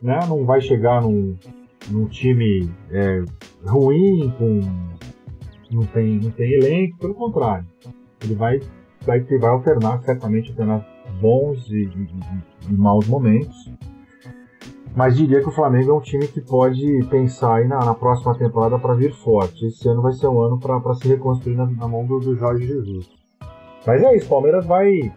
né? 0.00 0.20
Não 0.28 0.44
vai 0.44 0.60
chegar 0.60 1.02
num, 1.02 1.36
num 1.90 2.06
time 2.06 2.70
é, 2.90 3.22
ruim, 3.66 4.32
com 4.38 4.60
não 5.70 5.86
tem, 5.86 6.20
não 6.20 6.30
tem 6.30 6.52
elenco, 6.52 6.98
pelo 6.98 7.14
contrário. 7.14 7.66
Ele 8.22 8.34
vai, 8.34 8.60
vai, 9.04 9.20
vai 9.20 9.50
alternar, 9.50 10.02
certamente 10.02 10.50
alternar 10.50 10.86
bons 11.20 11.66
e, 11.70 11.84
e, 11.84 12.08
e 12.70 12.72
maus 12.72 13.08
momentos 13.08 13.72
mas 14.94 15.16
diria 15.16 15.40
que 15.40 15.48
o 15.48 15.52
Flamengo 15.52 15.90
é 15.90 15.94
um 15.94 16.00
time 16.00 16.26
que 16.28 16.40
pode 16.40 17.04
pensar 17.08 17.56
aí 17.56 17.68
na, 17.68 17.84
na 17.84 17.94
próxima 17.94 18.36
temporada 18.36 18.78
para 18.78 18.94
vir 18.94 19.12
forte. 19.12 19.66
Esse 19.66 19.88
ano 19.88 20.02
vai 20.02 20.12
ser 20.12 20.28
um 20.28 20.40
ano 20.40 20.58
para 20.58 20.94
se 20.94 21.08
reconstruir 21.08 21.56
na, 21.56 21.66
na 21.66 21.88
mão 21.88 22.04
do, 22.04 22.18
do, 22.18 22.36
Jorge 22.36 22.66
Jesus. 22.66 23.08
Mas 23.86 24.02
é 24.02 24.16
isso, 24.16 24.26
o 24.26 24.30
Palmeiras 24.30 24.66
vai 24.66 25.12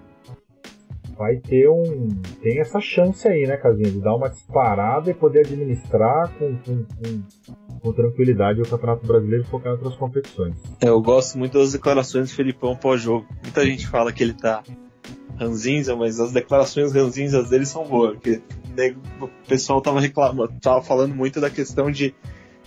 vai 1.17 1.38
ter 1.38 1.69
um 1.69 2.09
tem 2.41 2.59
essa 2.59 2.79
chance 2.81 3.25
aí, 3.25 3.47
né, 3.47 3.55
Casinha, 3.55 3.89
de 3.89 4.01
dar 4.01 4.15
uma 4.15 4.29
disparada 4.29 5.09
e 5.09 5.13
poder 5.13 5.39
administrar 5.39 6.29
com, 6.38 6.57
com, 6.57 6.83
com, 6.83 7.79
com 7.79 7.93
tranquilidade 7.93 8.61
o 8.61 8.67
Campeonato 8.67 9.07
Brasileiro 9.07 9.43
e 9.43 9.47
focar 9.47 9.71
em 9.71 9.75
outras 9.75 9.95
competições. 9.95 10.55
É, 10.81 10.89
eu 10.89 11.01
gosto 11.01 11.38
muito 11.38 11.57
das 11.57 11.71
declarações 11.71 12.29
do 12.29 12.35
Felipão 12.35 12.75
pós-jogo. 12.75 13.25
Muita 13.43 13.65
gente 13.65 13.88
fala 13.88 14.11
que 14.11 14.23
ele 14.23 14.33
tá 14.33 14.61
ranzinza, 15.38 15.95
mas 15.95 16.19
as 16.19 16.31
declarações 16.31 16.93
ranzinzas 16.93 17.49
dele 17.49 17.65
são 17.65 17.85
boas, 17.85 18.13
porque 18.13 18.41
o 19.21 19.27
pessoal 19.47 19.81
tava 19.81 19.99
reclamando, 19.99 20.53
tava 20.61 20.81
falando 20.81 21.15
muito 21.15 21.39
da 21.39 21.49
questão 21.49 21.91
de 21.91 22.13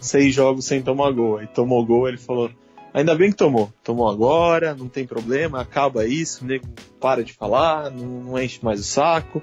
seis 0.00 0.34
jogos 0.34 0.64
sem 0.64 0.82
tomar 0.82 1.10
gol. 1.12 1.38
Aí 1.38 1.46
tomou 1.46 1.84
gol, 1.84 2.08
ele 2.08 2.18
falou, 2.18 2.50
ainda 2.92 3.14
bem 3.14 3.30
que 3.30 3.36
tomou, 3.36 3.72
tomou 3.82 4.08
agora, 4.08 4.74
não 4.74 4.88
tem 4.88 5.06
problema, 5.06 5.60
acaba 5.60 6.06
isso, 6.06 6.44
o 6.44 6.46
nego 6.46 6.66
para 7.00 7.22
de 7.22 7.32
falar, 7.32 7.90
não, 7.90 8.06
não 8.06 8.38
enche 8.38 8.64
mais 8.64 8.80
o 8.80 8.84
saco. 8.84 9.42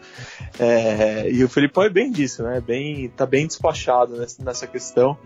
É, 0.59 1.29
e 1.31 1.43
o 1.43 1.49
Felipão 1.49 1.83
é 1.83 1.89
bem 1.89 2.11
disso, 2.11 2.43
né? 2.43 2.61
Bem, 2.61 3.09
tá 3.09 3.25
bem 3.25 3.47
despachado 3.47 4.17
nessa, 4.17 4.43
nessa 4.43 4.67
questão. 4.67 5.17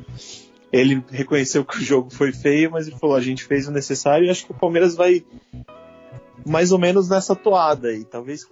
Ele 0.71 1.03
reconheceu 1.09 1.65
que 1.65 1.77
o 1.77 1.81
jogo 1.81 2.09
foi 2.11 2.31
feio, 2.31 2.71
mas 2.71 2.87
ele 2.87 2.97
falou: 2.97 3.15
a 3.15 3.21
gente 3.21 3.43
fez 3.43 3.67
o 3.67 3.71
necessário 3.71 4.25
e 4.25 4.29
acho 4.29 4.45
que 4.45 4.51
o 4.51 4.55
Palmeiras 4.55 4.95
vai 4.95 5.23
mais 6.45 6.71
ou 6.71 6.77
menos 6.77 7.09
nessa 7.09 7.35
toada 7.35 7.89
aí. 7.89 8.03
Talvez 8.03 8.47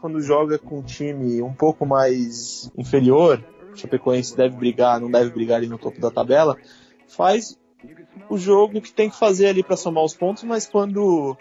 quando 0.00 0.20
joga 0.20 0.58
com 0.58 0.78
um 0.78 0.82
time 0.82 1.42
um 1.42 1.52
pouco 1.52 1.84
mais 1.84 2.70
inferior, 2.76 3.44
o 3.72 3.76
Chapecoense 3.76 4.36
deve 4.36 4.56
brigar, 4.56 5.00
não 5.00 5.10
deve 5.10 5.30
brigar 5.30 5.58
ali 5.58 5.68
no 5.68 5.78
topo 5.78 6.00
da 6.00 6.10
tabela, 6.10 6.56
faz 7.06 7.58
o 8.28 8.36
jogo 8.36 8.80
que 8.80 8.92
tem 8.92 9.10
que 9.10 9.18
fazer 9.18 9.48
ali 9.48 9.62
para 9.62 9.76
somar 9.76 10.04
os 10.04 10.14
pontos, 10.14 10.42
mas 10.44 10.66
quando 10.66 11.36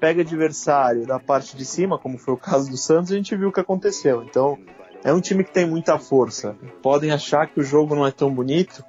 pega 0.00 0.22
adversário 0.22 1.06
da 1.06 1.18
parte 1.18 1.56
de 1.56 1.64
cima, 1.64 1.98
como 1.98 2.18
foi 2.18 2.34
o 2.34 2.38
caso 2.38 2.70
do 2.70 2.76
Santos, 2.76 3.12
a 3.12 3.16
gente 3.16 3.36
viu 3.36 3.48
o 3.48 3.52
que 3.52 3.60
aconteceu. 3.60 4.22
Então, 4.22 4.58
é 5.04 5.12
um 5.12 5.20
time 5.20 5.44
que 5.44 5.52
tem 5.52 5.66
muita 5.66 5.98
força. 5.98 6.56
Podem 6.82 7.10
achar 7.10 7.46
que 7.48 7.60
o 7.60 7.64
jogo 7.64 7.94
não 7.94 8.06
é 8.06 8.10
tão 8.10 8.32
bonito, 8.32 8.84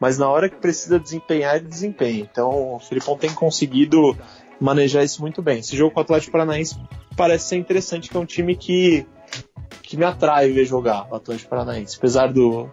mas 0.00 0.18
na 0.18 0.28
hora 0.28 0.48
que 0.48 0.56
precisa 0.56 0.98
desempenhar, 0.98 1.56
ele 1.56 1.68
desempenha. 1.68 2.28
Então, 2.30 2.74
o 2.74 2.78
Filipão 2.78 3.16
tem 3.16 3.32
conseguido 3.32 4.16
manejar 4.62 5.02
isso 5.02 5.20
muito 5.20 5.42
bem. 5.42 5.58
Esse 5.58 5.76
jogo 5.76 5.92
com 5.92 6.00
o 6.00 6.02
Atlético 6.02 6.32
Paranaense 6.32 6.78
parece 7.16 7.48
ser 7.48 7.56
interessante, 7.56 8.08
que 8.08 8.16
é 8.16 8.20
um 8.20 8.24
time 8.24 8.56
que, 8.56 9.04
que 9.82 9.96
me 9.96 10.04
atrai 10.04 10.50
ver 10.50 10.64
jogar, 10.64 11.08
o 11.10 11.16
Atlético 11.16 11.50
Paranaense. 11.50 11.96
Apesar 11.98 12.32
do, 12.32 12.70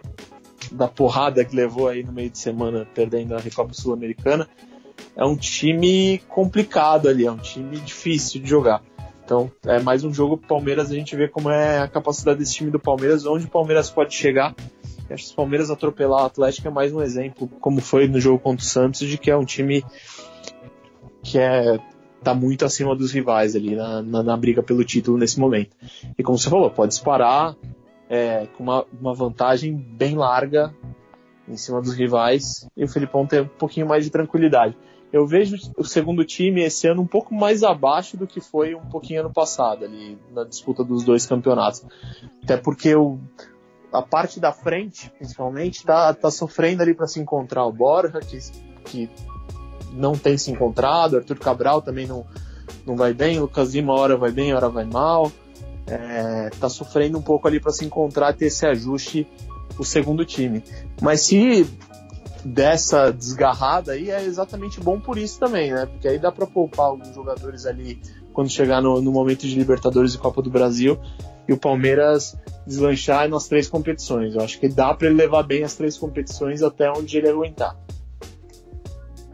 da 0.71 0.87
porrada 0.87 1.43
que 1.43 1.55
levou 1.55 1.87
aí 1.87 2.03
no 2.03 2.11
meio 2.11 2.29
de 2.29 2.37
semana, 2.37 2.87
perdendo 2.93 3.35
a 3.35 3.39
Recopa 3.39 3.73
Sul-Americana, 3.73 4.47
é 5.15 5.25
um 5.25 5.35
time 5.35 6.19
complicado 6.29 7.09
ali, 7.09 7.25
é 7.25 7.31
um 7.31 7.37
time 7.37 7.77
difícil 7.79 8.41
de 8.41 8.47
jogar. 8.47 8.81
Então, 9.25 9.51
é 9.65 9.79
mais 9.79 10.03
um 10.03 10.13
jogo 10.13 10.37
pro 10.37 10.47
Palmeiras, 10.47 10.91
a 10.91 10.95
gente 10.95 11.15
vê 11.15 11.27
como 11.27 11.49
é 11.49 11.79
a 11.79 11.87
capacidade 11.87 12.39
desse 12.39 12.55
time 12.55 12.71
do 12.71 12.79
Palmeiras, 12.79 13.25
onde 13.25 13.45
o 13.45 13.49
Palmeiras 13.49 13.89
pode 13.89 14.13
chegar. 14.13 14.55
Eu 15.07 15.15
acho 15.15 15.25
que 15.25 15.33
o 15.33 15.35
Palmeiras 15.35 15.69
atropelar 15.69 16.23
o 16.23 16.25
Atlético 16.25 16.67
é 16.67 16.71
mais 16.71 16.93
um 16.93 17.01
exemplo, 17.01 17.47
como 17.59 17.81
foi 17.81 18.07
no 18.07 18.19
jogo 18.19 18.39
contra 18.39 18.63
o 18.63 18.67
Santos, 18.67 19.07
de 19.07 19.17
que 19.17 19.29
é 19.29 19.37
um 19.37 19.45
time 19.45 19.83
que 21.23 21.37
é 21.37 21.79
tá 22.23 22.33
muito 22.33 22.65
acima 22.65 22.95
dos 22.95 23.11
rivais 23.11 23.55
ali 23.55 23.75
na, 23.75 24.01
na, 24.01 24.23
na, 24.23 24.37
briga 24.37 24.61
pelo 24.61 24.83
título 24.83 25.17
nesse 25.17 25.39
momento. 25.39 25.75
E 26.17 26.23
como 26.23 26.37
você 26.37 26.49
falou, 26.49 26.69
pode 26.69 26.89
disparar 26.91 27.55
é, 28.09 28.47
com 28.57 28.63
uma, 28.63 28.85
uma 28.99 29.13
vantagem 29.13 29.73
bem 29.73 30.15
larga 30.15 30.73
em 31.47 31.55
cima 31.55 31.81
dos 31.81 31.93
rivais 31.93 32.67
e 32.75 32.83
o 32.83 32.87
Felipão 32.87 33.25
ter 33.25 33.43
um 33.43 33.47
pouquinho 33.47 33.87
mais 33.87 34.03
de 34.03 34.11
tranquilidade. 34.11 34.77
eu 35.11 35.25
vejo 35.25 35.55
o 35.77 35.83
segundo 35.83 36.23
time 36.23 36.61
esse 36.61 36.87
ano 36.87 37.01
um 37.01 37.07
pouco 37.07 37.33
mais 37.33 37.63
abaixo 37.63 38.17
do 38.17 38.27
que 38.27 38.39
foi 38.39 38.75
um 38.75 38.85
pouquinho 38.85 39.21
ano 39.21 39.33
passado, 39.33 39.85
ali 39.85 40.17
na 40.31 40.43
disputa 40.43 40.83
dos 40.83 41.03
dois 41.03 41.25
campeonatos. 41.25 41.83
Até 42.43 42.57
porque 42.57 42.95
o, 42.95 43.17
a 43.91 44.01
parte 44.01 44.39
da 44.39 44.51
frente, 44.51 45.09
principalmente, 45.17 45.83
tá, 45.83 46.13
tá 46.13 46.29
sofrendo 46.29 46.83
ali 46.83 46.93
para 46.93 47.07
se 47.07 47.19
encontrar. 47.19 47.65
O 47.65 47.71
Borja, 47.71 48.19
que, 48.19 48.37
que 48.85 49.09
não 49.93 50.13
tem 50.13 50.37
se 50.37 50.51
encontrado, 50.51 51.17
Arthur 51.17 51.37
Cabral 51.37 51.81
também 51.81 52.07
não, 52.07 52.25
não 52.85 52.95
vai 52.95 53.13
bem, 53.13 53.39
Lucas 53.39 53.73
Lima 53.73 53.93
hora 53.93 54.17
vai 54.17 54.31
bem, 54.31 54.53
hora 54.53 54.69
vai 54.69 54.85
mal. 54.85 55.31
É, 55.87 56.49
tá 56.59 56.69
sofrendo 56.69 57.17
um 57.17 57.21
pouco 57.21 57.47
ali 57.47 57.59
para 57.59 57.71
se 57.71 57.83
encontrar, 57.83 58.33
ter 58.33 58.45
esse 58.45 58.65
ajuste 58.65 59.27
o 59.77 59.83
segundo 59.83 60.23
time. 60.25 60.63
Mas 61.01 61.21
se 61.21 61.67
dessa 62.43 63.11
desgarrada 63.11 63.93
aí 63.93 64.09
é 64.09 64.23
exatamente 64.23 64.79
bom 64.79 64.99
por 64.99 65.17
isso 65.17 65.39
também, 65.39 65.71
né? 65.71 65.85
Porque 65.85 66.07
aí 66.07 66.19
dá 66.19 66.31
para 66.31 66.45
poupar 66.45 66.87
alguns 66.87 67.13
jogadores 67.13 67.65
ali 67.65 67.99
quando 68.33 68.49
chegar 68.49 68.81
no, 68.81 69.01
no, 69.01 69.11
momento 69.11 69.41
de 69.41 69.55
Libertadores 69.55 70.13
e 70.13 70.17
Copa 70.17 70.41
do 70.41 70.49
Brasil 70.49 70.97
e 71.47 71.53
o 71.53 71.57
Palmeiras 71.57 72.37
deslanchar 72.65 73.27
nas 73.27 73.47
três 73.47 73.67
competições. 73.67 74.35
Eu 74.35 74.41
acho 74.41 74.59
que 74.59 74.69
dá 74.69 74.93
para 74.93 75.07
ele 75.07 75.17
levar 75.17 75.43
bem 75.43 75.63
as 75.63 75.75
três 75.75 75.97
competições 75.97 76.61
até 76.61 76.89
onde 76.89 77.17
ele 77.17 77.29
aguentar. 77.29 77.75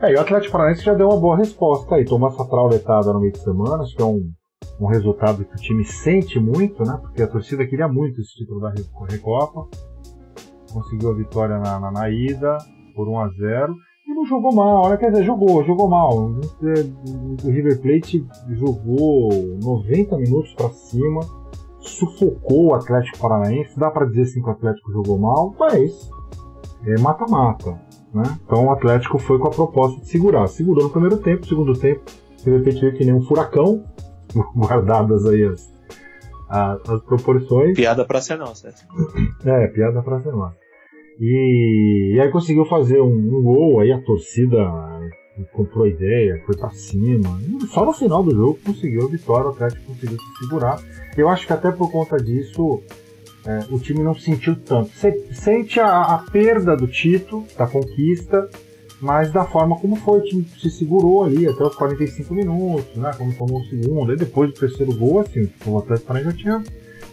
É, 0.06 0.12
e 0.12 0.16
o 0.16 0.22
Atlético 0.22 0.52
Paranaense 0.52 0.84
já 0.84 0.94
deu 0.94 1.08
uma 1.08 1.20
boa 1.20 1.36
resposta 1.36 1.96
aí, 1.96 2.06
tomou 2.06 2.30
essa 2.30 2.46
trauletada 2.46 3.12
no 3.12 3.20
meio 3.20 3.32
de 3.32 3.40
semana, 3.40 3.82
acho 3.82 3.96
que 3.96 4.02
é 4.04 4.06
um, 4.06 4.30
um 4.80 4.86
resultado 4.86 5.44
que 5.44 5.56
o 5.56 5.58
time 5.58 5.84
sente 5.84 6.40
muito, 6.40 6.84
né? 6.84 6.96
Porque 7.02 7.24
a 7.24 7.28
torcida 7.28 7.66
queria 7.66 7.88
muito 7.88 8.22
esse 8.22 8.36
título 8.36 8.62
da 8.62 8.72
Recopa. 9.10 9.68
Conseguiu 10.72 11.10
a 11.10 11.16
vitória 11.16 11.58
na, 11.58 11.80
na, 11.80 11.92
na 11.92 12.10
ida, 12.12 12.56
por 12.96 13.08
1 13.08 13.20
a 13.20 13.30
0 13.30 13.76
e 14.08 14.14
não 14.14 14.26
jogou 14.28 14.54
mal, 14.54 14.90
né? 14.90 14.98
Quer 14.98 15.10
dizer, 15.10 15.24
jogou, 15.24 15.64
jogou 15.64 15.90
mal. 15.90 16.12
O 16.16 17.50
River 17.50 17.82
Plate 17.82 18.24
jogou 18.50 19.30
90 19.64 20.18
minutos 20.18 20.54
para 20.54 20.70
cima, 20.70 21.22
sufocou 21.80 22.68
o 22.68 22.76
Atlético 22.76 23.18
Paranaense. 23.18 23.80
Dá 23.80 23.90
para 23.90 24.06
dizer 24.06 24.26
sim 24.28 24.44
que 24.44 24.50
o 24.50 24.52
Atlético 24.52 24.92
jogou 24.92 25.18
mal, 25.18 25.56
mas 25.60 26.12
é 26.86 27.02
mata-mata. 27.02 27.95
Né? 28.16 28.24
Então 28.46 28.68
o 28.68 28.72
Atlético 28.72 29.20
foi 29.20 29.38
com 29.38 29.50
a 29.50 29.52
proposta 29.52 30.00
de 30.00 30.08
segurar. 30.08 30.48
Segurou 30.48 30.86
no 30.86 30.90
primeiro 30.90 31.18
tempo, 31.18 31.46
segundo 31.46 31.78
tempo, 31.78 32.02
River 32.46 32.64
Plate 32.64 32.80
veio 32.80 32.94
que 32.94 33.04
nem 33.04 33.14
um 33.14 33.22
furacão, 33.22 33.84
guardadas 34.56 35.26
aí 35.26 35.44
as, 35.44 35.70
as, 36.48 36.90
as 36.90 37.02
proporções. 37.02 37.76
Piada 37.76 38.06
pra 38.06 38.22
ser 38.22 38.38
nossa. 38.38 38.74
É, 39.46 39.68
piada 39.68 40.02
pra 40.02 40.22
ser 40.22 40.32
nossa. 40.32 40.56
E, 41.20 42.14
e 42.16 42.22
aí 42.22 42.32
conseguiu 42.32 42.66
fazer 42.66 43.02
um, 43.02 43.14
um, 43.14 43.44
gol, 43.44 43.80
aí 43.82 43.92
a 43.92 44.02
torcida 44.02 44.60
comprou 45.52 45.84
a 45.84 45.90
ideia, 45.90 46.42
foi 46.46 46.56
para 46.56 46.70
cima. 46.70 47.38
Só 47.68 47.86
no 47.86 47.92
final 47.92 48.24
do 48.24 48.34
jogo 48.34 48.60
conseguiu 48.66 49.08
a 49.08 49.10
vitória, 49.10 49.48
o 49.48 49.50
Atlético 49.50 49.88
conseguiu 49.88 50.18
se 50.18 50.40
segurar. 50.40 50.82
Eu 51.18 51.28
acho 51.28 51.46
que 51.46 51.52
até 51.52 51.70
por 51.70 51.92
conta 51.92 52.16
disso 52.16 52.82
é, 53.46 53.66
o 53.70 53.80
time 53.80 54.04
não 54.04 54.16
sentiu 54.16 54.56
tanto. 54.56 54.92
Sente 55.34 55.80
a, 55.80 56.16
a, 56.16 56.18
perda 56.32 56.76
do 56.76 56.88
título, 56.88 57.46
da 57.58 57.68
conquista, 57.68 58.50
mas 59.00 59.32
da 59.32 59.46
forma 59.46 59.78
como 59.80 59.96
foi, 59.98 60.20
o 60.20 60.24
time 60.24 60.48
se 60.60 60.70
segurou 60.70 61.24
ali 61.24 61.48
até 61.48 61.64
os 61.64 61.76
45 61.76 62.34
minutos, 62.34 62.96
né? 62.96 63.12
Como 63.18 63.34
tomou 63.36 63.62
o 63.62 63.66
segundo, 63.66 64.14
e 64.14 64.16
depois 64.16 64.52
do 64.52 64.60
terceiro 64.60 64.96
gol, 64.96 65.20
assim, 65.20 65.50
o 65.66 65.78
Atlético 65.78 66.14
já 66.20 66.34
tinha, 66.34 66.64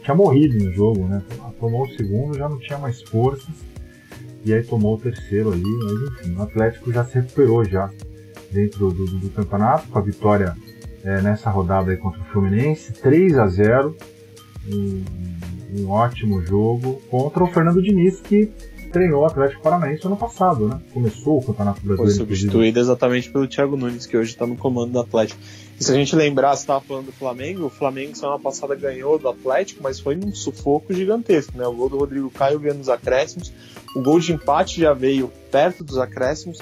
tinha 0.03 0.15
morrido 0.15 0.65
no 0.65 0.73
jogo, 0.73 1.07
né? 1.07 1.23
Tomou 1.61 1.85
o 1.85 1.91
segundo, 1.91 2.37
já 2.37 2.49
não 2.49 2.59
tinha 2.59 2.79
mais 2.79 3.03
forças 3.03 3.73
e 4.45 4.53
aí 4.53 4.63
tomou 4.63 4.97
o 4.97 4.99
terceiro 4.99 5.53
ali, 5.53 5.63
mas 5.63 6.21
enfim, 6.21 6.37
o 6.37 6.43
Atlético 6.43 6.93
já 6.93 7.05
se 7.05 7.15
recuperou 7.15 7.65
já 7.65 7.91
dentro 8.51 8.91
do, 8.91 8.93
do, 8.93 9.19
do 9.19 9.31
campeonato, 9.31 9.89
com 9.89 9.99
a 9.99 10.03
vitória 10.03 10.57
é, 11.05 11.21
nessa 11.23 11.51
rodada 11.51 11.91
aí 11.91 11.97
contra 11.97 12.21
o 12.21 12.25
Fluminense, 12.25 12.93
3 12.93 13.39
a 13.39 13.47
0 13.47 13.97
um, 14.67 15.05
um, 15.75 15.91
ótimo 15.91 16.45
jogo 16.45 17.01
contra 17.11 17.45
o 17.45 17.47
Fernando 17.47 17.83
Diniz, 17.83 18.21
que 18.21 18.51
treinou 18.93 19.23
o 19.23 19.25
Atlético 19.25 19.63
Paranaense 19.63 20.07
ano 20.07 20.17
passado, 20.17 20.69
né? 20.69 20.79
Começou 20.93 21.39
o 21.39 21.43
Campeonato 21.43 21.81
Brasileiro. 21.81 22.15
Foi 22.15 22.27
substituído 22.27 22.79
exatamente 22.79 23.31
pelo 23.31 23.49
Thiago 23.49 23.77
Nunes, 23.77 24.05
que 24.05 24.17
hoje 24.17 24.31
está 24.31 24.47
no 24.47 24.57
comando 24.57 24.93
do 24.93 25.01
Atlético. 25.01 25.41
E 25.81 25.83
se 25.83 25.91
a 25.91 25.95
gente 25.95 26.15
lembrar, 26.15 26.55
você 26.55 26.63
estava 26.63 26.81
falando 26.83 27.07
do 27.07 27.13
Flamengo, 27.13 27.65
o 27.65 27.71
Flamengo 27.71 28.15
semana 28.15 28.39
passada 28.39 28.75
ganhou 28.75 29.19
do 29.19 29.29
Atlético, 29.29 29.83
mas 29.83 29.99
foi 29.99 30.15
num 30.15 30.35
sufoco 30.35 30.93
gigantesco, 30.93 31.57
né? 31.57 31.67
O 31.67 31.73
gol 31.73 31.89
do 31.89 31.99
Rodrigo 31.99 32.31
Caio 32.31 32.59
veio 32.59 32.75
nos 32.75 32.91
acréscimos, 32.91 33.51
o 33.97 34.03
gol 34.03 34.21
de 34.21 34.33
empate 34.33 34.81
já 34.81 34.93
veio 34.93 35.33
perto 35.51 35.83
dos 35.83 35.97
acréscimos, 35.97 36.59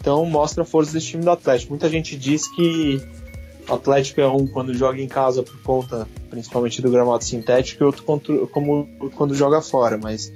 então 0.00 0.26
mostra 0.26 0.64
a 0.64 0.66
força 0.66 0.92
desse 0.92 1.06
time 1.06 1.24
do 1.24 1.30
Atlético. 1.30 1.70
Muita 1.70 1.88
gente 1.88 2.16
diz 2.16 2.48
que 2.48 3.00
o 3.68 3.74
Atlético 3.74 4.20
é 4.20 4.28
um 4.28 4.46
quando 4.46 4.74
joga 4.74 5.00
em 5.00 5.08
casa 5.08 5.42
por 5.42 5.60
conta 5.62 6.08
principalmente 6.30 6.80
do 6.80 6.90
gramado 6.90 7.24
sintético 7.24 7.82
e 7.82 7.86
outro 7.86 8.02
como 8.50 8.88
quando 9.14 9.34
joga 9.34 9.60
fora, 9.60 9.98
mas 9.98 10.32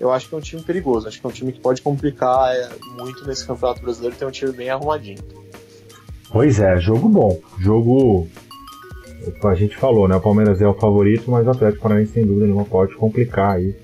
eu 0.00 0.10
acho 0.10 0.28
que 0.28 0.34
é 0.34 0.38
um 0.38 0.40
time 0.40 0.62
perigoso, 0.62 1.06
acho 1.06 1.20
que 1.20 1.26
é 1.26 1.28
um 1.28 1.32
time 1.32 1.52
que 1.52 1.60
pode 1.60 1.80
complicar 1.80 2.54
é, 2.54 2.68
muito 2.98 3.26
nesse 3.26 3.46
Campeonato 3.46 3.82
Brasileiro, 3.82 4.16
tem 4.16 4.26
um 4.26 4.32
time 4.32 4.52
bem 4.52 4.70
arrumadinho. 4.70 5.18
Pois 6.30 6.58
é, 6.60 6.78
jogo 6.78 7.08
bom, 7.08 7.38
jogo 7.58 8.26
a 9.44 9.54
gente 9.54 9.76
falou, 9.76 10.08
né? 10.08 10.16
O 10.16 10.20
Palmeiras 10.20 10.60
é 10.60 10.66
o 10.66 10.74
favorito, 10.74 11.30
mas 11.30 11.46
o 11.46 11.50
Atlético 11.50 11.82
Paranaense 11.82 12.12
sem 12.12 12.26
dúvida 12.26 12.46
nenhuma 12.46 12.64
pode 12.64 12.94
complicar 12.96 13.56
aí 13.56 13.74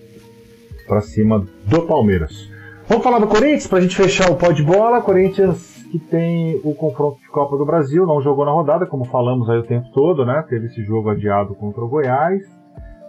para 0.86 1.00
cima 1.00 1.46
do 1.64 1.82
Palmeiras. 1.82 2.48
Vamos 2.88 3.04
falar 3.04 3.18
do 3.18 3.26
Corinthians 3.26 3.66
para 3.66 3.78
a 3.78 3.80
gente 3.82 3.94
fechar 3.94 4.30
o 4.30 4.36
pó 4.36 4.50
de 4.50 4.62
bola. 4.62 5.02
Corinthians 5.02 5.77
que 5.90 5.98
tem 5.98 6.60
o 6.64 6.74
confronto 6.74 7.18
de 7.20 7.28
Copa 7.28 7.56
do 7.56 7.64
Brasil, 7.64 8.06
não 8.06 8.20
jogou 8.20 8.44
na 8.44 8.52
rodada, 8.52 8.86
como 8.86 9.04
falamos 9.04 9.48
aí 9.48 9.58
o 9.58 9.66
tempo 9.66 9.88
todo, 9.92 10.24
né? 10.24 10.44
Teve 10.48 10.66
esse 10.66 10.82
jogo 10.84 11.10
adiado 11.10 11.54
contra 11.54 11.82
o 11.82 11.88
Goiás 11.88 12.42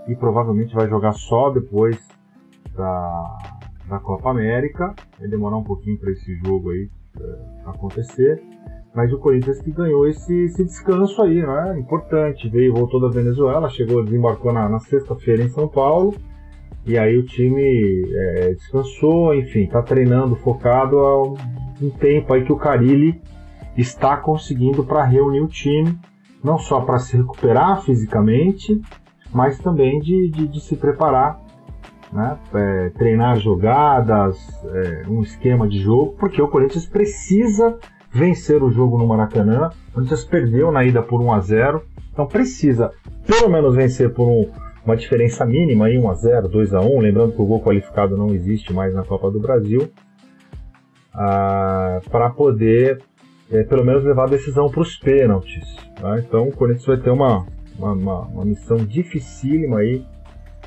e 0.07 0.15
provavelmente 0.15 0.73
vai 0.73 0.88
jogar 0.88 1.13
só 1.13 1.49
depois 1.49 1.97
da, 2.75 3.38
da 3.88 3.99
Copa 3.99 4.32
América. 4.32 4.93
Vai 5.19 5.27
demorar 5.27 5.57
um 5.57 5.63
pouquinho 5.63 5.99
para 5.99 6.11
esse 6.11 6.36
jogo 6.36 6.71
aí 6.71 6.89
é, 7.19 7.69
acontecer. 7.69 8.41
Mas 8.95 9.13
o 9.13 9.19
Corinthians 9.19 9.61
que 9.61 9.71
ganhou 9.71 10.07
esse, 10.07 10.34
esse 10.45 10.63
descanso 10.63 11.21
aí, 11.21 11.41
né? 11.41 11.77
Importante. 11.77 12.49
Veio, 12.49 12.73
voltou 12.73 12.99
da 12.99 13.09
Venezuela, 13.09 13.69
chegou, 13.69 14.03
desembarcou 14.03 14.51
na, 14.51 14.67
na 14.67 14.80
sexta-feira 14.80 15.43
em 15.43 15.49
São 15.49 15.67
Paulo 15.67 16.15
e 16.86 16.97
aí 16.97 17.17
o 17.17 17.23
time 17.23 18.03
é, 18.11 18.53
descansou, 18.53 19.36
enfim, 19.36 19.63
está 19.63 19.82
treinando 19.82 20.36
focado 20.38 20.99
há 20.99 21.23
um 21.82 21.89
tempo 21.89 22.34
aí 22.34 22.43
que 22.43 22.51
o 22.51 22.57
Carilli 22.57 23.21
está 23.77 24.17
conseguindo 24.17 24.84
para 24.84 25.03
reunir 25.03 25.41
o 25.41 25.47
time, 25.47 25.97
não 26.43 26.57
só 26.57 26.82
para 26.82 26.99
se 26.99 27.15
recuperar 27.15 27.82
fisicamente, 27.82 28.82
mas 29.34 29.59
também 29.59 29.99
de, 29.99 30.30
de, 30.30 30.47
de 30.47 30.61
se 30.61 30.75
preparar, 30.75 31.39
né? 32.11 32.38
É, 32.53 32.89
treinar 32.97 33.39
jogadas, 33.39 34.38
é, 34.65 35.03
um 35.07 35.21
esquema 35.21 35.67
de 35.67 35.80
jogo, 35.80 36.15
porque 36.19 36.41
o 36.41 36.47
Corinthians 36.47 36.86
precisa 36.86 37.77
vencer 38.11 38.63
o 38.63 38.71
jogo 38.71 38.97
no 38.97 39.07
Maracanã. 39.07 39.69
O 39.89 39.93
Corinthians 39.93 40.23
perdeu 40.23 40.71
na 40.71 40.84
ida 40.84 41.03
por 41.03 41.21
1 41.21 41.32
a 41.32 41.39
0, 41.39 41.84
então 42.11 42.25
precisa 42.25 42.91
pelo 43.25 43.49
menos 43.49 43.75
vencer 43.75 44.11
por 44.11 44.27
um 44.27 44.49
uma 44.86 44.95
diferença 44.95 45.45
mínima, 45.45 45.86
aí 45.86 45.97
1 45.97 46.09
a 46.09 46.13
0 46.15 46.47
2 46.47 46.73
a 46.73 46.82
1 46.82 46.99
lembrando 46.99 47.34
que 47.34 47.41
o 47.41 47.45
gol 47.45 47.61
qualificado 47.61 48.17
não 48.17 48.34
existe 48.34 48.73
mais 48.73 48.93
na 48.93 49.03
Copa 49.03 49.30
do 49.30 49.39
Brasil, 49.39 49.89
ah, 51.14 51.99
para 52.10 52.30
poder 52.30 53.01
é, 53.51 53.64
pelo 53.64 53.84
menos 53.84 54.03
levar 54.03 54.26
a 54.26 54.30
decisão 54.30 54.68
para 54.70 54.82
os 54.82 54.97
pênaltis. 54.97 55.76
Tá? 55.99 56.20
Então 56.20 56.47
o 56.47 56.55
Corinthians 56.55 56.86
vai 56.86 56.97
ter 56.97 57.10
uma, 57.10 57.45
uma, 57.78 58.22
uma, 58.22 58.45
missão 58.45 58.78
dificílima 58.78 59.80
aí 59.80 60.05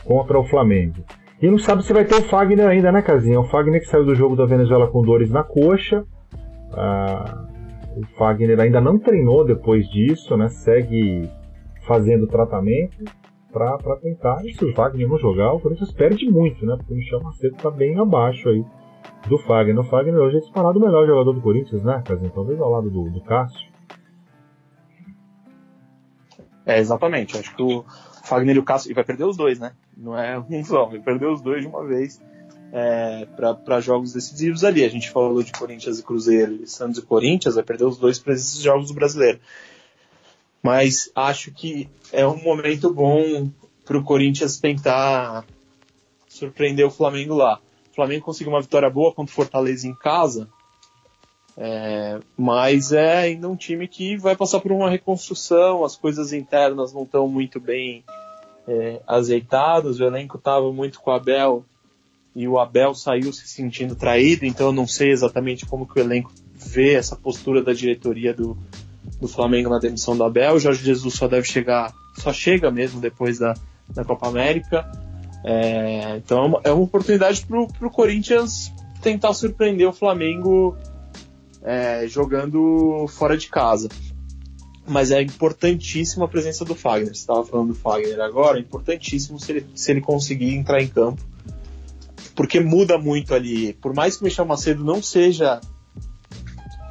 contra 0.04 0.38
o 0.38 0.44
Flamengo. 0.44 1.04
E 1.40 1.50
não 1.50 1.58
sabe 1.58 1.84
se 1.84 1.92
vai 1.92 2.04
ter 2.04 2.14
o 2.16 2.22
Fagner 2.22 2.68
ainda, 2.68 2.92
né, 2.92 3.02
Casinha? 3.02 3.40
O 3.40 3.44
Fagner 3.44 3.80
que 3.80 3.88
saiu 3.88 4.04
do 4.04 4.14
jogo 4.14 4.36
da 4.36 4.46
Venezuela 4.46 4.88
com 4.88 5.02
dores 5.02 5.30
na 5.30 5.42
coxa. 5.42 6.04
Ah, 6.72 7.46
o 7.96 8.06
Fagner 8.16 8.58
ainda 8.60 8.80
não 8.80 8.98
treinou 8.98 9.44
depois 9.44 9.86
disso, 9.88 10.36
né? 10.36 10.48
Segue 10.48 11.28
fazendo 11.86 12.26
tratamento 12.26 13.04
para 13.52 13.96
tentar. 14.00 14.44
E 14.44 14.54
se 14.54 14.64
o 14.64 14.72
Fagner 14.72 15.08
não 15.08 15.18
jogar, 15.18 15.52
o 15.52 15.60
Corinthians 15.60 15.92
perde 15.92 16.30
muito, 16.30 16.64
né? 16.64 16.76
Porque 16.76 16.94
o 16.94 16.96
Michel 16.96 17.20
Macedo 17.20 17.56
está 17.56 17.70
bem 17.70 17.98
abaixo 17.98 18.48
aí 18.48 18.64
do 19.28 19.38
Fagner. 19.38 19.78
O 19.78 19.84
Fagner 19.84 20.20
hoje 20.20 20.38
é 20.38 20.40
disparado 20.40 20.78
o 20.78 20.82
melhor 20.82 21.06
jogador 21.06 21.32
do 21.32 21.40
Corinthians, 21.40 21.82
né, 21.82 22.02
Casinho? 22.04 22.30
Talvez 22.30 22.60
ao 22.60 22.70
lado 22.70 22.90
do, 22.90 23.10
do 23.10 23.20
Cássio. 23.20 23.70
É, 26.64 26.78
exatamente. 26.78 27.36
Acho 27.36 27.54
que 27.54 27.62
o 27.62 27.84
Fagner 28.24 28.56
e 28.56 28.58
o 28.58 28.64
Cássio. 28.64 28.90
E 28.90 28.94
vai 28.94 29.04
perder 29.04 29.24
os 29.24 29.36
dois, 29.36 29.58
né? 29.58 29.72
Não 29.96 30.16
é 30.16 30.38
um 30.38 30.64
só, 30.64 30.86
vai 30.86 30.98
perder 30.98 31.26
os 31.26 31.40
dois 31.40 31.62
de 31.62 31.68
uma 31.68 31.84
vez. 31.84 32.20
É, 32.74 33.26
para 33.66 33.80
jogos 33.80 34.14
decisivos 34.14 34.64
ali. 34.64 34.84
A 34.84 34.88
gente 34.88 35.10
falou 35.10 35.42
de 35.42 35.52
Corinthians 35.52 35.98
e 35.98 36.02
Cruzeiro, 36.02 36.66
Santos 36.66 36.98
e 36.98 37.06
Corinthians, 37.06 37.54
vai 37.54 37.64
perder 37.64 37.84
os 37.84 37.98
dois 37.98 38.18
para 38.18 38.32
esses 38.32 38.62
jogos 38.62 38.88
do 38.88 38.94
brasileiro 38.94 39.38
mas 40.62 41.10
acho 41.14 41.50
que 41.50 41.90
é 42.12 42.26
um 42.26 42.40
momento 42.40 42.92
bom 42.92 43.50
para 43.84 43.98
o 43.98 44.04
Corinthians 44.04 44.60
tentar 44.60 45.44
surpreender 46.28 46.86
o 46.86 46.90
Flamengo 46.90 47.34
lá. 47.34 47.60
O 47.92 47.94
Flamengo 47.94 48.24
conseguiu 48.24 48.52
uma 48.52 48.60
vitória 48.60 48.90
boa 48.90 49.12
contra 49.12 49.30
o 49.30 49.34
Fortaleza 49.36 49.86
em 49.86 49.94
casa, 49.94 50.48
É, 51.56 52.18
mas 52.34 52.92
é 52.92 53.18
ainda 53.18 53.46
um 53.46 53.54
time 53.54 53.86
que 53.86 54.16
vai 54.16 54.34
passar 54.34 54.58
por 54.60 54.72
uma 54.72 54.88
reconstrução, 54.88 55.84
as 55.84 55.94
coisas 55.94 56.32
internas 56.32 56.94
não 56.94 57.02
estão 57.02 57.28
muito 57.28 57.60
bem 57.60 58.02
é, 58.66 59.02
azeitadas, 59.06 60.00
o 60.00 60.04
elenco 60.04 60.38
estava 60.38 60.72
muito 60.72 60.98
com 61.00 61.10
o 61.10 61.14
Abel 61.14 61.62
e 62.34 62.48
o 62.48 62.58
Abel 62.58 62.94
saiu 62.94 63.30
se 63.34 63.46
sentindo 63.46 63.94
traído, 63.94 64.46
então 64.46 64.68
eu 64.68 64.72
não 64.72 64.86
sei 64.86 65.10
exatamente 65.10 65.66
como 65.66 65.86
que 65.86 66.00
o 66.00 66.02
elenco 66.02 66.32
vê 66.54 66.94
essa 66.94 67.16
postura 67.16 67.62
da 67.62 67.74
diretoria 67.74 68.32
do, 68.32 68.56
do 69.20 69.28
Flamengo 69.28 69.68
na 69.68 69.78
demissão 69.78 70.16
do 70.16 70.24
Abel. 70.24 70.54
O 70.54 70.58
Jorge 70.58 70.82
Jesus 70.82 71.12
só 71.14 71.28
deve 71.28 71.46
chegar, 71.46 71.92
só 72.16 72.32
chega 72.32 72.70
mesmo 72.70 72.98
depois 72.98 73.38
da, 73.38 73.52
da 73.90 74.04
Copa 74.04 74.26
América. 74.26 74.90
É, 75.44 76.16
então 76.16 76.38
é 76.38 76.46
uma, 76.46 76.60
é 76.64 76.72
oportunidade 76.72 77.44
para 77.46 77.60
o 77.60 77.90
Corinthians 77.90 78.72
tentar 79.00 79.34
surpreender 79.34 79.88
o 79.88 79.92
Flamengo 79.92 80.76
é, 81.62 82.06
jogando 82.06 83.06
fora 83.08 83.36
de 83.36 83.48
casa. 83.48 83.88
Mas 84.86 85.10
é 85.10 85.22
importantíssima 85.22 86.24
a 86.24 86.28
presença 86.28 86.64
do 86.64 86.74
Fagner. 86.74 87.14
Você 87.14 87.20
estava 87.20 87.44
falando 87.44 87.68
do 87.68 87.74
Fagner 87.74 88.20
agora, 88.20 88.58
é 88.58 88.60
importantíssimo 88.60 89.38
se 89.38 89.52
ele, 89.52 89.66
se 89.74 89.90
ele 89.90 90.00
conseguir 90.00 90.54
entrar 90.54 90.82
em 90.82 90.88
campo. 90.88 91.22
Porque 92.34 92.60
muda 92.60 92.98
muito 92.98 93.34
ali. 93.34 93.74
Por 93.74 93.94
mais 93.94 94.16
que 94.16 94.22
o 94.22 94.24
Michel 94.24 94.46
Macedo 94.46 94.84
não 94.84 95.02
seja 95.02 95.60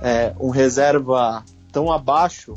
é, 0.02 0.34
um 0.39 0.49
reserva 0.49 1.43
tão 1.72 1.91
abaixo, 1.91 2.54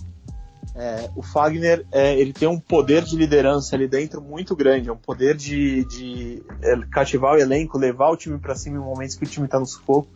é, 0.75 1.09
o 1.15 1.23
Fagner 1.23 1.87
é, 1.93 2.19
ele 2.19 2.33
tem 2.33 2.49
um 2.49 2.59
poder 2.59 3.05
de 3.05 3.17
liderança 3.17 3.77
ali 3.77 3.87
dentro 3.87 4.21
muito 4.21 4.57
grande, 4.57 4.89
é 4.89 4.93
um 4.93 4.97
poder 4.97 5.37
de, 5.37 5.85
de 5.85 6.43
é, 6.61 6.77
cativar 6.91 7.35
o 7.35 7.39
elenco, 7.39 7.79
levar 7.79 8.11
o 8.11 8.17
time 8.17 8.39
para 8.39 8.57
cima 8.57 8.77
em 8.77 8.81
momentos 8.81 9.15
que 9.15 9.25
o 9.25 9.27
time 9.27 9.47
está 9.47 9.61
no 9.61 9.67
sufoco, 9.67 10.09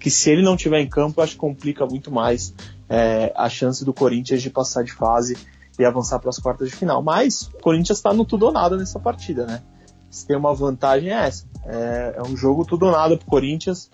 que 0.00 0.10
se 0.10 0.30
ele 0.30 0.42
não 0.42 0.56
tiver 0.56 0.80
em 0.80 0.88
campo, 0.88 1.20
acho 1.20 1.34
que 1.34 1.38
complica 1.38 1.86
muito 1.86 2.10
mais 2.10 2.52
é, 2.88 3.32
a 3.36 3.48
chance 3.48 3.84
do 3.84 3.94
Corinthians 3.94 4.42
de 4.42 4.50
passar 4.50 4.82
de 4.82 4.92
fase 4.92 5.36
e 5.78 5.84
avançar 5.84 6.18
para 6.18 6.30
as 6.30 6.38
quartas 6.38 6.70
de 6.70 6.76
final. 6.76 7.00
Mas 7.00 7.42
o 7.42 7.58
Corinthians 7.60 7.98
está 7.98 8.12
no 8.12 8.24
tudo 8.24 8.46
ou 8.46 8.52
nada 8.52 8.76
nessa 8.76 8.98
partida, 8.98 9.46
né? 9.46 9.62
Se 10.10 10.26
tem 10.26 10.36
uma 10.36 10.54
vantagem 10.54 11.10
é 11.10 11.26
essa. 11.26 11.44
É, 11.66 12.14
é 12.16 12.22
um 12.22 12.36
jogo 12.36 12.64
tudo 12.64 12.86
ou 12.86 12.92
nada 12.92 13.16
para 13.16 13.26
o 13.26 13.30
Corinthians 13.30 13.90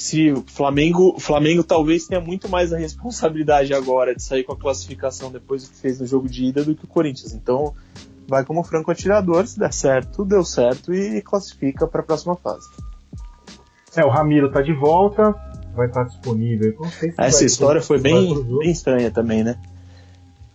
se 0.00 0.32
o 0.32 0.42
Flamengo, 0.46 1.18
Flamengo 1.18 1.62
talvez 1.62 2.06
tenha 2.06 2.20
muito 2.20 2.48
mais 2.48 2.72
a 2.72 2.78
responsabilidade 2.78 3.74
agora 3.74 4.14
de 4.14 4.22
sair 4.22 4.44
com 4.44 4.52
a 4.52 4.56
classificação 4.56 5.30
depois 5.30 5.64
do 5.64 5.70
que 5.70 5.76
fez 5.76 6.00
no 6.00 6.06
jogo 6.06 6.28
de 6.28 6.46
ida 6.46 6.64
do 6.64 6.74
que 6.74 6.84
o 6.84 6.88
Corinthians. 6.88 7.34
Então, 7.34 7.74
vai 8.26 8.44
como 8.44 8.62
franco 8.62 8.90
atirador, 8.90 9.46
se 9.46 9.58
der 9.58 9.72
certo, 9.72 10.24
deu 10.24 10.44
certo 10.44 10.94
e 10.94 11.20
classifica 11.20 11.86
para 11.86 12.00
a 12.00 12.04
próxima 12.04 12.36
fase. 12.36 12.66
É, 13.94 14.04
o 14.04 14.08
Ramiro 14.08 14.50
tá 14.50 14.62
de 14.62 14.72
volta, 14.72 15.34
vai 15.74 15.88
estar 15.88 16.04
disponível. 16.04 16.76
Se 16.98 17.14
Essa 17.18 17.44
história 17.44 17.82
foi 17.82 18.00
bem, 18.00 18.42
bem 18.58 18.70
estranha 18.70 19.10
também, 19.10 19.44
né? 19.44 19.58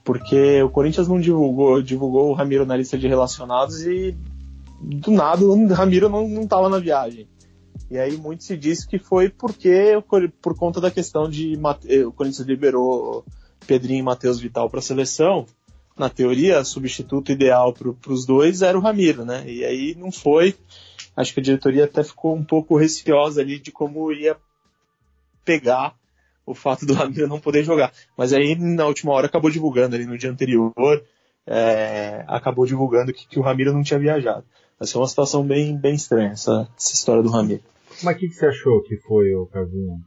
Porque 0.03 0.61
o 0.63 0.69
Corinthians 0.69 1.07
não 1.07 1.19
divulgou, 1.19 1.81
divulgou 1.81 2.29
o 2.29 2.33
Ramiro 2.33 2.65
na 2.65 2.75
lista 2.75 2.97
de 2.97 3.07
relacionados 3.07 3.81
e 3.85 4.17
do 4.81 5.11
nada 5.11 5.43
o 5.43 5.67
Ramiro 5.67 6.07
não, 6.07 6.27
não 6.27 6.47
tava 6.47 6.69
na 6.69 6.79
viagem. 6.79 7.27
E 7.89 7.97
aí 7.97 8.17
muito 8.17 8.43
se 8.43 8.57
diz 8.57 8.85
que 8.85 8.99
foi 8.99 9.29
porque 9.29 9.93
por 10.41 10.55
conta 10.55 10.81
da 10.81 10.91
questão 10.91 11.29
de 11.29 11.53
eh, 11.87 12.05
o 12.05 12.11
Corinthians 12.11 12.47
liberou 12.47 13.25
Pedrinho 13.65 13.99
e 13.99 14.03
Matheus 14.03 14.39
Vital 14.39 14.69
para 14.69 14.79
a 14.79 14.83
seleção. 14.83 15.45
Na 15.97 16.09
teoria, 16.09 16.63
substituto 16.63 17.31
ideal 17.31 17.73
para 17.73 18.13
os 18.13 18.25
dois 18.25 18.61
era 18.61 18.77
o 18.77 18.81
Ramiro, 18.81 19.25
né? 19.25 19.43
E 19.47 19.65
aí 19.65 19.95
não 19.95 20.11
foi. 20.11 20.55
Acho 21.15 21.33
que 21.33 21.39
a 21.39 21.43
diretoria 21.43 21.85
até 21.85 22.03
ficou 22.03 22.35
um 22.35 22.43
pouco 22.43 22.77
receosa 22.77 23.41
ali 23.41 23.57
de 23.57 23.71
como 23.71 24.11
ia 24.11 24.37
pegar 25.43 25.95
o 26.45 26.53
fato 26.53 26.85
do 26.85 26.93
Ramiro 26.93 27.27
não 27.27 27.39
poder 27.39 27.63
jogar. 27.63 27.91
Mas 28.15 28.31
aí 28.31 28.55
na 28.55 28.85
última 28.85 29.11
hora 29.11 29.27
acabou 29.27 29.49
divulgando 29.49 29.95
ali 29.95 30.05
no 30.05 30.17
dia 30.17 30.31
anterior, 30.31 31.03
é, 31.45 32.23
acabou 32.27 32.65
divulgando 32.65 33.13
que, 33.13 33.27
que, 33.27 33.39
o 33.39 33.41
Ramiro 33.41 33.73
não 33.73 33.83
tinha 33.83 33.99
viajado. 33.99 34.45
Vai 34.79 34.87
ser 34.87 34.97
uma 34.97 35.07
situação 35.07 35.43
bem, 35.43 35.75
bem 35.75 35.95
estranha 35.95 36.31
essa, 36.31 36.67
essa 36.77 36.93
história 36.93 37.23
do 37.23 37.29
Ramiro. 37.29 37.63
Mas 38.03 38.15
o 38.15 38.19
que, 38.19 38.27
que, 38.27 38.35
você 38.35 38.45
achou 38.45 38.81
que 38.83 38.97
foi 38.97 39.33
o 39.33 39.47
Casinho? 39.47 39.99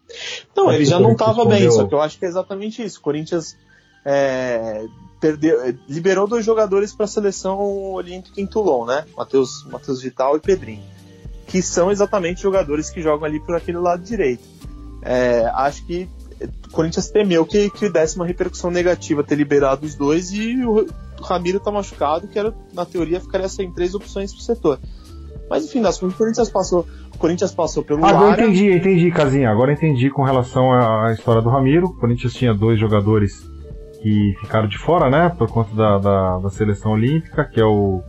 Não, 0.57 0.73
ele 0.73 0.85
já 0.85 1.01
não 1.01 1.13
estava 1.13 1.45
bem, 1.45 1.69
só 1.71 1.87
que 1.87 1.95
eu 1.95 2.01
acho 2.01 2.19
que 2.19 2.25
é 2.25 2.29
exatamente 2.29 2.83
isso. 2.83 3.01
O 3.01 3.03
Corinthians 3.03 3.57
é, 4.05 4.87
perdeu, 5.21 5.61
é, 5.63 5.75
liberou 5.89 6.27
dois 6.29 6.45
jogadores 6.45 6.93
para 6.93 7.05
a 7.05 7.09
seleção 7.09 7.59
olímpica 7.93 8.41
em 8.41 8.47
Toulon, 8.47 8.87
né? 8.87 9.05
Matheus, 9.17 9.67
Matheus 9.67 10.01
Vital 10.01 10.37
e 10.37 10.41
Pedrinho. 10.41 10.85
Que 11.47 11.61
são 11.61 11.91
exatamente 11.91 12.41
jogadores 12.41 12.91
que 12.91 13.03
jogam 13.03 13.25
ali 13.25 13.41
por 13.41 13.57
aquele 13.57 13.79
lado 13.79 14.05
direito. 14.05 14.45
É, 15.03 15.51
acho 15.55 15.85
que 15.85 16.09
o 16.67 16.71
Corinthians 16.71 17.11
temeu 17.11 17.45
que, 17.45 17.71
que 17.71 17.89
desse 17.89 18.17
uma 18.17 18.27
repercussão 18.27 18.71
negativa 18.71 19.25
ter 19.25 19.35
liberado 19.35 19.85
os 19.85 19.95
dois 19.95 20.31
e 20.31 20.65
o 20.65 20.87
Ramiro 21.23 21.61
tá 21.61 21.71
machucado, 21.71 22.29
que 22.29 22.39
era, 22.39 22.55
na 22.73 22.85
teoria 22.85 23.21
ficaria 23.21 23.49
sem 23.49 23.73
três 23.73 23.95
opções 23.95 24.33
pro 24.33 24.43
setor. 24.43 24.79
Mas 25.49 25.65
enfim, 25.65 25.83
das 25.83 25.99
contas, 25.99 26.15
o 26.15 26.19
Corinthians 26.19 26.49
passou 26.49 26.87
Corinthians 27.21 27.55
passou 27.55 27.85
pelo 27.85 28.05
Ah, 28.05 28.13
eu 28.13 28.33
entendi, 28.33 28.73
entendi, 28.73 29.11
Casinha. 29.11 29.51
Agora 29.51 29.73
entendi 29.73 30.09
com 30.11 30.23
relação 30.23 30.73
à 30.73 31.13
história 31.13 31.43
do 31.43 31.51
Ramiro. 31.51 31.89
O 31.89 31.95
Corinthians 31.95 32.33
tinha 32.33 32.55
dois 32.55 32.81
jogadores 32.81 33.47
que 34.03 34.35
ficaram 34.41 34.67
de 34.67 34.79
fora, 34.79 35.11
né? 35.11 35.29
Por 35.29 35.49
conta 35.49 35.75
da, 35.77 35.99
da, 35.99 36.39
da 36.39 36.51
seleção 36.51 36.93
olímpica, 36.93 37.45
que 37.45 37.61
é 37.61 37.65
o, 37.65 38.01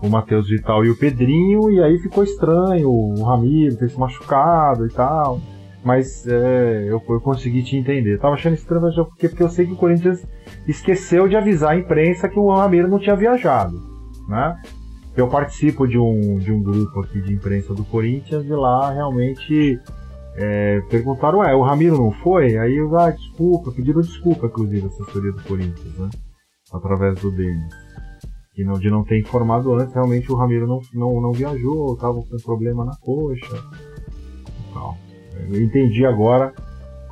o 0.00 0.08
Matheus 0.08 0.48
Vital 0.48 0.84
e 0.84 0.90
o 0.90 0.96
Pedrinho. 0.96 1.72
E 1.72 1.82
aí 1.82 1.98
ficou 1.98 2.22
estranho 2.22 2.88
o 2.88 3.24
Ramiro 3.24 3.76
ter 3.76 3.90
se 3.90 3.98
machucado 3.98 4.86
e 4.86 4.90
tal. 4.90 5.40
Mas 5.84 6.26
é, 6.26 6.84
eu, 6.88 7.02
eu 7.08 7.20
consegui 7.20 7.62
te 7.62 7.76
entender. 7.76 8.18
tava 8.18 8.34
achando 8.34 8.54
estranho, 8.54 8.82
mas 8.82 8.94
porque, 8.94 9.28
porque 9.28 9.42
eu 9.42 9.48
sei 9.48 9.66
que 9.66 9.72
o 9.72 9.76
Corinthians 9.76 10.24
esqueceu 10.66 11.26
de 11.26 11.36
avisar 11.36 11.72
a 11.72 11.76
imprensa 11.76 12.28
que 12.28 12.38
o 12.38 12.54
Ramiro 12.54 12.88
não 12.88 13.00
tinha 13.00 13.16
viajado, 13.16 13.80
né? 14.28 14.56
eu 15.16 15.28
participo 15.28 15.86
de 15.86 15.98
um, 15.98 16.38
de 16.38 16.50
um 16.50 16.62
grupo 16.62 17.00
aqui 17.00 17.20
de 17.20 17.34
imprensa 17.34 17.74
do 17.74 17.84
Corinthians 17.84 18.44
e 18.44 18.50
lá 18.50 18.90
realmente 18.90 19.78
é, 20.36 20.80
perguntaram, 20.88 21.40
ué, 21.40 21.54
o 21.54 21.62
Ramiro 21.62 21.98
não 21.98 22.10
foi? 22.10 22.56
Aí 22.56 22.76
eu, 22.76 22.96
ah, 22.98 23.10
desculpa, 23.10 23.70
pediram 23.72 24.00
desculpa, 24.00 24.46
inclusive, 24.46 24.84
a 24.84 24.86
assessoria 24.86 25.32
do 25.32 25.42
Corinthians, 25.42 25.98
né? 25.98 26.08
Através 26.72 27.20
do 27.20 27.30
Denis. 27.30 27.74
Que 28.54 28.64
não, 28.64 28.74
de 28.74 28.90
não 28.90 29.04
ter 29.04 29.18
informado 29.20 29.74
antes, 29.74 29.94
realmente 29.94 30.30
o 30.32 30.34
Ramiro 30.34 30.66
não, 30.66 30.80
não, 30.94 31.20
não 31.20 31.32
viajou, 31.32 31.94
estava 31.94 32.14
com 32.14 32.36
problema 32.42 32.84
na 32.84 32.96
coxa. 32.96 33.56
Então, 34.70 34.96
eu 35.50 35.62
entendi 35.62 36.04
agora 36.04 36.52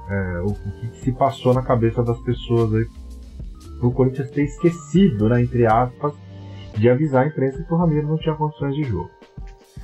é, 0.08 0.40
o, 0.40 0.48
o, 0.48 0.90
que 0.90 1.00
se 1.00 1.12
passou 1.12 1.54
na 1.54 1.62
cabeça 1.62 2.02
das 2.02 2.18
pessoas 2.20 2.74
aí 2.74 2.84
pro 3.78 3.92
Corinthians 3.92 4.30
ter 4.30 4.44
esquecido, 4.44 5.28
né, 5.28 5.42
entre 5.42 5.66
aspas, 5.66 6.12
de 6.76 6.88
avisar 6.88 7.24
a 7.24 7.28
imprensa 7.28 7.62
que 7.62 7.72
o 7.72 7.76
Ramiro 7.76 8.08
não 8.08 8.18
tinha 8.18 8.34
condições 8.34 8.74
de 8.74 8.84
jogo. 8.84 9.10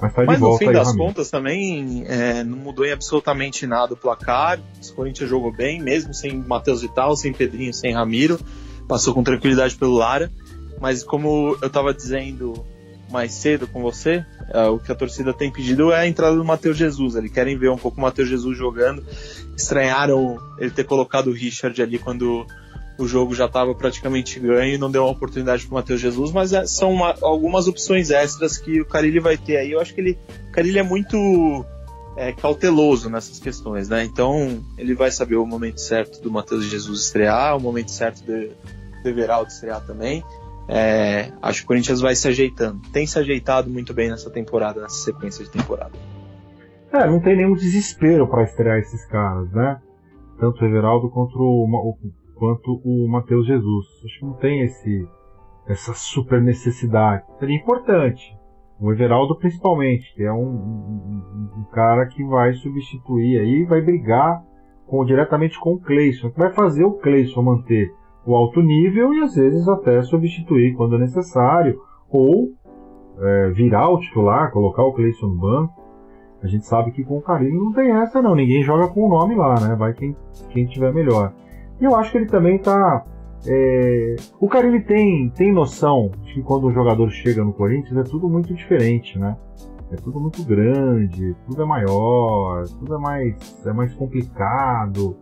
Mas, 0.01 0.13
tá 0.13 0.23
de 0.23 0.27
Mas 0.27 0.41
volta 0.41 0.65
no 0.65 0.71
fim 0.71 0.77
aí, 0.77 0.85
das 0.85 0.95
contas 0.95 1.31
também 1.31 2.05
é, 2.07 2.45
não 2.45 2.59
mudou 2.59 2.85
em 2.85 2.93
absolutamente 2.93 3.67
nada 3.67 3.95
o 3.95 3.97
placar. 3.97 4.59
O 4.59 4.95
Corinthians 4.95 5.31
jogou 5.31 5.51
bem, 5.51 5.81
mesmo 5.81 6.13
sem 6.13 6.37
Matheus 6.37 6.83
Vital, 6.83 7.17
sem 7.17 7.33
Pedrinho, 7.33 7.73
sem 7.73 7.95
Ramiro. 7.95 8.39
Passou 8.87 9.15
com 9.15 9.23
tranquilidade 9.23 9.75
pelo 9.77 9.95
Lara. 9.95 10.31
Mas 10.81 11.03
como 11.03 11.57
eu 11.63 11.67
estava 11.69 11.95
dizendo 11.95 12.67
mais 13.11 13.33
cedo 13.33 13.67
com 13.67 13.81
você, 13.81 14.25
é, 14.53 14.65
o 14.67 14.79
que 14.79 14.91
a 14.91 14.95
torcida 14.95 15.33
tem 15.33 15.51
pedido 15.51 15.93
é 15.93 16.01
a 16.01 16.07
entrada 16.07 16.37
do 16.37 16.45
Matheus 16.45 16.77
Jesus. 16.77 17.15
Eles 17.15 17.31
querem 17.31 17.57
ver 17.57 17.71
um 17.71 17.77
pouco 17.77 17.99
o 17.99 18.01
Matheus 18.01 18.29
Jesus 18.29 18.57
jogando. 18.57 19.05
Estranharam 19.57 20.39
ele 20.59 20.71
ter 20.71 20.85
colocado 20.85 21.29
o 21.29 21.33
Richard 21.33 21.81
ali 21.81 21.99
quando 21.99 22.47
o 22.99 23.07
jogo 23.07 23.35
já 23.35 23.47
estava 23.47 23.75
praticamente 23.75 24.41
ganho 24.41 24.75
e 24.75 24.79
não 24.79 24.91
deu 24.91 25.03
uma 25.03 25.11
oportunidade 25.11 25.67
para 25.67 25.73
o 25.73 25.75
Matheus 25.75 26.01
Jesus, 26.01 26.33
mas 26.33 26.53
é, 26.53 26.67
são 26.67 26.93
uma, 26.93 27.15
algumas 27.21 27.69
opções 27.69 28.11
extras 28.11 28.57
que 28.57 28.81
o 28.81 28.87
Carilli 28.87 29.21
vai 29.21 29.37
ter 29.37 29.59
aí. 29.59 29.73
Eu 29.73 29.81
acho 29.81 29.95
que 29.95 30.01
ele, 30.01 30.19
o 30.49 30.53
Carilli 30.53 30.79
é 30.79 30.83
muito 30.83 31.65
é, 32.17 32.33
cauteloso 32.33 33.11
nessas 33.11 33.39
questões, 33.39 33.89
né? 33.89 34.05
Então 34.05 34.65
ele 34.79 34.95
vai 34.95 35.11
saber 35.11 35.37
o 35.37 35.47
momento 35.47 35.81
certo 35.81 36.21
do 36.23 36.31
Matheus 36.31 36.65
Jesus 36.65 37.03
estrear, 37.03 37.57
o 37.57 37.61
momento 37.61 37.91
certo 37.91 38.23
do, 38.23 38.49
do 39.03 39.09
Everaldo 39.09 39.51
estrear 39.51 39.85
também. 39.87 40.25
É, 40.69 41.33
acho 41.41 41.61
que 41.61 41.65
o 41.65 41.69
Corinthians 41.69 42.01
vai 42.01 42.15
se 42.15 42.27
ajeitando. 42.29 42.81
Tem 42.93 43.07
se 43.07 43.19
ajeitado 43.19 43.71
muito 43.71 43.95
bem 43.95 44.11
nessa 44.11 44.31
temporada, 44.31 44.81
nessa 44.81 44.97
sequência 44.97 45.45
de 45.45 45.51
temporada. 45.51 45.93
É, 46.93 47.07
não 47.07 47.21
tem 47.21 47.37
nenhum 47.37 47.55
desespero 47.55 48.27
para 48.27 48.43
estrear 48.45 48.79
esses 48.79 49.05
caras, 49.07 49.51
né? 49.53 49.81
Tanto 50.39 50.63
o 50.63 50.67
Everaldo 50.67 51.11
quanto 51.11 51.39
o, 51.39 51.97
quanto 52.35 52.81
o 52.85 53.09
Mateus 53.09 53.47
Jesus. 53.47 53.87
Acho 54.05 54.19
que 54.19 54.25
não 54.27 54.35
tem 54.35 54.63
esse 54.63 55.09
essa 55.69 55.93
super 55.95 56.41
necessidade. 56.41 57.25
Seria 57.39 57.57
importante. 57.57 58.37
O 58.79 58.93
Everaldo 58.93 59.37
principalmente, 59.37 60.15
que 60.15 60.23
é 60.23 60.33
um, 60.33 60.47
um, 60.47 61.51
um 61.59 61.65
cara 61.73 62.07
que 62.07 62.23
vai 62.25 62.53
substituir 62.55 63.41
aí, 63.41 63.65
vai 63.65 63.81
brigar 63.81 64.45
com, 64.87 65.05
diretamente 65.05 65.59
com 65.59 65.75
o 65.75 65.81
Cleison, 65.81 66.31
que 66.31 66.39
vai 66.39 66.53
fazer 66.53 66.85
o 66.85 66.93
Cleison 66.93 67.43
manter 67.43 67.93
o 68.27 68.35
alto 68.35 68.61
nível 68.61 69.15
e 69.15 69.23
às 69.23 69.37
vezes 69.37 69.69
até 69.69 70.03
substituir 70.03 70.75
quando 70.75 70.99
necessário, 70.99 71.81
ou 72.11 72.51
é, 73.19 73.51
virar 73.51 73.89
o 73.89 74.01
titular, 74.01 74.51
colocar 74.51 74.83
o 74.83 74.93
Cleison 74.93 75.29
no 75.29 75.37
banco. 75.37 75.75
A 76.43 76.47
gente 76.47 76.67
sabe 76.67 76.91
que 76.91 77.05
com 77.05 77.19
o 77.19 77.23
Carilli 77.23 77.57
não 77.57 77.73
tem 77.73 77.91
essa 77.93 78.21
não, 78.21 78.35
ninguém 78.35 78.63
joga 78.63 78.89
com 78.89 79.07
o 79.07 79.09
nome 79.09 79.35
lá, 79.35 79.59
né? 79.61 79.75
Vai 79.75 79.95
quem, 79.95 80.15
quem 80.51 80.67
tiver 80.67 80.93
melhor. 80.93 81.33
E 81.81 81.85
eu 81.85 81.95
acho 81.97 82.11
que 82.11 82.19
ele 82.19 82.27
também 82.27 82.59
tá. 82.59 83.05
É... 83.47 84.17
O 84.41 84.49
Carilli 84.49 84.83
tem, 84.83 85.31
tem 85.31 85.53
noção 85.53 86.11
de 86.23 86.35
que 86.35 86.43
quando 86.43 86.67
um 86.67 86.73
jogador 86.73 87.09
chega 87.11 87.45
no 87.45 87.53
Corinthians 87.53 87.97
é 87.97 88.03
tudo 88.03 88.29
muito 88.29 88.53
diferente, 88.53 89.19
né? 89.19 89.37
É 89.91 89.97
tudo 89.97 90.21
muito 90.21 90.43
grande, 90.43 91.35
tudo 91.47 91.63
é 91.63 91.65
maior, 91.65 92.65
tudo 92.67 92.97
é 92.97 92.99
mais, 92.99 93.67
é 93.67 93.73
mais 93.73 93.95
complicado. 93.95 95.17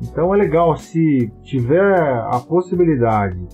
Então 0.00 0.34
é 0.34 0.38
legal 0.38 0.76
se 0.76 1.32
tiver 1.42 1.98
a 2.30 2.38
possibilidade 2.40 3.46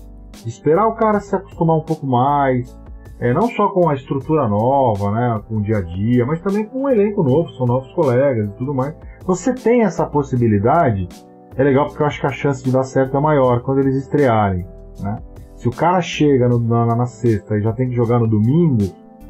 de 0.43 0.49
esperar 0.49 0.87
o 0.87 0.95
cara 0.95 1.19
se 1.19 1.35
acostumar 1.35 1.77
um 1.77 1.85
pouco 1.85 2.05
mais, 2.05 2.77
é, 3.19 3.33
não 3.33 3.47
só 3.47 3.69
com 3.69 3.87
a 3.89 3.93
estrutura 3.93 4.47
nova, 4.47 5.11
né, 5.11 5.41
com 5.47 5.57
o 5.57 5.61
dia 5.61 5.77
a 5.77 5.81
dia, 5.81 6.25
mas 6.25 6.41
também 6.41 6.65
com 6.65 6.83
um 6.83 6.89
elenco 6.89 7.23
novo, 7.23 7.49
são 7.51 7.65
novos 7.65 7.91
colegas 7.93 8.49
e 8.49 8.53
tudo 8.53 8.73
mais. 8.73 8.93
Você 9.25 9.53
tem 9.53 9.83
essa 9.83 10.05
possibilidade, 10.05 11.07
é 11.55 11.63
legal 11.63 11.87
porque 11.87 12.01
eu 12.01 12.07
acho 12.07 12.19
que 12.19 12.27
a 12.27 12.31
chance 12.31 12.63
de 12.63 12.71
dar 12.71 12.83
certo 12.83 13.15
é 13.15 13.19
maior 13.19 13.61
quando 13.61 13.79
eles 13.79 13.95
estrearem. 13.95 14.65
Né? 14.99 15.17
Se 15.55 15.69
o 15.69 15.71
cara 15.71 16.01
chega 16.01 16.49
no, 16.49 16.59
na, 16.59 16.95
na, 16.95 17.05
sexta 17.05 17.57
e 17.57 17.61
já 17.61 17.71
tem 17.71 17.87
que 17.87 17.95
jogar 17.95 18.19
no 18.19 18.27
domingo, 18.27 18.83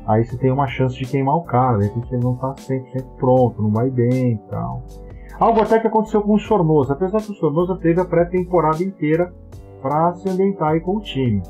aí 0.07 0.25
você 0.25 0.35
tem 0.37 0.51
uma 0.51 0.65
chance 0.65 0.97
de 0.97 1.05
queimar 1.05 1.35
o 1.35 1.43
cara, 1.43 1.77
de 1.77 1.85
repente 1.85 2.11
ele 2.11 2.23
não 2.23 2.33
está 2.33 2.53
100% 2.53 3.05
pronto, 3.17 3.61
não 3.61 3.69
vai 3.69 3.91
bem 3.91 4.33
e 4.33 4.49
tal. 4.49 4.83
Algo 5.43 5.59
até 5.59 5.77
que 5.77 5.87
aconteceu 5.87 6.21
com 6.21 6.35
o 6.35 6.39
Sornosa, 6.39 6.93
apesar 6.93 7.21
que 7.21 7.31
o 7.31 7.35
Sornosa 7.35 7.75
teve 7.75 7.99
a 7.99 8.05
pré-temporada 8.05 8.81
inteira 8.81 9.33
para 9.81 10.13
se 10.13 10.29
ambientar 10.29 10.79
com 10.79 10.95
o 10.95 11.01
time. 11.01 11.43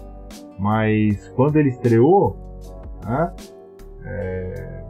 Mas 0.57 1.27
quando 1.35 1.57
ele 1.57 1.69
estreou, 1.69 2.35
né, 3.05 3.31
é, 4.03 4.83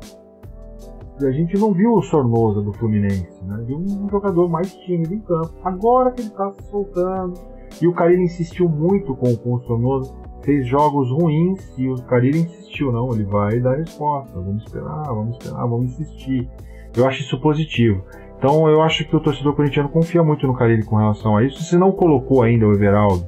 a 1.19 1.31
gente 1.31 1.57
não 1.57 1.73
viu 1.73 1.91
o 1.95 2.01
Sornosa 2.01 2.61
do 2.61 2.71
Fluminense, 2.71 3.43
né, 3.43 3.61
viu 3.67 3.77
um 3.77 4.07
jogador 4.09 4.47
mais 4.47 4.73
tímido 4.73 5.13
em 5.13 5.19
campo. 5.19 5.51
Agora 5.65 6.11
que 6.11 6.21
ele 6.21 6.29
está 6.29 6.53
se 6.53 6.63
soltando, 6.71 7.33
e 7.81 7.87
o 7.89 7.93
Carilho 7.93 8.21
insistiu 8.21 8.69
muito 8.69 9.13
com, 9.17 9.35
com 9.35 9.55
o 9.55 9.59
Sornosa, 9.63 10.15
fez 10.43 10.65
jogos 10.65 11.11
ruins 11.11 11.59
e 11.77 11.89
o 11.89 12.01
Carilho 12.03 12.37
insistiu, 12.37 12.89
não, 12.89 13.13
ele 13.13 13.25
vai 13.25 13.59
dar 13.59 13.75
resposta, 13.75 14.31
vamos 14.39 14.63
esperar, 14.63 15.03
vamos 15.07 15.35
esperar, 15.35 15.67
vamos 15.67 15.91
insistir. 15.91 16.49
Eu 16.95 17.05
acho 17.05 17.21
isso 17.21 17.41
positivo. 17.41 18.01
Então 18.43 18.67
eu 18.67 18.81
acho 18.81 19.05
que 19.05 19.15
o 19.15 19.21
torcedor 19.21 19.55
corintiano 19.55 19.87
confia 19.87 20.21
muito 20.21 20.45
no 20.45 20.53
Carilli 20.53 20.83
com 20.83 20.97
relação 20.97 21.37
a 21.37 21.45
isso. 21.45 21.63
Se 21.63 21.77
não 21.77 21.93
colocou 21.93 22.43
ainda 22.43 22.67
o 22.67 22.73
Everaldo 22.73 23.25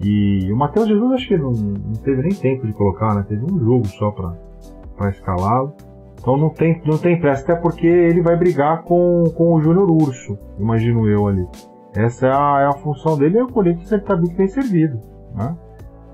e 0.00 0.50
o 0.50 0.56
Matheus 0.56 0.88
Jesus, 0.88 1.12
acho 1.12 1.28
que 1.28 1.36
não, 1.36 1.50
não, 1.52 1.92
teve 2.02 2.22
nem 2.22 2.32
tempo 2.32 2.66
de 2.66 2.72
colocar, 2.72 3.14
né? 3.14 3.26
Teve 3.28 3.44
um 3.44 3.58
jogo 3.58 3.86
só 3.86 4.10
para 4.10 5.10
escalá-lo. 5.10 5.74
Então 6.18 6.38
não 6.38 6.48
tem, 6.48 6.80
não 6.86 6.96
tem 6.96 7.20
pressa, 7.20 7.42
até 7.42 7.60
porque 7.60 7.86
ele 7.86 8.22
vai 8.22 8.34
brigar 8.34 8.82
com, 8.84 9.24
com 9.36 9.52
o 9.52 9.60
Júnior 9.60 9.90
Urso, 9.90 10.38
imagino 10.58 11.06
eu 11.06 11.28
ali. 11.28 11.46
Essa 11.94 12.28
é 12.28 12.32
a, 12.32 12.60
é 12.62 12.64
a 12.64 12.72
função 12.72 13.18
dele 13.18 13.36
e 13.36 13.42
o 13.42 13.48
Corinthians 13.48 13.92
ele 13.92 14.00
tá 14.00 14.16
muito 14.16 14.34
bem 14.34 14.48
servido. 14.48 14.98
Né? 15.34 15.54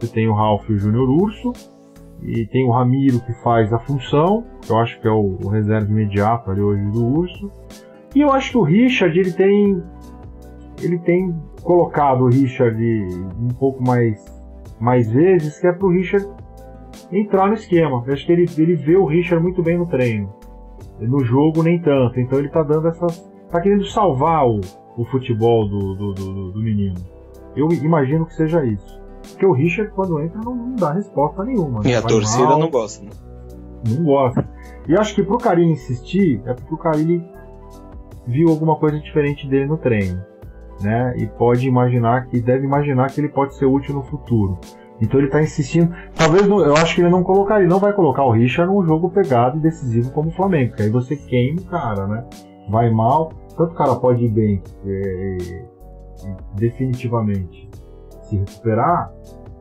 Você 0.00 0.08
tem 0.08 0.26
o 0.26 0.34
Ralf 0.34 0.68
e 0.68 0.72
o 0.72 0.78
Júnior 0.78 1.08
Urso, 1.08 1.52
e 2.20 2.44
tem 2.46 2.66
o 2.66 2.72
Ramiro 2.72 3.20
que 3.20 3.32
faz 3.44 3.72
a 3.72 3.78
função, 3.78 4.42
que 4.60 4.72
eu 4.72 4.78
acho 4.78 5.00
que 5.00 5.06
é 5.06 5.12
o, 5.12 5.38
o 5.44 5.48
reserva 5.48 5.88
imediato 5.88 6.50
ali 6.50 6.60
hoje 6.60 6.84
do 6.90 7.06
Urso. 7.06 7.48
E 8.14 8.20
eu 8.20 8.32
acho 8.32 8.50
que 8.50 8.58
o 8.58 8.62
Richard 8.62 9.18
ele 9.18 9.32
tem 9.32 9.82
ele 10.82 10.98
tem 10.98 11.34
colocado 11.62 12.22
o 12.22 12.28
Richard 12.28 12.76
um 13.38 13.48
pouco 13.48 13.82
mais 13.82 14.24
mais 14.80 15.10
vezes, 15.10 15.60
que 15.60 15.66
é 15.66 15.72
para 15.72 15.86
o 15.86 15.90
Richard 15.90 16.28
entrar 17.12 17.46
no 17.46 17.54
esquema. 17.54 18.02
Eu 18.06 18.12
acho 18.12 18.26
que 18.26 18.32
ele, 18.32 18.46
ele 18.58 18.74
vê 18.74 18.96
o 18.96 19.06
Richard 19.06 19.42
muito 19.42 19.62
bem 19.62 19.78
no 19.78 19.86
treino. 19.86 20.32
No 21.00 21.24
jogo 21.24 21.62
nem 21.62 21.80
tanto. 21.80 22.18
Então 22.18 22.38
ele 22.38 22.48
tá 22.48 22.62
dando 22.62 22.88
essas. 22.88 23.24
tá 23.50 23.60
querendo 23.60 23.84
salvar 23.86 24.46
o, 24.46 24.60
o 24.96 25.04
futebol 25.04 25.68
do, 25.68 25.94
do, 25.94 26.14
do, 26.14 26.52
do 26.52 26.60
menino. 26.60 26.96
Eu 27.54 27.68
imagino 27.70 28.26
que 28.26 28.34
seja 28.34 28.64
isso. 28.64 29.00
Porque 29.30 29.46
o 29.46 29.52
Richard, 29.52 29.92
quando 29.92 30.20
entra, 30.20 30.40
não, 30.44 30.54
não 30.54 30.74
dá 30.74 30.92
resposta 30.92 31.44
nenhuma. 31.44 31.80
E 31.84 31.94
a 31.94 32.02
torcida 32.02 32.44
mal, 32.44 32.58
não 32.58 32.70
gosta, 32.70 33.04
né? 33.04 33.10
Não 33.88 34.04
gosta. 34.04 34.48
E 34.88 34.96
acho 34.96 35.14
que 35.14 35.22
pro 35.22 35.38
Carilli 35.38 35.72
insistir, 35.72 36.42
é 36.44 36.54
porque 36.54 36.74
o 36.74 36.78
Carilli 36.78 37.24
viu 38.26 38.48
alguma 38.48 38.76
coisa 38.76 38.98
diferente 38.98 39.48
dele 39.48 39.66
no 39.66 39.76
treino, 39.76 40.22
né? 40.80 41.14
E 41.16 41.26
pode 41.26 41.66
imaginar 41.66 42.26
que 42.26 42.40
deve 42.40 42.64
imaginar 42.64 43.10
que 43.10 43.20
ele 43.20 43.28
pode 43.28 43.54
ser 43.54 43.66
útil 43.66 43.94
no 43.94 44.02
futuro. 44.02 44.58
Então 45.00 45.18
ele 45.18 45.26
está 45.26 45.42
insistindo. 45.42 45.92
Talvez 46.14 46.46
eu 46.46 46.74
acho 46.74 46.94
que 46.94 47.00
ele 47.00 47.10
não 47.10 47.24
colocaria, 47.24 47.66
não 47.66 47.80
vai 47.80 47.92
colocar 47.92 48.24
o 48.24 48.30
Richard 48.30 48.72
num 48.72 48.86
jogo 48.86 49.10
pegado 49.10 49.58
e 49.58 49.60
decisivo 49.60 50.12
como 50.12 50.28
o 50.28 50.32
Flamengo, 50.32 50.74
que 50.74 50.82
aí 50.82 50.90
você 50.90 51.16
queima 51.16 51.60
o 51.60 51.64
cara, 51.64 52.06
né? 52.06 52.24
Vai 52.70 52.90
mal, 52.90 53.32
tanto 53.56 53.72
o 53.72 53.74
cara 53.74 53.96
pode 53.96 54.24
ir 54.24 54.28
bem 54.28 54.62
é, 54.86 55.64
definitivamente 56.54 57.68
se 58.22 58.36
recuperar, 58.36 59.12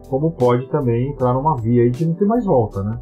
como 0.07 0.31
pode 0.31 0.67
também 0.69 1.09
entrar 1.09 1.33
numa 1.33 1.57
via 1.57 1.83
aí 1.83 1.89
de 1.89 2.05
não 2.05 2.13
ter 2.13 2.25
mais 2.25 2.45
volta, 2.45 2.83
né? 2.83 2.99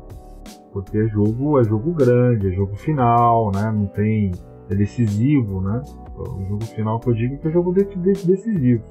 Porque 0.72 0.98
é 0.98 1.08
jogo, 1.08 1.60
é 1.60 1.64
jogo 1.64 1.92
grande, 1.92 2.48
é 2.48 2.52
jogo 2.52 2.76
final, 2.76 3.52
né? 3.52 3.72
Não 3.72 3.88
tem 3.88 4.32
é 4.70 4.76
decisivo, 4.76 5.62
né? 5.62 5.82
O 6.18 6.46
jogo 6.46 6.64
final 6.66 7.00
que 7.00 7.10
eu 7.10 7.14
digo 7.14 7.38
que 7.38 7.48
é 7.48 7.52
jogo 7.52 7.74
de, 7.74 7.86
de, 7.86 8.28
decisivo. 8.28 8.84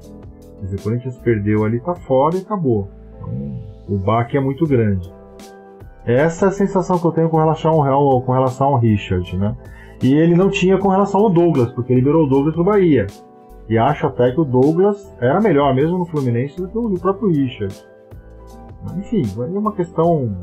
Se 0.65 0.75
o 0.75 0.83
Corinthians 0.83 1.17
perdeu 1.19 1.65
ali, 1.65 1.79
tá 1.81 1.95
fora 1.95 2.37
e 2.37 2.41
acabou. 2.41 2.89
Então, 3.17 3.57
o 3.89 3.99
baque 3.99 4.37
é 4.37 4.41
muito 4.41 4.67
grande. 4.67 5.13
Essa 6.05 6.47
é 6.47 6.49
a 6.49 6.53
sensação 6.53 6.99
que 6.99 7.07
eu 7.07 7.13
tenho 7.13 7.29
com 7.29 7.37
relação 7.37 7.83
ao, 7.83 8.23
com 8.23 8.33
relação 8.33 8.69
ao 8.69 8.79
Richard, 8.79 9.37
né? 9.37 9.55
E 10.03 10.15
ele 10.15 10.35
não 10.35 10.51
tinha 10.51 10.79
com 10.79 10.89
relação 10.89 11.21
ao 11.21 11.31
Douglas, 11.31 11.71
porque 11.73 11.95
liberou 11.95 12.25
o 12.25 12.29
Douglas 12.29 12.55
pro 12.55 12.65
Bahia. 12.65 13.07
E 13.69 13.77
acho 13.77 14.07
até 14.07 14.33
que 14.33 14.41
o 14.41 14.45
Douglas 14.45 15.15
era 15.21 15.41
melhor, 15.41 15.75
mesmo 15.75 15.99
no 15.99 16.07
Fluminense, 16.07 16.61
do 16.61 16.69
que 16.69 16.79
o 16.79 16.99
próprio 16.99 17.29
Richard. 17.29 17.75
Enfim, 18.97 19.23
é 19.39 19.59
uma 19.59 19.73
questão 19.73 20.37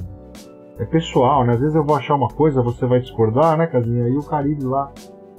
é 0.77 0.85
pessoal, 0.85 1.45
né? 1.45 1.53
Às 1.53 1.59
vezes 1.59 1.75
eu 1.75 1.83
vou 1.83 1.95
achar 1.95 2.15
uma 2.15 2.27
coisa, 2.27 2.61
você 2.61 2.85
vai 2.85 2.99
discordar, 2.99 3.57
né, 3.57 3.65
Casinha? 3.65 4.07
E 4.07 4.17
o 4.17 4.23
Caribe 4.23 4.63
lá 4.65 4.91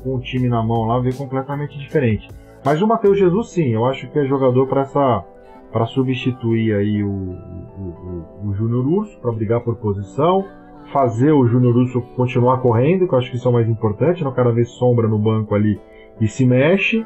com 0.06 0.14
o 0.14 0.20
time 0.20 0.48
na 0.48 0.62
mão 0.62 0.84
lá 0.84 1.00
vê 1.00 1.12
completamente 1.12 1.76
diferente. 1.76 2.28
Mas 2.64 2.80
o 2.80 2.86
Matheus 2.86 3.18
Jesus 3.18 3.50
sim, 3.50 3.70
eu 3.70 3.84
acho 3.86 4.08
que 4.08 4.18
é 4.20 4.24
jogador 4.24 4.68
para 4.68 4.82
essa 4.82 5.24
para 5.72 5.84
substituir 5.86 6.74
aí 6.74 7.02
o, 7.02 7.08
o, 7.08 8.44
o, 8.44 8.48
o 8.48 8.54
Júnior 8.54 8.86
Urso 8.86 9.18
para 9.20 9.32
brigar 9.32 9.60
por 9.60 9.74
posição, 9.76 10.44
fazer 10.92 11.32
o 11.32 11.46
Júnior 11.46 11.76
Urso 11.76 12.00
continuar 12.14 12.58
correndo, 12.58 13.06
que 13.06 13.12
eu 13.12 13.18
acho 13.18 13.30
que 13.30 13.36
isso 13.36 13.48
é 13.48 13.50
o 13.50 13.54
mais 13.54 13.68
importante, 13.68 14.22
não 14.22 14.32
cara 14.32 14.52
vê 14.52 14.64
sombra 14.64 15.08
no 15.08 15.18
banco 15.18 15.54
ali 15.54 15.78
e 16.20 16.28
se 16.28 16.46
mexe, 16.46 17.04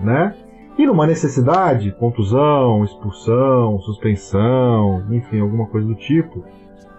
né? 0.00 0.34
E 0.76 0.86
numa 0.86 1.06
necessidade, 1.06 1.92
contusão, 1.92 2.82
expulsão, 2.82 3.78
suspensão, 3.80 5.04
enfim, 5.10 5.40
alguma 5.40 5.66
coisa 5.66 5.86
do 5.86 5.94
tipo, 5.94 6.42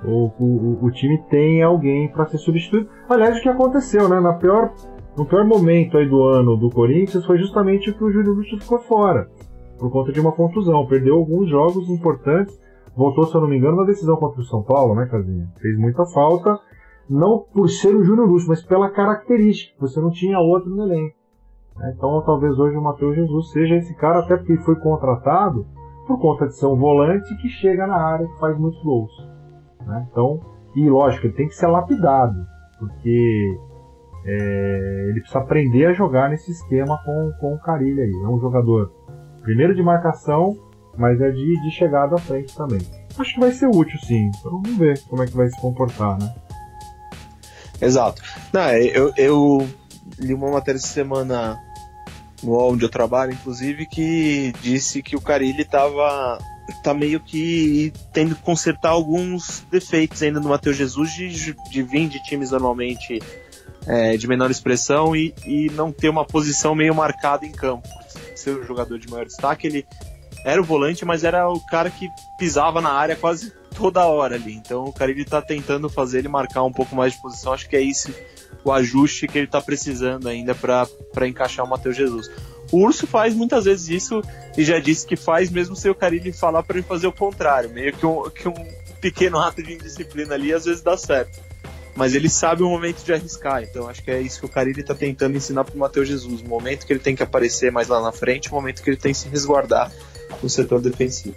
o, 0.06 0.32
o, 0.40 0.86
o 0.86 0.92
time 0.92 1.18
tem 1.30 1.62
alguém 1.62 2.08
para 2.08 2.28
ser 2.28 2.38
substituído. 2.38 2.88
Aliás, 3.10 3.38
o 3.38 3.42
que 3.42 3.50
aconteceu, 3.50 4.08
né? 4.08 4.20
Na 4.22 4.34
pior 4.34 4.72
no 5.18 5.26
pior 5.26 5.46
momento 5.46 5.98
aí 5.98 6.08
do 6.08 6.24
ano 6.24 6.58
do 6.58 6.70
Corinthians 6.70 7.26
foi 7.26 7.38
justamente 7.38 7.94
que 7.94 8.04
o 8.04 8.12
Júlio 8.12 8.34
Lúcio 8.34 8.60
ficou 8.60 8.80
fora, 8.80 9.30
por 9.80 9.90
conta 9.90 10.12
de 10.12 10.20
uma 10.20 10.32
contusão. 10.32 10.86
Perdeu 10.88 11.16
alguns 11.16 11.50
jogos 11.50 11.90
importantes, 11.90 12.60
voltou, 12.96 13.26
se 13.26 13.36
eu 13.36 13.42
não 13.42 13.48
me 13.48 13.58
engano, 13.58 13.78
na 13.78 13.86
decisão 13.86 14.18
contra 14.18 14.42
o 14.42 14.46
São 14.46 14.62
Paulo, 14.62 14.94
né, 14.96 15.06
Casinha? 15.06 15.48
Fez 15.62 15.78
muita 15.78 16.06
falta, 16.08 16.60
não 17.10 17.46
por 17.54 17.70
ser 17.70 17.96
o 17.96 18.04
Júnior 18.04 18.28
Lúcio, 18.28 18.50
mas 18.50 18.62
pela 18.62 18.90
característica, 18.90 19.74
você 19.80 20.02
não 20.02 20.12
tinha 20.12 20.40
outro 20.40 20.70
no 20.70 20.84
elenco. 20.84 21.16
Né? 21.78 21.94
Então 21.96 22.22
talvez 22.26 22.58
hoje 22.60 22.76
o 22.76 22.84
Matheus 22.84 23.16
Jesus 23.16 23.52
seja 23.52 23.76
esse 23.76 23.96
cara, 23.96 24.20
até 24.20 24.36
porque 24.36 24.58
foi 24.58 24.76
contratado 24.76 25.66
por 26.08 26.20
conta 26.20 26.48
de 26.48 26.56
ser 26.56 26.66
um 26.68 26.76
volante 26.76 27.36
que 27.38 27.48
chega 27.48 27.88
na 27.88 27.96
área, 27.96 28.28
que 28.28 28.40
faz 28.40 28.58
muitos 28.58 28.82
gols. 28.84 29.12
Né? 29.86 30.08
Então, 30.12 30.40
e 30.76 30.90
lógico, 30.90 31.28
ele 31.28 31.36
tem 31.36 31.48
que 31.48 31.56
ser 31.56 31.68
lapidado, 31.68 32.36
porque 32.80 33.58
é, 34.26 35.08
ele 35.10 35.20
precisa 35.20 35.40
aprender 35.40 35.86
a 35.86 35.94
jogar 35.94 36.30
nesse 36.30 36.52
esquema 36.52 37.00
com, 37.06 37.32
com 37.40 37.54
o 37.54 37.60
Carilho 37.60 38.02
aí. 38.02 38.12
É 38.12 38.28
um 38.28 38.40
jogador, 38.40 38.92
primeiro 39.42 39.76
de 39.76 39.84
marcação, 39.84 40.58
mas 40.98 41.22
é 41.22 41.30
de, 41.30 41.62
de 41.62 41.72
chegada 41.72 42.16
à 42.16 42.18
frente 42.18 42.56
também. 42.56 42.82
Acho 43.18 43.34
que 43.34 43.40
vai 43.40 43.52
ser 43.52 43.68
útil 43.68 44.00
sim. 44.00 44.32
Então 44.40 44.52
vamos 44.52 44.78
ver 44.78 45.00
como 45.08 45.22
é 45.22 45.28
que 45.28 45.36
vai 45.36 45.48
se 45.48 45.60
comportar, 45.62 46.18
né? 46.20 46.34
Exato. 47.82 48.22
Não, 48.52 48.62
é, 48.62 48.84
eu, 48.84 49.14
eu 49.16 49.68
li 50.18 50.34
uma 50.34 50.50
matéria 50.50 50.78
essa 50.78 50.88
semana 50.88 51.62
no 52.44 52.58
onde 52.58 52.84
eu 52.84 52.90
trabalho, 52.90 53.34
inclusive, 53.34 53.86
que 53.86 54.54
disse 54.62 55.02
que 55.02 55.16
o 55.16 55.22
Carilli 55.22 55.62
estava 55.62 56.40
tá 56.84 56.94
meio 56.94 57.20
que 57.20 57.94
tendo 58.12 58.36
que 58.36 58.42
consertar 58.42 58.90
alguns 58.90 59.66
defeitos 59.70 60.22
ainda 60.24 60.40
no 60.40 60.50
Matheus 60.50 60.76
Jesus 60.76 61.14
de, 61.14 61.56
de 61.70 61.84
vir 61.84 62.10
de 62.10 62.24
times 62.24 62.50
normalmente 62.52 63.22
é, 63.88 64.18
de 64.18 64.28
menor 64.28 64.50
expressão 64.50 65.16
e, 65.16 65.34
e 65.46 65.70
não 65.72 65.92
ter 65.92 66.10
uma 66.10 66.26
posição 66.26 66.76
meio 66.76 66.94
marcada 66.94 67.46
em 67.46 67.52
campo. 67.52 67.88
Ser 68.36 68.52
o 68.52 68.64
jogador 68.64 69.00
de 69.00 69.10
maior 69.10 69.26
destaque, 69.26 69.68
ele 69.68 69.86
era 70.46 70.62
o 70.62 70.64
volante, 70.64 71.04
mas 71.06 71.24
era 71.24 71.50
o 71.50 71.60
cara 71.60 71.90
que 71.90 72.08
pisava 72.38 72.82
na 72.82 72.92
área 72.92 73.16
quase 73.16 73.52
toda 73.76 74.06
hora 74.06 74.36
ali. 74.36 74.54
Então 74.54 74.86
o 74.86 74.94
Carilli 74.94 75.26
tá 75.26 75.42
tentando 75.42 75.90
fazer 75.90 76.20
ele 76.20 76.28
marcar 76.28 76.64
um 76.64 76.72
pouco 76.72 76.96
mais 76.96 77.14
de 77.14 77.22
posição. 77.22 77.54
Acho 77.54 77.68
que 77.70 77.76
é 77.76 77.82
isso 77.82 78.14
o 78.64 78.72
ajuste 78.72 79.28
que 79.28 79.38
ele 79.38 79.48
tá 79.48 79.62
precisando 79.62 80.28
ainda 80.28 80.56
para 80.56 81.28
encaixar 81.28 81.66
o 81.66 81.70
Matheus 81.70 81.96
Jesus. 81.96 82.32
O 82.72 82.80
Urso 82.84 83.06
faz 83.06 83.36
muitas 83.36 83.66
vezes 83.66 83.90
isso 83.90 84.22
e 84.58 84.64
já 84.64 84.80
disse 84.80 85.06
que 85.06 85.16
faz 85.16 85.52
mesmo 85.52 85.76
sem 85.76 85.92
o 85.92 85.96
Carilli 85.96 86.34
falar 86.34 86.64
para 86.64 86.78
ele 86.78 86.88
fazer 86.88 87.06
o 87.06 87.12
contrário. 87.12 87.70
Meio 87.70 87.94
que 87.94 88.06
um, 88.06 88.30
que 88.30 88.48
um 88.48 88.54
pequeno 89.00 89.38
ato 89.38 89.62
de 89.62 89.74
indisciplina 89.74 90.34
ali 90.34 90.52
às 90.52 90.66
vezes 90.66 90.82
dá 90.82 90.98
certo. 90.98 91.40
Mas 91.96 92.14
ele 92.14 92.30
sabe 92.30 92.62
o 92.62 92.70
momento 92.70 93.04
de 93.04 93.14
arriscar, 93.14 93.64
então 93.64 93.88
acho 93.88 94.04
que 94.04 94.12
é 94.12 94.20
isso 94.20 94.40
que 94.42 94.46
o 94.46 94.50
Carilli 94.50 94.82
está 94.82 94.94
tentando 94.94 95.38
ensinar 95.38 95.64
para 95.64 95.74
o 95.74 95.78
Matheus 95.78 96.08
Jesus. 96.08 96.42
O 96.42 96.48
momento 96.48 96.86
que 96.86 96.92
ele 96.92 97.00
tem 97.00 97.16
que 97.16 97.24
aparecer 97.24 97.72
mais 97.72 97.88
lá 97.88 98.02
na 98.02 98.12
frente, 98.12 98.52
o 98.52 98.54
momento 98.54 98.84
que 98.84 98.90
ele 98.90 98.98
tem 98.98 99.14
que 99.14 99.18
se 99.18 99.30
resguardar 99.30 99.92
no 100.44 100.50
setor 100.50 100.82
defensivo. 100.82 101.36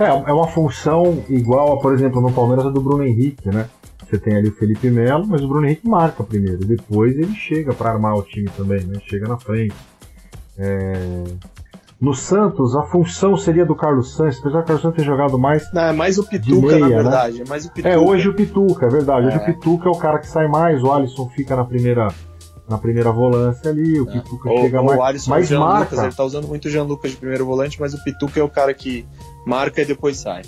É, 0.00 0.06
é 0.06 0.32
uma 0.32 0.48
função 0.48 1.24
igual, 1.28 1.72
a, 1.72 1.80
por 1.80 1.94
exemplo, 1.94 2.20
no 2.20 2.32
Palmeiras 2.32 2.66
a 2.66 2.70
do 2.70 2.80
Bruno 2.80 3.04
Henrique, 3.04 3.48
né? 3.48 3.68
Você 4.08 4.18
tem 4.18 4.36
ali 4.36 4.48
o 4.48 4.54
Felipe 4.54 4.90
Melo, 4.90 5.26
mas 5.26 5.42
o 5.42 5.48
Bruno 5.48 5.66
Henrique 5.66 5.86
marca 5.86 6.24
primeiro, 6.24 6.64
depois 6.64 7.16
ele 7.18 7.34
chega 7.34 7.74
para 7.74 7.90
armar 7.90 8.16
o 8.16 8.22
time 8.22 8.48
também, 8.56 8.82
né? 8.84 9.00
Chega 9.06 9.28
na 9.28 9.38
frente. 9.38 9.74
É... 10.56 11.24
No 12.00 12.14
Santos, 12.14 12.76
a 12.76 12.82
função 12.84 13.36
seria 13.36 13.66
do 13.66 13.74
Carlos 13.74 14.14
Santos, 14.14 14.38
apesar 14.38 14.60
do 14.60 14.66
Carlos 14.66 14.82
Santos 14.82 14.98
ter 14.98 15.04
jogado 15.04 15.36
mais. 15.36 15.72
Não, 15.72 15.82
é 15.82 15.92
mais 15.92 16.16
o 16.16 16.24
Pituca, 16.24 16.68
meia, 16.68 16.78
na 16.78 16.88
né? 16.88 16.94
verdade. 16.94 17.38
Né? 17.38 17.44
É, 17.44 17.48
mais 17.48 17.66
o 17.66 17.72
Pituca. 17.72 17.88
é, 17.88 17.98
hoje 17.98 18.28
o 18.28 18.34
Pituca, 18.34 18.86
é 18.86 18.88
verdade. 18.88 19.26
É. 19.26 19.28
Hoje 19.28 19.36
o 19.38 19.44
Pituca 19.44 19.88
é 19.88 19.90
o 19.90 19.96
cara 19.96 20.18
que 20.20 20.28
sai 20.28 20.46
mais, 20.46 20.82
o 20.82 20.92
Alisson 20.92 21.28
fica 21.30 21.56
na 21.56 21.64
primeira 21.64 22.08
na 22.68 22.76
primeira 22.76 23.10
volância 23.10 23.70
ali, 23.70 23.98
o 23.98 24.08
é. 24.08 24.12
Pituca 24.12 24.50
chega 24.50 24.82
mais, 24.82 24.98
o 24.98 25.02
Alisson, 25.02 25.30
mais 25.30 25.50
marca. 25.50 25.84
Lucas, 25.84 25.98
ele 26.04 26.14
tá 26.14 26.24
usando 26.24 26.46
muito 26.46 26.66
o 26.66 26.70
Jean 26.70 26.84
Lucas 26.84 27.10
de 27.10 27.16
primeiro 27.16 27.44
volante, 27.44 27.80
mas 27.80 27.94
o 27.94 28.04
Pituca 28.04 28.38
é 28.38 28.42
o 28.42 28.48
cara 28.48 28.72
que 28.72 29.04
marca 29.44 29.82
e 29.82 29.84
depois 29.84 30.18
sai. 30.18 30.42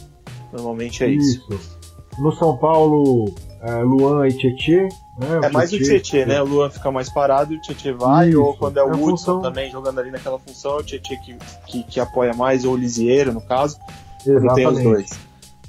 Normalmente 0.53 1.03
é 1.03 1.09
isso. 1.09 1.43
isso. 1.51 1.79
No 2.19 2.31
São 2.33 2.57
Paulo, 2.59 3.35
é, 3.63 3.83
Luan 3.83 4.29
e 4.29 4.33
Tietê. 4.33 4.89
Né? 5.21 5.41
é 5.45 5.51
mais 5.51 5.71
o 5.71 5.77
Tietê, 5.79 6.25
né? 6.25 6.41
O 6.41 6.47
Luan 6.47 6.71
fica 6.71 6.91
mais 6.91 7.11
parado, 7.11 7.53
o 7.53 7.61
Tietê 7.61 7.93
vai, 7.93 8.31
isso. 8.31 8.43
ou 8.43 8.57
quando 8.57 8.79
é 8.79 8.83
o 8.83 8.89
é 8.89 8.93
Hudson 8.93 9.11
função... 9.11 9.43
também 9.43 9.71
jogando 9.71 10.01
ali 10.01 10.11
naquela 10.11 10.39
função, 10.39 10.79
o 10.79 10.83
Tietê 10.83 11.17
que, 11.19 11.37
que, 11.67 11.83
que, 11.83 12.01
apoia 12.01 12.33
mais, 12.33 12.65
ou 12.65 12.73
o 12.73 12.77
Lisieiro, 12.77 13.33
no 13.33 13.43
caso. 13.43 13.79
Exatamente. 14.27 14.55
Tem 14.55 14.67
os 14.67 14.83
dois. 14.83 15.11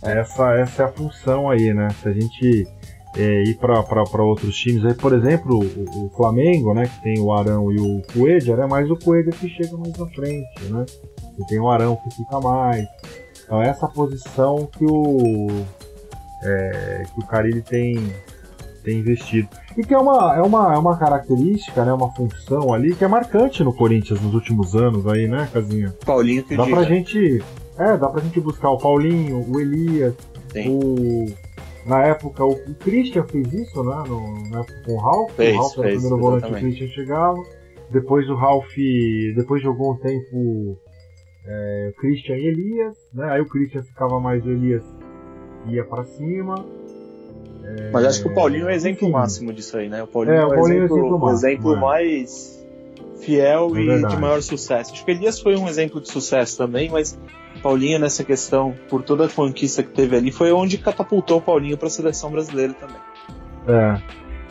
Essa, 0.01 0.53
essa 0.55 0.83
é 0.83 0.85
a 0.85 0.91
função 0.91 1.49
aí, 1.49 1.73
né? 1.73 1.89
Se 2.01 2.07
a 2.07 2.13
gente 2.13 2.67
é, 3.17 3.43
ir 3.43 3.57
para 3.57 4.23
outros 4.23 4.55
times. 4.55 4.85
Aí, 4.85 4.93
por 4.93 5.13
exemplo, 5.13 5.59
o, 5.59 6.05
o, 6.05 6.09
Flamengo, 6.15 6.73
né, 6.73 6.85
que 6.87 7.01
tem 7.01 7.19
o 7.19 7.31
Arão 7.33 7.71
e 7.71 7.79
o 7.79 8.01
Coelho, 8.13 8.61
é 8.61 8.67
mais 8.67 8.89
o 8.89 8.95
Coelho 8.95 9.31
que 9.31 9.49
chega 9.49 9.77
mais 9.77 9.95
na 9.97 10.07
frente, 10.07 10.63
né? 10.69 10.85
E 11.37 11.45
tem 11.45 11.59
o 11.59 11.69
Arão 11.69 11.97
que 11.97 12.15
fica 12.15 12.39
mais. 12.39 12.87
Então 13.43 13.61
essa 13.61 13.87
posição 13.87 14.65
que 14.65 14.85
o 14.85 15.65
é, 16.43 17.03
que 17.13 17.19
o 17.19 17.27
Carilli 17.27 17.61
tem 17.61 18.13
tem 18.83 18.99
investido. 18.99 19.47
E 19.77 19.83
que 19.83 19.93
é 19.93 19.97
uma, 19.97 20.35
é 20.35 20.41
uma, 20.41 20.73
é 20.73 20.77
uma 20.77 20.97
característica, 20.97 21.85
né, 21.85 21.93
uma 21.93 22.11
função 22.13 22.73
ali 22.73 22.95
que 22.95 23.03
é 23.03 23.07
marcante 23.07 23.63
no 23.63 23.73
Corinthians 23.73 24.21
nos 24.21 24.33
últimos 24.33 24.75
anos 24.75 25.07
aí, 25.07 25.27
né, 25.27 25.47
Casinha? 25.51 25.93
Paulinho 26.05 26.43
que 26.43 26.55
Dá 26.55 26.63
diga. 26.63 26.75
pra 26.77 26.85
gente, 26.85 27.43
é, 27.77 27.97
dá 27.97 28.09
pra 28.09 28.21
gente 28.21 28.39
buscar 28.39 28.69
o 28.71 28.77
Paulinho, 28.77 29.45
o 29.47 29.59
Elias, 29.59 30.15
Sim. 30.51 30.69
o 30.69 31.25
na 31.85 32.03
época, 32.05 32.45
o, 32.45 32.51
o 32.51 32.75
Christian 32.75 33.23
fez 33.23 33.51
isso, 33.53 33.83
né? 33.83 34.03
No, 34.07 34.49
na 34.49 34.59
época 34.59 34.83
com 34.85 34.93
o 34.93 34.97
Ralph. 34.97 35.31
Fez, 35.31 35.55
o 35.55 35.59
Ralph 35.59 35.77
era 35.77 35.87
o 35.87 35.91
primeiro 35.91 36.17
volante, 36.17 36.51
o 36.51 36.55
Christian 36.55 36.87
chegava. 36.89 37.43
Depois 37.89 38.29
o 38.29 38.35
Ralph, 38.35 38.75
depois 39.35 39.61
jogou 39.61 39.93
um 39.93 39.97
tempo 39.97 40.77
é, 41.45 41.93
Christian 41.97 42.37
e 42.37 42.47
Elias, 42.47 42.95
né? 43.13 43.31
Aí 43.31 43.41
o 43.41 43.47
Christian 43.47 43.83
ficava 43.83 44.19
mais, 44.19 44.45
o 44.45 44.49
Elias 44.51 44.83
ia 45.67 45.83
para 45.83 46.03
cima. 46.03 46.55
É, 47.77 47.91
Mas 47.91 48.05
acho 48.05 48.21
que 48.23 48.29
o 48.29 48.33
Paulinho 48.33 48.63
é 48.63 48.71
o 48.71 48.75
exemplo 48.75 49.07
enfim. 49.07 49.13
máximo 49.13 49.53
disso 49.53 49.77
aí, 49.77 49.89
né? 49.89 50.03
O 50.03 50.07
Paulinho 50.07 50.35
é, 50.35 50.45
o 50.45 50.49
Paulinho 50.49 50.79
é 50.79 50.81
o 50.81 50.85
exemplo, 50.85 51.29
é 51.29 51.33
exemplo, 51.33 51.73
é. 51.75 51.79
mais 51.79 52.61
fiel 53.21 53.75
é 53.75 53.81
e 53.81 54.07
de 54.07 54.17
maior 54.17 54.41
sucesso. 54.41 54.93
Acho 54.93 55.05
que 55.05 55.11
Elias 55.11 55.39
foi 55.39 55.55
um 55.55 55.67
exemplo 55.67 56.01
de 56.01 56.09
sucesso 56.09 56.57
também, 56.57 56.89
mas 56.89 57.17
Paulinho 57.61 57.99
nessa 57.99 58.23
questão, 58.23 58.73
por 58.89 59.03
toda 59.03 59.25
a 59.25 59.29
conquista 59.29 59.83
que 59.83 59.91
teve 59.91 60.15
ali, 60.15 60.31
foi 60.31 60.51
onde 60.51 60.77
catapultou 60.77 61.37
o 61.37 61.41
Paulinho 61.41 61.77
para 61.77 61.87
a 61.87 61.91
seleção 61.91 62.31
brasileira 62.31 62.73
também. 62.73 62.97
É. 63.67 64.01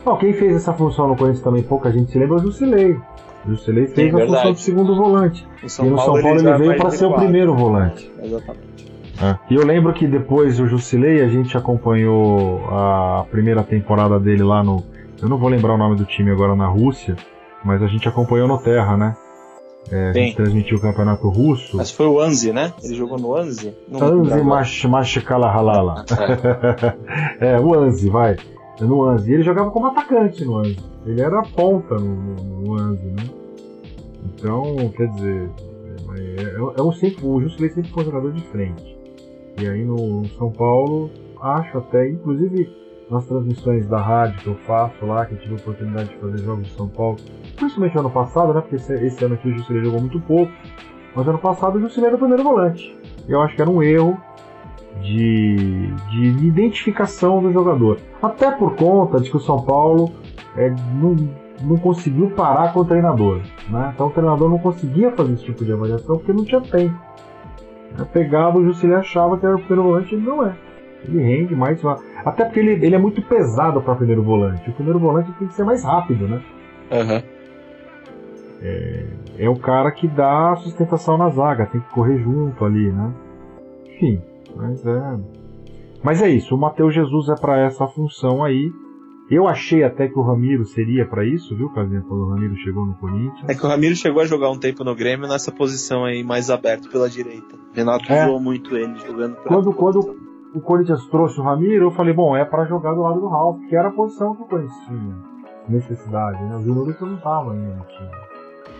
Bom, 0.04 0.16
quem 0.16 0.32
fez 0.32 0.56
essa 0.56 0.72
função 0.72 1.08
no 1.08 1.16
Corinthians 1.16 1.44
também, 1.44 1.62
pouca 1.62 1.90
gente 1.92 2.10
se 2.10 2.18
lembra, 2.18 2.36
é 2.36 2.40
o 2.40 2.42
Jusilei. 2.42 2.98
O 3.44 3.50
Jusilei 3.50 3.86
fez 3.88 4.12
Sim, 4.12 4.20
a 4.20 4.26
função 4.26 4.52
de 4.52 4.60
segundo 4.60 4.96
volante. 4.96 5.46
E 5.62 5.84
no 5.84 5.96
Paulo, 5.96 6.14
São 6.14 6.22
Paulo 6.22 6.40
ele, 6.40 6.48
ele 6.48 6.58
veio 6.58 6.76
para 6.76 6.90
ser 6.90 7.06
o 7.06 7.14
primeiro 7.14 7.54
volante. 7.54 8.10
Exatamente. 8.22 8.89
É. 9.20 9.36
E 9.50 9.54
eu 9.54 9.66
lembro 9.66 9.92
que 9.92 10.06
depois 10.06 10.58
o 10.58 10.66
Jusilei, 10.66 11.22
a 11.22 11.28
gente 11.28 11.56
acompanhou 11.56 12.64
a 12.70 13.26
primeira 13.30 13.62
temporada 13.62 14.18
dele 14.18 14.42
lá 14.42 14.62
no. 14.62 14.82
Eu 15.20 15.28
não 15.28 15.38
vou 15.38 15.50
lembrar 15.50 15.74
o 15.74 15.78
nome 15.78 15.96
do 15.96 16.04
time 16.04 16.30
agora 16.30 16.54
na 16.56 16.66
Rússia, 16.66 17.16
mas 17.62 17.82
a 17.82 17.86
gente 17.86 18.08
acompanhou 18.08 18.48
no 18.48 18.58
Terra, 18.58 18.96
né? 18.96 19.16
É, 19.90 20.10
a 20.10 20.12
gente 20.12 20.36
transmitiu 20.36 20.78
o 20.78 20.80
campeonato 20.80 21.28
russo. 21.28 21.76
Mas 21.76 21.90
foi 21.90 22.06
o 22.06 22.20
Anzi, 22.20 22.52
né? 22.52 22.72
Ele 22.82 22.94
jogou 22.94 23.18
no 23.18 23.34
Anzi? 23.34 23.74
Anzi 23.92 24.88
Mashikala 24.88 25.50
Halala. 25.50 26.04
é, 27.40 27.58
o 27.58 27.74
Anzi, 27.74 28.08
vai. 28.08 28.36
No 28.80 29.04
Anzi. 29.04 29.32
Ele 29.32 29.42
jogava 29.42 29.70
como 29.70 29.86
atacante 29.86 30.44
no 30.44 30.58
Anzi. 30.58 30.78
Ele 31.04 31.20
era 31.20 31.42
ponta 31.42 31.96
no, 31.96 32.14
no, 32.14 32.60
no 32.60 32.74
Anzi, 32.74 33.06
né? 33.06 33.24
Então, 34.24 34.76
quer 34.96 35.08
dizer, 35.08 35.50
é, 36.16 36.42
é, 36.42 36.78
é 36.78 36.82
um 36.82 36.92
sempre, 36.92 37.26
o 37.26 37.40
Jusilei 37.40 37.70
sempre 37.70 37.90
foi 37.90 38.02
um 38.02 38.06
jogador 38.06 38.32
de 38.32 38.42
frente. 38.42 38.99
E 39.60 39.68
aí 39.68 39.84
no, 39.84 40.22
no 40.22 40.28
São 40.30 40.50
Paulo, 40.50 41.10
acho 41.40 41.78
até, 41.78 42.08
inclusive 42.08 42.80
nas 43.10 43.26
transmissões 43.26 43.86
da 43.88 44.00
rádio 44.00 44.40
que 44.40 44.46
eu 44.46 44.54
faço 44.66 45.04
lá, 45.04 45.26
que 45.26 45.34
eu 45.34 45.38
tive 45.38 45.54
a 45.54 45.56
oportunidade 45.56 46.08
de 46.10 46.16
fazer 46.16 46.38
jogos 46.38 46.66
de 46.68 46.72
São 46.74 46.88
Paulo, 46.88 47.16
principalmente 47.56 47.98
ano 47.98 48.10
passado, 48.10 48.54
né? 48.54 48.60
Porque 48.60 48.76
esse, 48.76 48.94
esse 48.94 49.24
ano 49.24 49.34
aqui 49.34 49.48
o 49.48 49.58
Jusilei 49.58 49.84
jogou 49.84 50.00
muito 50.00 50.20
pouco, 50.20 50.52
mas 51.14 51.26
ano 51.26 51.38
passado 51.38 51.76
o 51.76 51.80
Jusilei 51.80 52.06
era 52.06 52.16
o 52.16 52.18
primeiro 52.18 52.44
volante. 52.44 52.96
Eu 53.28 53.42
acho 53.42 53.56
que 53.56 53.62
era 53.62 53.70
um 53.70 53.82
erro 53.82 54.16
de, 55.02 55.56
de 56.10 56.46
identificação 56.46 57.42
do 57.42 57.52
jogador. 57.52 57.98
Até 58.22 58.50
por 58.50 58.76
conta 58.76 59.20
de 59.20 59.30
que 59.30 59.36
o 59.36 59.40
São 59.40 59.62
Paulo 59.62 60.12
é, 60.56 60.70
não, 60.70 61.16
não 61.62 61.76
conseguiu 61.76 62.30
parar 62.30 62.72
com 62.72 62.80
o 62.80 62.84
treinador. 62.84 63.40
Né? 63.68 63.92
Então 63.94 64.06
o 64.08 64.10
treinador 64.10 64.48
não 64.48 64.58
conseguia 64.58 65.10
fazer 65.12 65.34
esse 65.34 65.44
tipo 65.44 65.64
de 65.64 65.72
avaliação 65.72 66.16
porque 66.16 66.32
não 66.32 66.44
tinha 66.44 66.60
tempo. 66.60 67.09
Pegava 68.12 68.58
o 68.58 68.64
Jusilei 68.64 68.96
achava 68.96 69.38
que 69.38 69.44
era 69.44 69.56
o 69.56 69.58
primeiro 69.58 69.82
volante, 69.82 70.14
ele 70.14 70.26
não 70.26 70.44
é. 70.46 70.54
Ele 71.04 71.22
rende 71.22 71.54
mais. 71.54 71.82
Até 72.24 72.44
porque 72.44 72.60
ele, 72.60 72.84
ele 72.84 72.94
é 72.94 72.98
muito 72.98 73.22
pesado 73.22 73.80
para 73.80 73.94
primeiro 73.94 74.22
volante. 74.22 74.68
O 74.68 74.72
primeiro 74.72 74.98
volante 74.98 75.32
tem 75.32 75.48
que 75.48 75.54
ser 75.54 75.64
mais 75.64 75.84
rápido, 75.84 76.28
né? 76.28 76.42
Uhum. 76.90 77.22
É, 78.62 79.06
é 79.38 79.48
o 79.48 79.56
cara 79.56 79.90
que 79.90 80.06
dá 80.06 80.54
sustentação 80.56 81.16
na 81.16 81.30
zaga, 81.30 81.66
tem 81.66 81.80
que 81.80 81.90
correr 81.90 82.18
junto 82.18 82.64
ali, 82.64 82.92
né? 82.92 83.12
Enfim, 83.86 84.22
mas 84.54 84.84
é. 84.84 85.18
Mas 86.02 86.22
é 86.22 86.28
isso, 86.28 86.54
o 86.54 86.58
Matheus 86.58 86.94
Jesus 86.94 87.28
é 87.28 87.34
para 87.34 87.58
essa 87.58 87.86
função 87.86 88.44
aí. 88.44 88.70
Eu 89.30 89.46
achei 89.46 89.84
até 89.84 90.08
que 90.08 90.18
o 90.18 90.22
Ramiro 90.22 90.64
seria 90.64 91.06
para 91.06 91.24
isso, 91.24 91.54
viu, 91.54 91.70
Casinha? 91.70 92.02
Quando 92.02 92.22
o 92.22 92.30
Ramiro 92.30 92.56
chegou 92.56 92.84
no 92.84 92.94
Corinthians. 92.94 93.48
É 93.48 93.54
que 93.54 93.64
o 93.64 93.68
Ramiro 93.68 93.94
chegou 93.94 94.20
a 94.20 94.26
jogar 94.26 94.50
um 94.50 94.58
tempo 94.58 94.82
no 94.82 94.94
Grêmio 94.94 95.28
nessa 95.28 95.52
posição 95.52 96.04
aí 96.04 96.24
mais 96.24 96.50
aberto 96.50 96.90
pela 96.90 97.08
direita. 97.08 97.56
Renato 97.72 98.12
é. 98.12 98.24
usou 98.24 98.40
muito 98.40 98.76
ele 98.76 98.98
jogando 98.98 99.36
pra 99.36 99.44
quando, 99.44 99.72
quando, 99.72 100.16
o 100.52 100.60
Corinthians 100.60 101.06
trouxe 101.06 101.38
o 101.38 101.44
Ramiro, 101.44 101.86
eu 101.86 101.90
falei, 101.92 102.12
bom, 102.12 102.36
é 102.36 102.44
para 102.44 102.64
jogar 102.64 102.92
do 102.92 103.02
lado 103.02 103.20
do 103.20 103.28
Ralf, 103.28 103.60
que 103.68 103.76
era 103.76 103.88
a 103.88 103.92
posição 103.92 104.34
que 104.34 104.42
o 104.42 104.46
Corinthians 104.46 104.86
tinha 104.86 105.16
necessidade, 105.68 106.42
né? 106.42 106.56
O 106.56 106.62
Júnior 106.62 106.96
não 107.00 107.14
estava 107.14 107.52
ainda 107.52 107.74
no 107.76 107.84
time. 107.84 108.10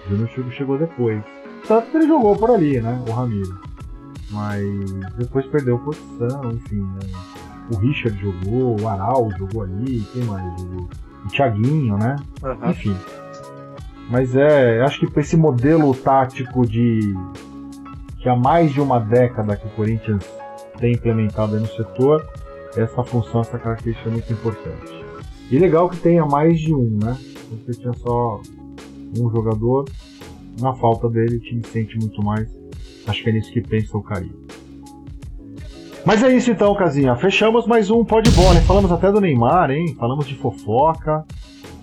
O 0.05 0.11
Júnior 0.11 0.29
chegou, 0.31 0.51
chegou 0.51 0.79
depois. 0.79 1.23
Tanto 1.69 1.91
que 1.91 1.97
ele 1.97 2.09
jogou 2.09 2.37
por 2.37 2.51
ali, 2.51 2.81
né? 2.81 3.01
O 3.09 3.13
Ramiro. 3.13 3.57
Mas 4.33 4.65
depois 5.17 5.47
perdeu 5.47 5.79
posição, 5.79 6.51
enfim. 6.53 6.81
Né? 6.81 7.01
O 7.71 7.77
Richard 7.77 8.19
jogou, 8.21 8.81
o 8.81 8.89
Aral 8.89 9.31
jogou 9.39 9.63
ali, 9.63 10.01
quem 10.13 10.25
mais 10.25 10.61
jogou? 10.61 10.89
O 11.25 11.29
Thiaguinho, 11.29 11.97
né? 11.97 12.17
Uhum. 12.43 12.71
Enfim. 12.71 12.97
Mas 14.11 14.35
é, 14.35 14.83
acho 14.83 15.07
que 15.07 15.21
esse 15.21 15.37
modelo 15.37 15.95
tático 15.95 16.67
de 16.67 17.15
que 18.19 18.29
há 18.29 18.37
mais 18.37 18.73
de 18.73 18.81
uma 18.81 18.99
década 18.99 19.57
que 19.57 19.67
o 19.67 19.71
Corinthians 19.71 20.25
tem 20.79 20.95
implementado 20.95 21.59
no 21.59 21.67
setor, 21.67 22.27
essa 22.77 23.03
função, 23.03 23.41
essa 23.41 23.59
característica 23.59 24.09
é 24.09 24.13
muito 24.13 24.33
importante. 24.33 25.05
E 25.51 25.59
legal 25.59 25.89
que 25.89 25.97
tenha 25.97 26.25
mais 26.27 26.59
de 26.59 26.75
um, 26.75 26.99
né? 27.03 27.17
Você 27.67 27.81
tinha 27.81 27.93
só 27.95 28.41
um 29.19 29.31
jogador, 29.31 29.85
na 30.61 30.75
falta 30.75 31.09
dele 31.09 31.37
o 31.37 31.41
time 31.41 31.63
sente 31.67 31.99
muito 31.99 32.23
mais. 32.23 32.49
Acho 33.07 33.23
que 33.23 33.31
é 33.31 33.33
nisso 33.33 33.53
que 33.53 33.61
pensa 33.61 33.97
o 33.97 34.03
Caribe. 34.03 34.50
Mas 36.05 36.23
é 36.23 36.35
isso 36.35 36.51
então, 36.51 36.75
Casinha. 36.75 37.15
Fechamos 37.17 37.67
mais 37.67 37.91
um 37.91 38.05
pó 38.05 38.21
de 38.21 38.31
bola. 38.31 38.61
Falamos 38.63 38.91
até 38.91 39.13
do 39.13 39.21
Neymar, 39.21 39.71
hein? 39.71 39.95
Falamos 39.99 40.27
de 40.27 40.35
fofoca. 40.35 41.25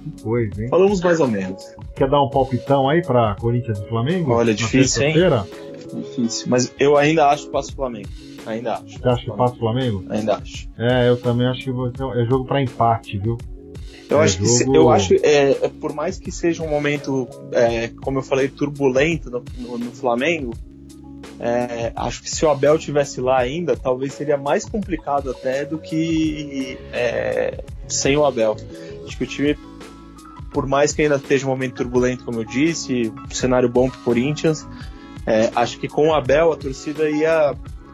Que 0.03 0.23
coisa, 0.23 0.63
hein? 0.63 0.69
Falamos 0.69 1.01
mais 1.01 1.19
ou 1.19 1.27
menos. 1.27 1.63
Quer 1.95 2.09
dar 2.09 2.21
um 2.21 2.29
palpitão 2.29 2.89
aí 2.89 3.01
pra 3.01 3.35
Corinthians 3.39 3.79
e 3.79 3.87
Flamengo? 3.87 4.33
Olha, 4.33 4.53
difícil, 4.53 5.03
hein? 5.03 5.15
difícil. 5.93 6.47
Mas 6.49 6.73
eu 6.79 6.97
ainda 6.97 7.27
acho 7.27 7.45
que 7.45 7.51
passa 7.51 7.71
o 7.71 7.75
Flamengo. 7.75 8.09
Ainda 8.45 8.75
acho. 8.75 8.99
Você 8.99 9.07
acha 9.07 9.25
que 9.25 9.37
passa 9.37 9.55
o 9.55 9.57
Flamengo? 9.57 10.05
Ainda 10.09 10.37
acho. 10.37 10.69
É, 10.77 11.09
eu 11.09 11.17
também 11.17 11.47
acho 11.47 11.63
que 11.63 11.69
é 11.69 12.25
jogo 12.25 12.45
para 12.45 12.61
empate, 12.61 13.17
viu? 13.17 13.37
Eu 14.09 14.21
é 14.21 14.23
acho 14.23 14.43
jogo... 14.43 14.71
que 14.71 14.77
eu 14.77 14.89
acho 14.89 15.13
é, 15.15 15.51
é, 15.51 15.69
por 15.69 15.93
mais 15.93 16.17
que 16.17 16.31
seja 16.31 16.63
um 16.63 16.69
momento, 16.69 17.27
é, 17.51 17.89
como 18.01 18.19
eu 18.19 18.23
falei, 18.23 18.47
turbulento 18.47 19.29
no, 19.29 19.43
no, 19.57 19.77
no 19.77 19.91
Flamengo, 19.91 20.53
é, 21.39 21.91
acho 21.95 22.23
que 22.23 22.29
se 22.29 22.43
o 22.45 22.49
Abel 22.49 22.77
tivesse 22.79 23.21
lá 23.21 23.37
ainda, 23.37 23.75
talvez 23.75 24.13
seria 24.13 24.37
mais 24.37 24.65
complicado 24.65 25.29
até 25.29 25.65
do 25.65 25.77
que 25.77 26.77
é, 26.91 27.63
sem 27.87 28.17
o 28.17 28.25
Abel. 28.25 28.55
Acho 29.05 29.17
que 29.17 29.23
o 29.23 29.27
time, 29.27 29.57
por 30.51 30.65
mais 30.65 30.93
que 30.93 31.03
ainda 31.03 31.15
esteja 31.15 31.45
um 31.45 31.49
momento 31.49 31.75
turbulento, 31.75 32.25
como 32.25 32.39
eu 32.39 32.45
disse, 32.45 33.13
um 33.29 33.33
cenário 33.33 33.69
bom 33.69 33.89
para 33.89 33.99
o 33.99 34.03
Corinthians, 34.03 34.67
é, 35.25 35.51
acho 35.55 35.77
que 35.77 35.87
com 35.87 36.09
o 36.09 36.13
Abel 36.13 36.51
a 36.51 36.55
torcida 36.55 37.09
ia 37.09 37.53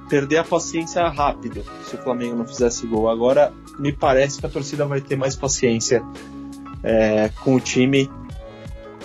perder 0.10 0.38
a 0.38 0.44
paciência 0.44 1.08
rápido 1.10 1.64
se 1.86 1.96
o 1.96 1.98
Flamengo 1.98 2.36
não 2.36 2.46
fizesse 2.46 2.86
gol. 2.88 3.10
Agora 3.10 3.52
me 3.78 3.92
parece 3.92 4.40
que 4.40 4.46
a 4.46 4.50
torcida 4.50 4.86
vai 4.86 5.02
ter 5.02 5.16
mais 5.16 5.36
paciência 5.36 6.04
é, 6.84 7.30
com 7.44 7.56
o 7.56 7.60
time, 7.60 8.10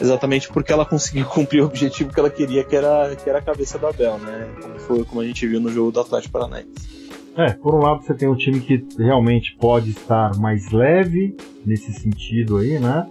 exatamente 0.01 0.49
porque 0.49 0.73
ela 0.73 0.85
conseguiu 0.85 1.27
cumprir 1.31 1.63
o 1.63 1.67
objetivo 1.67 2.13
que 2.13 2.21
ela 2.21 2.31
queria, 2.31 2.65
que 2.65 2.77
era, 2.77 3.15
que 3.17 3.29
era 3.29 3.39
a 3.39 3.43
cabeça 3.43 3.79
da 3.79 3.89
Abel, 3.89 4.19
né? 4.19 4.49
Como 4.61 4.79
foi 4.79 5.05
como 5.05 5.21
a 5.21 5.25
gente 5.25 5.47
viu 5.47 5.61
no 5.61 5.71
jogo 5.71 5.93
do 5.93 6.01
Atlético 6.01 6.33
Paranaense. 6.33 6.99
É, 7.37 7.53
por 7.53 7.73
um 7.75 7.79
lado 7.79 8.03
você 8.03 8.15
tem 8.15 8.29
um 8.29 8.35
time 8.35 8.59
que 8.59 8.85
realmente 8.99 9.57
pode 9.61 9.91
estar 9.91 10.37
mais 10.39 10.73
leve 10.73 11.37
nesse 11.65 11.93
sentido 11.93 12.57
aí, 12.57 12.81
né? 12.81 13.07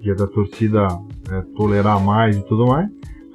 Que 0.00 0.10
é 0.10 0.14
da 0.14 0.26
torcida 0.26 0.86
é, 1.30 1.40
tolerar 1.56 2.00
mais 2.00 2.36
e 2.36 2.42
tudo 2.42 2.66
mais. 2.66 2.88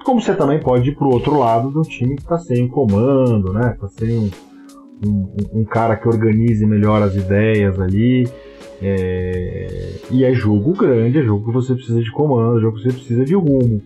Como 0.06 0.22
você 0.22 0.34
também 0.34 0.60
pode 0.60 0.90
ir 0.90 0.96
pro 0.96 1.10
outro 1.10 1.38
lado 1.38 1.70
do 1.70 1.82
time 1.82 2.16
que 2.16 2.22
está 2.22 2.38
sem 2.38 2.68
comando, 2.68 3.52
né? 3.52 3.76
Tá 3.80 3.88
sem 3.90 4.18
um, 4.18 4.32
um, 5.06 5.60
um, 5.60 5.66
cara 5.66 5.96
que 5.96 6.08
organize 6.08 6.66
melhor 6.66 7.04
as 7.04 7.14
ideias 7.16 7.80
ali. 7.80 8.28
É... 8.82 9.96
E 10.10 10.24
é 10.24 10.34
jogo 10.34 10.74
grande, 10.74 11.20
é 11.20 11.24
jogo 11.24 11.46
que 11.46 11.52
você 11.52 11.74
precisa 11.74 12.02
de 12.02 12.12
comando, 12.12 12.58
é 12.58 12.62
jogo 12.62 12.78
que 12.78 12.84
você 12.84 12.94
precisa 12.94 13.26
de 13.26 13.36
rumo. 13.36 13.82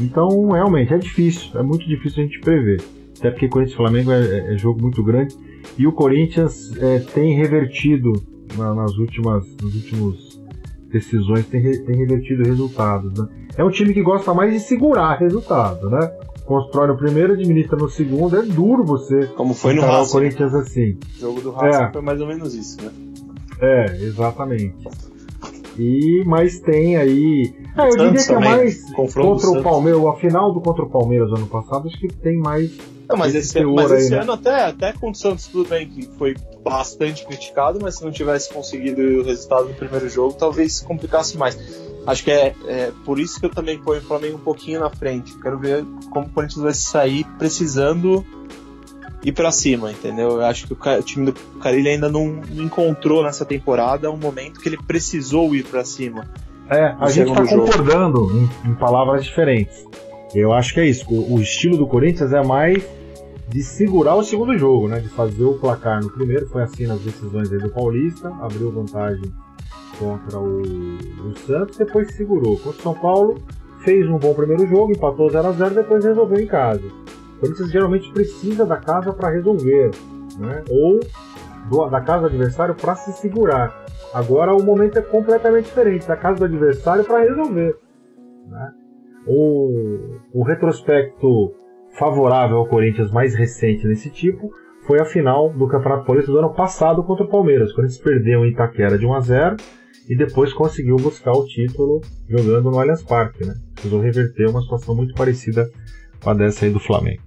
Então, 0.00 0.50
realmente, 0.50 0.92
é 0.92 0.98
difícil, 0.98 1.58
é 1.58 1.62
muito 1.62 1.86
difícil 1.86 2.22
a 2.22 2.26
gente 2.26 2.40
prever. 2.40 2.82
Até 3.18 3.30
porque 3.30 3.48
Corinthians 3.48 3.74
e 3.74 3.76
Flamengo 3.76 4.10
é, 4.10 4.20
é, 4.20 4.54
é 4.54 4.58
jogo 4.58 4.80
muito 4.80 5.02
grande. 5.02 5.36
E 5.78 5.86
o 5.86 5.92
Corinthians 5.92 6.76
é, 6.78 6.98
tem 6.98 7.36
revertido 7.36 8.12
na, 8.56 8.74
nas 8.74 8.96
últimas 8.96 9.46
nos 9.62 9.74
últimos 9.74 10.42
decisões, 10.90 11.46
tem, 11.46 11.62
tem 11.84 11.96
revertido 11.96 12.42
resultados. 12.42 13.18
Né? 13.18 13.28
É 13.56 13.64
um 13.64 13.70
time 13.70 13.94
que 13.94 14.02
gosta 14.02 14.34
mais 14.34 14.52
de 14.52 14.60
segurar 14.60 15.18
resultado, 15.18 15.88
né? 15.88 16.10
constrói 16.44 16.88
no 16.88 16.96
primeiro, 16.96 17.32
administra 17.32 17.76
no 17.76 17.88
segundo, 17.88 18.36
é 18.36 18.42
duro 18.42 18.84
você. 18.84 19.26
Como 19.28 19.54
foi 19.54 19.74
no 19.74 19.82
Racing. 19.82 20.08
o 20.08 20.12
Corinthians 20.12 20.54
assim. 20.54 20.98
O 21.16 21.20
jogo 21.20 21.40
do 21.40 21.50
Racing 21.52 21.84
é. 21.84 21.92
foi 21.92 22.02
mais 22.02 22.20
ou 22.20 22.26
menos 22.26 22.54
isso, 22.54 22.82
né? 22.82 22.90
É, 23.62 23.96
exatamente. 24.02 24.74
E 25.78 26.22
mas 26.26 26.58
tem 26.60 26.96
aí. 26.96 27.54
É, 27.78 27.88
eu 27.88 27.96
diria 27.96 28.26
que 28.26 28.32
é 28.32 28.38
mais 28.38 28.92
contra 28.92 29.22
o 29.22 29.62
Palmeiras, 29.62 30.04
a 30.04 30.12
final 30.16 30.52
do 30.52 30.60
contra 30.60 30.82
o 30.82 30.90
Palmeiras 30.90 31.30
ano 31.30 31.46
passado, 31.46 31.88
acho 31.88 31.98
que 31.98 32.08
tem 32.08 32.36
mais. 32.36 32.76
Não, 33.08 33.16
mas 33.16 33.34
esse, 33.34 33.58
esse, 33.58 33.66
mas 33.66 33.90
esse 33.90 34.04
aí, 34.04 34.10
né? 34.10 34.16
ano 34.18 34.32
né? 34.32 34.32
até, 34.34 34.64
até 34.64 34.92
com 34.92 35.10
o 35.10 35.14
Santos 35.14 35.46
tudo 35.46 35.68
bem, 35.68 35.88
que 35.88 36.06
foi 36.18 36.34
bastante 36.62 37.24
criticado, 37.26 37.78
mas 37.80 37.96
se 37.96 38.04
não 38.04 38.10
tivesse 38.10 38.52
conseguido 38.52 39.00
o 39.00 39.24
resultado 39.24 39.68
no 39.68 39.74
primeiro 39.74 40.08
jogo, 40.08 40.34
talvez 40.34 40.80
complicasse 40.80 41.38
mais. 41.38 41.56
Acho 42.06 42.24
que 42.24 42.30
é, 42.30 42.54
é, 42.66 42.92
por 43.04 43.18
isso 43.18 43.38
que 43.38 43.46
eu 43.46 43.50
também 43.50 43.78
ponho 43.78 44.00
o 44.00 44.04
Flamengo 44.04 44.36
um 44.36 44.40
pouquinho 44.40 44.80
na 44.80 44.90
frente. 44.90 45.38
Quero 45.40 45.58
ver 45.58 45.84
como 46.10 46.26
o 46.26 46.30
Corinthians 46.30 46.62
vai 46.62 46.74
sair 46.74 47.24
precisando 47.38 48.24
ir 49.24 49.32
para 49.32 49.52
cima, 49.52 49.90
entendeu? 49.90 50.32
Eu 50.32 50.44
acho 50.44 50.66
que 50.66 50.72
o, 50.72 51.02
time 51.02 51.26
do 51.26 51.32
Carilli 51.60 51.90
ainda 51.90 52.08
não, 52.08 52.26
não, 52.26 52.64
encontrou 52.64 53.22
nessa 53.22 53.44
temporada 53.44 54.10
um 54.10 54.16
momento 54.16 54.60
que 54.60 54.68
ele 54.68 54.78
precisou 54.78 55.54
ir 55.54 55.64
para 55.64 55.84
cima. 55.84 56.28
É, 56.68 56.94
a 56.98 57.10
gente 57.10 57.30
está 57.30 57.46
concordando 57.46 58.48
em, 58.64 58.70
em, 58.70 58.74
palavras 58.74 59.24
diferentes. 59.24 59.84
Eu 60.34 60.52
acho 60.52 60.74
que 60.74 60.80
é 60.80 60.86
isso. 60.86 61.04
O, 61.08 61.34
o, 61.34 61.40
estilo 61.40 61.76
do 61.76 61.86
Corinthians 61.86 62.32
é 62.32 62.42
mais 62.42 62.82
de 63.48 63.62
segurar 63.62 64.14
o 64.14 64.24
segundo 64.24 64.56
jogo, 64.56 64.88
né? 64.88 64.98
De 64.98 65.08
fazer 65.08 65.44
o 65.44 65.54
placar 65.54 66.02
no 66.02 66.10
primeiro. 66.10 66.46
Foi 66.48 66.62
assim 66.62 66.86
nas 66.86 67.00
decisões 67.00 67.50
do 67.50 67.68
Paulista, 67.68 68.28
abriu 68.40 68.72
vantagem 68.72 69.32
contra 69.98 70.38
o, 70.38 70.62
o 70.62 71.34
Santos, 71.46 71.76
depois 71.76 72.14
segurou. 72.14 72.56
Contra 72.56 72.80
o 72.80 72.82
São 72.82 72.94
Paulo, 72.94 73.42
fez 73.84 74.08
um 74.08 74.18
bom 74.18 74.32
primeiro 74.32 74.66
jogo, 74.66 74.92
empatou 74.92 75.30
0 75.30 75.48
a 75.48 75.52
0 75.52 75.74
depois 75.74 76.04
resolveu 76.04 76.40
em 76.40 76.46
casa. 76.46 76.82
Corinthians 77.42 77.72
geralmente 77.72 78.12
precisa 78.12 78.64
da 78.64 78.76
casa 78.76 79.12
para 79.12 79.30
resolver, 79.30 79.90
né? 80.38 80.62
ou 80.70 81.00
do, 81.68 81.88
da 81.88 82.00
casa 82.00 82.20
do 82.20 82.26
adversário 82.28 82.76
para 82.76 82.94
se 82.94 83.12
segurar. 83.14 83.84
Agora 84.14 84.54
o 84.54 84.62
momento 84.62 84.96
é 84.96 85.02
completamente 85.02 85.64
diferente 85.64 86.06
da 86.06 86.16
casa 86.16 86.38
do 86.38 86.44
adversário 86.44 87.04
para 87.04 87.18
resolver. 87.18 87.74
Né? 88.48 88.72
O, 89.26 90.18
o 90.32 90.44
retrospecto 90.44 91.52
favorável 91.98 92.58
ao 92.58 92.68
Corinthians 92.68 93.10
mais 93.10 93.34
recente 93.34 93.88
nesse 93.88 94.08
tipo 94.08 94.48
foi 94.86 95.00
a 95.00 95.04
final 95.04 95.52
do 95.52 95.66
Campeonato 95.66 96.06
Paulista 96.06 96.30
do 96.30 96.38
ano 96.38 96.54
passado 96.54 97.02
contra 97.02 97.24
o 97.24 97.28
Palmeiras. 97.28 97.72
O 97.72 97.74
Corinthians 97.74 98.00
perdeu 98.00 98.44
em 98.44 98.50
Itaquera 98.50 98.96
de 98.96 99.04
1 99.04 99.14
a 99.14 99.20
0 99.20 99.56
e 100.08 100.16
depois 100.16 100.52
conseguiu 100.52 100.96
buscar 100.96 101.32
o 101.32 101.44
título 101.44 102.00
jogando 102.28 102.70
no 102.70 102.78
Allianz 102.78 103.02
Parque, 103.02 103.44
né? 103.44 103.54
Precisou 103.74 104.00
reverter 104.00 104.48
uma 104.48 104.60
situação 104.60 104.94
muito 104.94 105.14
parecida 105.14 105.68
com 106.22 106.30
a 106.30 106.34
dessa 106.34 106.64
aí 106.64 106.70
do 106.70 106.80
Flamengo. 106.80 107.22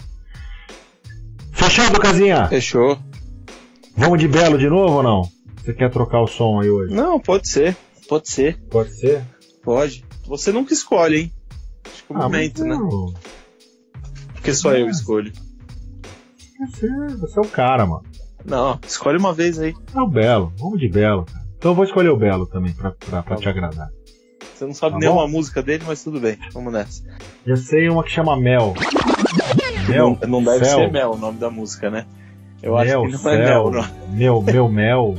Fechado, 1.51 1.99
Casinha? 1.99 2.47
Fechou. 2.47 2.97
Vamos 3.95 4.19
de 4.19 4.27
Belo 4.27 4.57
de 4.57 4.69
novo 4.69 4.95
ou 4.95 5.03
não? 5.03 5.21
Você 5.57 5.73
quer 5.73 5.89
trocar 5.89 6.21
o 6.21 6.27
som 6.27 6.59
aí 6.61 6.69
hoje? 6.69 6.93
Não, 6.93 7.19
pode 7.19 7.49
ser. 7.49 7.75
Pode 8.07 8.29
ser. 8.29 8.57
Pode 8.69 8.91
ser? 8.95 9.23
Pode. 9.63 10.05
Você 10.27 10.51
nunca 10.51 10.73
escolhe, 10.73 11.17
hein? 11.21 11.31
Acho 11.85 12.03
que 12.05 12.13
é 12.13 12.15
o 12.15 12.19
ah, 12.19 12.23
momento, 12.23 12.63
né? 12.63 12.77
Porque 14.33 14.53
só 14.53 14.73
eu 14.75 14.89
escolho. 14.89 15.31
Você, 16.69 16.87
você 17.17 17.39
é 17.39 17.41
o 17.41 17.49
cara, 17.49 17.85
mano. 17.85 18.03
Não, 18.45 18.79
escolhe 18.85 19.17
uma 19.17 19.33
vez 19.33 19.59
aí. 19.59 19.73
É 19.93 19.99
o 19.99 20.07
Belo. 20.07 20.53
Vamos 20.59 20.79
de 20.79 20.87
Belo, 20.87 21.25
cara. 21.25 21.45
Então 21.57 21.71
eu 21.71 21.75
vou 21.75 21.83
escolher 21.83 22.09
o 22.09 22.17
Belo 22.17 22.45
também, 22.45 22.73
pra, 22.73 22.91
pra, 22.91 23.23
pra 23.23 23.35
tá 23.35 23.41
te 23.41 23.49
agradar. 23.49 23.89
Você 24.55 24.65
não 24.65 24.73
sabe 24.73 24.93
tá 24.93 24.99
nenhuma 24.99 25.23
bom? 25.23 25.27
música 25.27 25.61
dele, 25.61 25.83
mas 25.85 26.01
tudo 26.01 26.17
bem, 26.19 26.37
vamos 26.53 26.71
nessa. 26.71 27.03
Já 27.45 27.57
sei 27.57 27.89
uma 27.89 28.03
que 28.03 28.09
chama 28.09 28.37
Mel. 28.37 28.73
Mel? 29.89 30.17
Não, 30.21 30.29
não 30.29 30.43
deve 30.43 30.63
Céu. 30.63 30.77
ser 30.77 30.91
Mel 30.91 31.11
o 31.11 31.17
nome 31.17 31.37
da 31.37 31.49
música, 31.49 31.89
né? 31.89 32.05
Eu 32.63 32.75
mel, 32.75 32.81
acho 32.81 33.07
que 33.07 33.11
não 33.11 33.19
céu, 33.19 33.31
é 33.33 33.45
Mel, 33.45 33.71
não. 33.71 33.85
Meu, 34.09 34.41
meu 34.41 34.69
Mel. 34.69 35.15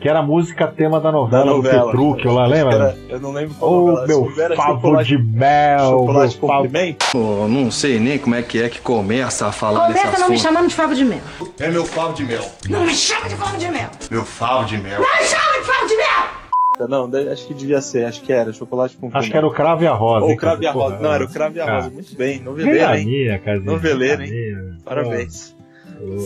Que 0.00 0.08
era 0.08 0.20
a 0.20 0.22
música 0.22 0.68
tema 0.68 1.00
da 1.00 1.10
novela, 1.10 1.44
da 1.44 1.50
novela. 1.50 1.80
do 1.80 1.86
Petrúquio 1.86 2.32
lá, 2.32 2.46
lembra? 2.46 2.74
Era, 2.74 2.98
eu 3.08 3.18
não 3.18 3.32
lembro 3.32 3.56
qual 3.56 3.72
oh, 3.72 3.86
novela. 3.90 4.06
meu 4.06 4.56
favo 4.56 5.02
de 5.02 5.18
mel. 5.18 5.78
Chocolate 5.80 6.36
com 6.36 6.62
pimenta? 6.62 7.06
Oh, 7.14 7.48
não 7.48 7.68
sei 7.68 7.98
nem 7.98 8.16
como 8.16 8.36
é 8.36 8.42
que 8.42 8.62
é 8.62 8.68
que 8.68 8.80
começa 8.80 9.48
a 9.48 9.52
falar 9.52 9.88
começa 9.88 10.06
desse 10.06 10.20
não 10.20 10.28
me 10.28 10.38
chamando 10.38 10.68
de 10.68 10.74
favo 10.76 10.94
de 10.94 11.04
mel. 11.04 11.20
É 11.58 11.68
meu 11.68 11.84
favo 11.84 12.12
de 12.12 12.24
mel. 12.24 12.44
Não 12.68 12.84
me 12.84 12.94
chama 12.94 13.28
de 13.28 13.34
favo 13.34 13.58
de 13.58 13.68
mel. 13.68 13.90
Meu 14.08 14.24
favo 14.24 14.66
de 14.66 14.78
mel. 14.78 15.00
Não 15.00 15.20
me 15.20 15.24
chama 15.24 15.58
de 15.58 15.64
favo 15.66 15.88
de 15.88 15.96
mel. 15.96 16.37
Não, 16.86 17.10
acho 17.32 17.46
que 17.46 17.54
devia 17.54 17.80
ser, 17.80 18.04
acho 18.04 18.22
que 18.22 18.32
era 18.32 18.52
chocolate 18.52 18.96
com. 18.96 19.10
Acho 19.12 19.30
que 19.30 19.36
era 19.36 19.46
o 19.46 19.52
cravo 19.52 19.82
e 19.82 19.86
a 19.86 19.94
rosa. 19.94 20.26
Ou 20.26 20.32
o 20.32 20.36
cravo 20.36 20.62
e 20.62 20.66
a 20.66 20.72
rosa. 20.72 20.98
Não, 20.98 21.12
era 21.12 21.24
o 21.24 21.28
cravo 21.28 21.56
e 21.56 21.60
a 21.60 21.76
rosa. 21.76 21.90
Muito 21.90 22.16
bem, 22.16 22.40
noveleiro, 22.40 22.94
hein? 22.94 23.40
Noveleiro, 23.64 24.22
hein? 24.22 24.78
Parabéns. 24.84 25.56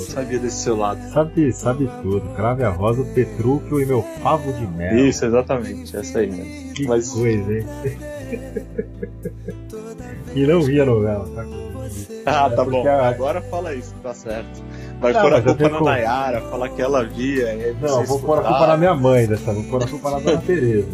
Sabia 0.09 0.39
desse 0.39 0.65
seu 0.65 0.77
lado. 0.77 1.01
Sabe, 1.13 1.53
sabe 1.53 1.91
tudo. 2.03 2.29
Crave 2.35 2.63
a 2.63 2.69
rosa, 2.69 3.05
Petrúquio 3.15 3.81
e 3.81 3.87
meu 3.87 4.03
favo 4.23 4.53
de 4.53 4.67
mel. 4.67 5.09
Isso, 5.09 5.25
exatamente. 5.25 5.97
Essa 5.97 6.19
aí 6.19 6.31
mesmo. 6.31 6.75
Que 6.75 6.87
Mas... 6.87 7.11
coisa, 7.11 7.53
hein? 7.53 7.67
e 10.35 10.47
não 10.47 10.61
via 10.61 10.85
novela, 10.85 11.27
tá? 11.35 11.47
Ah, 12.27 12.51
tá 12.51 12.63
é 12.63 12.67
bom. 12.67 12.87
A... 12.87 13.09
Agora 13.09 13.41
fala 13.41 13.75
isso, 13.75 13.95
tá 14.03 14.13
certo. 14.13 14.63
Vai 15.03 15.13
pôr 15.13 15.35
a 15.35 15.43
culpa 15.43 15.69
na 15.69 15.81
Nayara, 15.81 16.41
falar 16.43 16.69
que 16.69 16.81
ela 16.81 17.05
via. 17.05 17.75
Não, 17.81 18.05
vou 18.05 18.21
pôr 18.21 18.39
a 18.39 18.43
culpa 18.43 18.67
na 18.69 18.77
minha 18.77 18.95
mãe 18.95 19.27
dessa, 19.27 19.53
vou 19.53 19.65
pôr 19.65 19.83
a 19.83 19.89
culpa 19.89 20.11
na 20.13 20.21
Dona 20.21 20.39
Tereza. 20.39 20.89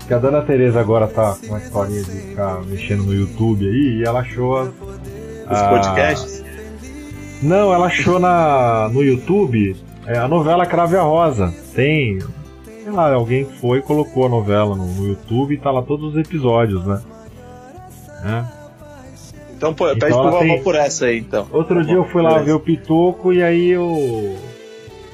Porque 0.00 0.14
a 0.14 0.18
Dona 0.18 0.42
Tereza 0.42 0.80
agora 0.80 1.06
tá 1.06 1.36
com 1.40 1.46
uma 1.46 1.58
historinha 1.58 2.02
de 2.02 2.10
ficar 2.10 2.60
mexendo 2.64 3.04
no 3.04 3.14
YouTube 3.14 3.64
aí 3.64 4.00
e 4.00 4.04
ela 4.04 4.20
achou. 4.20 4.64
Os 4.64 5.62
podcasts? 5.68 6.44
Não, 7.40 7.72
ela 7.72 7.86
achou 7.86 8.18
na, 8.18 8.88
no 8.92 9.02
YouTube 9.02 9.76
é, 10.06 10.18
a 10.18 10.26
novela 10.26 10.66
Crave 10.66 10.96
a 10.96 11.02
Rosa. 11.02 11.54
Tem. 11.72 12.18
Sei 12.64 12.90
lá, 12.90 13.12
alguém 13.12 13.44
foi 13.44 13.78
e 13.78 13.82
colocou 13.82 14.26
a 14.26 14.28
novela 14.28 14.74
no, 14.74 14.86
no 14.86 15.06
YouTube 15.06 15.54
e 15.54 15.58
tá 15.58 15.70
lá 15.70 15.82
todos 15.82 16.14
os 16.14 16.20
episódios, 16.20 16.84
né? 16.84 17.00
É. 18.24 18.61
Então 19.62 19.72
pô, 19.72 19.88
então, 19.92 20.08
pede 20.08 20.20
pro 20.20 20.38
tem... 20.40 20.62
por 20.64 20.74
essa 20.74 21.06
aí, 21.06 21.18
então. 21.20 21.46
Outro 21.52 21.76
tá 21.76 21.82
dia 21.82 21.94
eu 21.94 22.04
fui 22.04 22.20
lá 22.20 22.36
ver 22.40 22.50
o 22.50 22.58
Pitoco 22.58 23.32
e 23.32 23.40
aí 23.40 23.68
eu. 23.68 24.36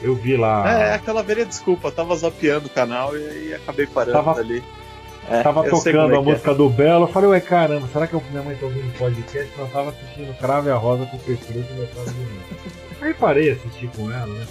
Eu 0.00 0.14
vi 0.14 0.38
lá. 0.38 0.72
É, 0.72 0.94
aquela 0.94 1.22
velha 1.22 1.44
desculpa, 1.44 1.90
tava 1.90 2.16
zapeando 2.16 2.66
o 2.66 2.70
canal 2.70 3.14
e, 3.14 3.48
e 3.48 3.54
acabei 3.54 3.86
parando 3.86 4.12
tava... 4.12 4.40
ali. 4.40 4.62
É, 5.30 5.42
Tava 5.42 5.66
eu 5.66 5.70
tocando 5.70 6.14
é 6.14 6.16
a 6.16 6.20
é. 6.20 6.22
música 6.22 6.54
do 6.54 6.70
Belo, 6.70 7.04
eu 7.04 7.08
falei, 7.08 7.28
ué, 7.28 7.40
caramba, 7.40 7.86
será 7.92 8.06
que 8.06 8.14
eu- 8.14 8.22
minha 8.30 8.42
mãe 8.42 8.56
tá 8.56 8.64
ouvindo 8.64 8.90
podcast? 8.96 9.52
Eu 9.58 9.66
tava 9.66 9.90
assistindo 9.90 10.34
Crave 10.38 10.70
a 10.70 10.76
Rosa 10.76 11.04
com 11.04 11.18
o 11.18 11.20
Petrucci 11.20 11.68
e 11.70 11.74
meu 11.74 11.86
pai. 11.88 12.04
Aí 13.02 13.12
parei 13.12 13.44
de 13.44 13.50
assistir 13.50 13.90
com 13.94 14.10
ela, 14.10 14.26
né? 14.26 14.46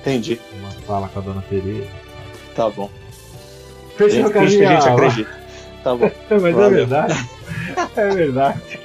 Entendi. 0.00 0.38
Uma 0.60 0.70
sala 0.86 1.08
com 1.08 1.18
a 1.18 1.22
dona 1.22 1.42
Tereza. 1.48 1.88
Tá 2.54 2.68
bom. 2.68 2.90
Fechou 3.96 4.10
Gente, 4.10 4.32
com 4.34 4.40
a 4.40 4.46
gente 4.46 4.88
acredita. 4.88 5.30
Tá 5.82 5.94
bom. 5.94 6.10
Mas 6.28 6.44
é 6.44 6.52
Valeu. 6.52 6.70
verdade. 6.70 7.14
É 7.96 8.08
verdade. 8.08 8.81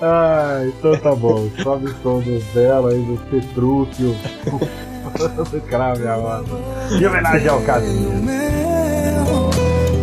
Ah, 0.00 0.62
então 0.66 0.96
tá 0.98 1.14
bom. 1.14 1.48
Sobe 1.62 1.86
o 1.86 1.94
som 2.02 2.20
do 2.20 2.42
Belo 2.54 2.88
aí, 2.88 3.02
do 3.02 3.20
Petrúcio, 3.30 4.16
do 5.50 5.60
Crave 5.62 6.06
a 6.06 6.14
Rosa. 6.14 6.58
Em 6.92 7.06
homenagem 7.06 7.48
ao 7.48 7.60
Casimiro. 7.62 8.12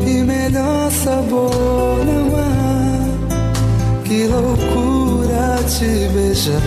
e 0.05 0.23
melhor 0.23 0.91
sabor 0.91 2.05
não 2.05 2.35
há. 2.37 4.03
Que 4.03 4.27
loucura 4.27 5.57
te 5.67 6.07
beijar. 6.13 6.61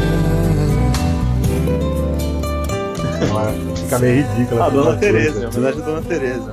Ela 3.29 3.55
Fica 3.77 3.99
meio 3.99 4.27
ridícula. 4.27 4.65
A 4.65 4.67
essa 4.67 4.75
Dona. 4.77 4.97
Tereza, 4.99 5.41
em 5.41 5.47
homenagem 5.47 5.83
à 5.83 5.85
Dona 5.85 6.03
Tereza. 6.03 6.53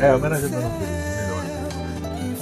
É, 0.00 0.14
homenagem 0.14 0.46
à 0.46 0.48
Dona 0.48 0.70
Tereza, 0.70 1.16
melhor. 1.16 1.44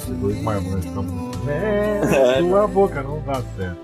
Os 0.09 0.17
dois 0.19 0.43
marmanjos 0.43 0.85
estão. 0.87 1.32
É, 1.49 2.39
sua 2.41 2.67
boca 2.69 3.03
não 3.03 3.21
dá 3.23 3.43
certo. 3.57 3.81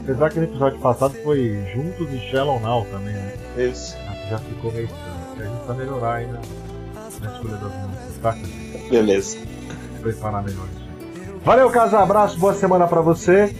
Apesar 0.00 0.30
que 0.30 0.38
no 0.38 0.44
episódio 0.44 0.78
passado 0.78 1.14
foi 1.24 1.64
Juntos 1.74 2.12
e 2.12 2.18
Shallow 2.30 2.60
Now 2.60 2.84
também, 2.86 3.14
né? 3.14 3.34
Isso. 3.56 3.96
Já 4.28 4.38
ficou 4.38 4.72
meio 4.72 4.84
estranho. 4.84 5.16
A 5.38 5.42
gente 5.42 5.50
precisa 5.50 5.74
melhorar 5.74 6.14
aí 6.14 6.26
na, 6.26 6.40
escolha 7.32 7.56
das 7.56 7.72
músicas, 7.72 8.18
tá? 8.22 8.36
Beleza. 8.90 9.38
Preparar 10.02 10.44
melhor 10.44 10.66
isso. 10.74 10.86
Valeu, 11.44 11.70
casa, 11.70 11.98
abraço, 11.98 12.38
boa 12.38 12.54
semana 12.54 12.86
pra 12.86 13.00
você. 13.00 13.54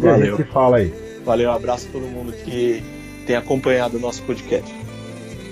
E 0.00 0.06
a 0.06 0.12
Valeu. 0.12 0.36
gente 0.36 0.36
se 0.36 0.52
fala 0.52 0.78
aí. 0.78 1.20
Valeu, 1.24 1.50
abraço 1.50 1.88
a 1.88 1.92
todo 1.92 2.06
mundo 2.06 2.32
que 2.32 2.82
tem 3.26 3.36
acompanhado 3.36 3.96
o 3.96 4.00
nosso 4.00 4.22
podcast. 4.22 4.74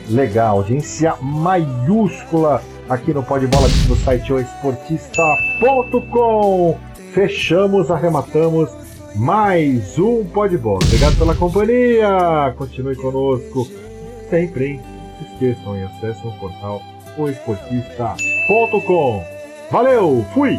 Legal, 0.09 0.59
audiência 0.59 1.17
maiúscula 1.21 2.63
aqui 2.89 3.13
no 3.13 3.23
Pode 3.23 3.47
Bola 3.47 3.69
no 3.89 3.97
site 3.97 4.33
oesportista.com. 4.33 6.79
Fechamos, 7.13 7.91
arrematamos 7.91 8.71
mais 9.17 9.99
um 9.99 10.25
Pode 10.25 10.57
Bola. 10.59 10.79
Obrigado 10.85 11.17
pela 11.17 11.35
companhia. 11.35 12.55
Continue 12.57 12.95
conosco 12.97 13.67
sempre, 14.29 14.67
hein? 14.67 14.81
Se 15.19 15.25
esqueçam 15.33 15.77
e 15.77 15.83
acessem 15.83 16.31
o 16.31 16.33
portal 16.39 16.81
oesportista.com. 17.19 19.25
Valeu, 19.71 20.25
fui! 20.35 20.59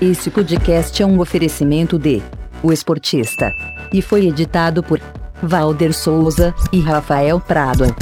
Esse 0.00 0.30
podcast 0.30 1.02
é 1.02 1.06
um 1.06 1.20
oferecimento 1.20 1.98
de 1.98 2.22
O 2.66 2.72
Esportista 2.72 3.54
e 3.92 4.02
foi 4.02 4.26
editado 4.26 4.82
por 4.82 5.00
Valder 5.40 5.94
Souza 5.94 6.52
e 6.72 6.80
Rafael 6.80 7.38
Prado. 7.38 7.94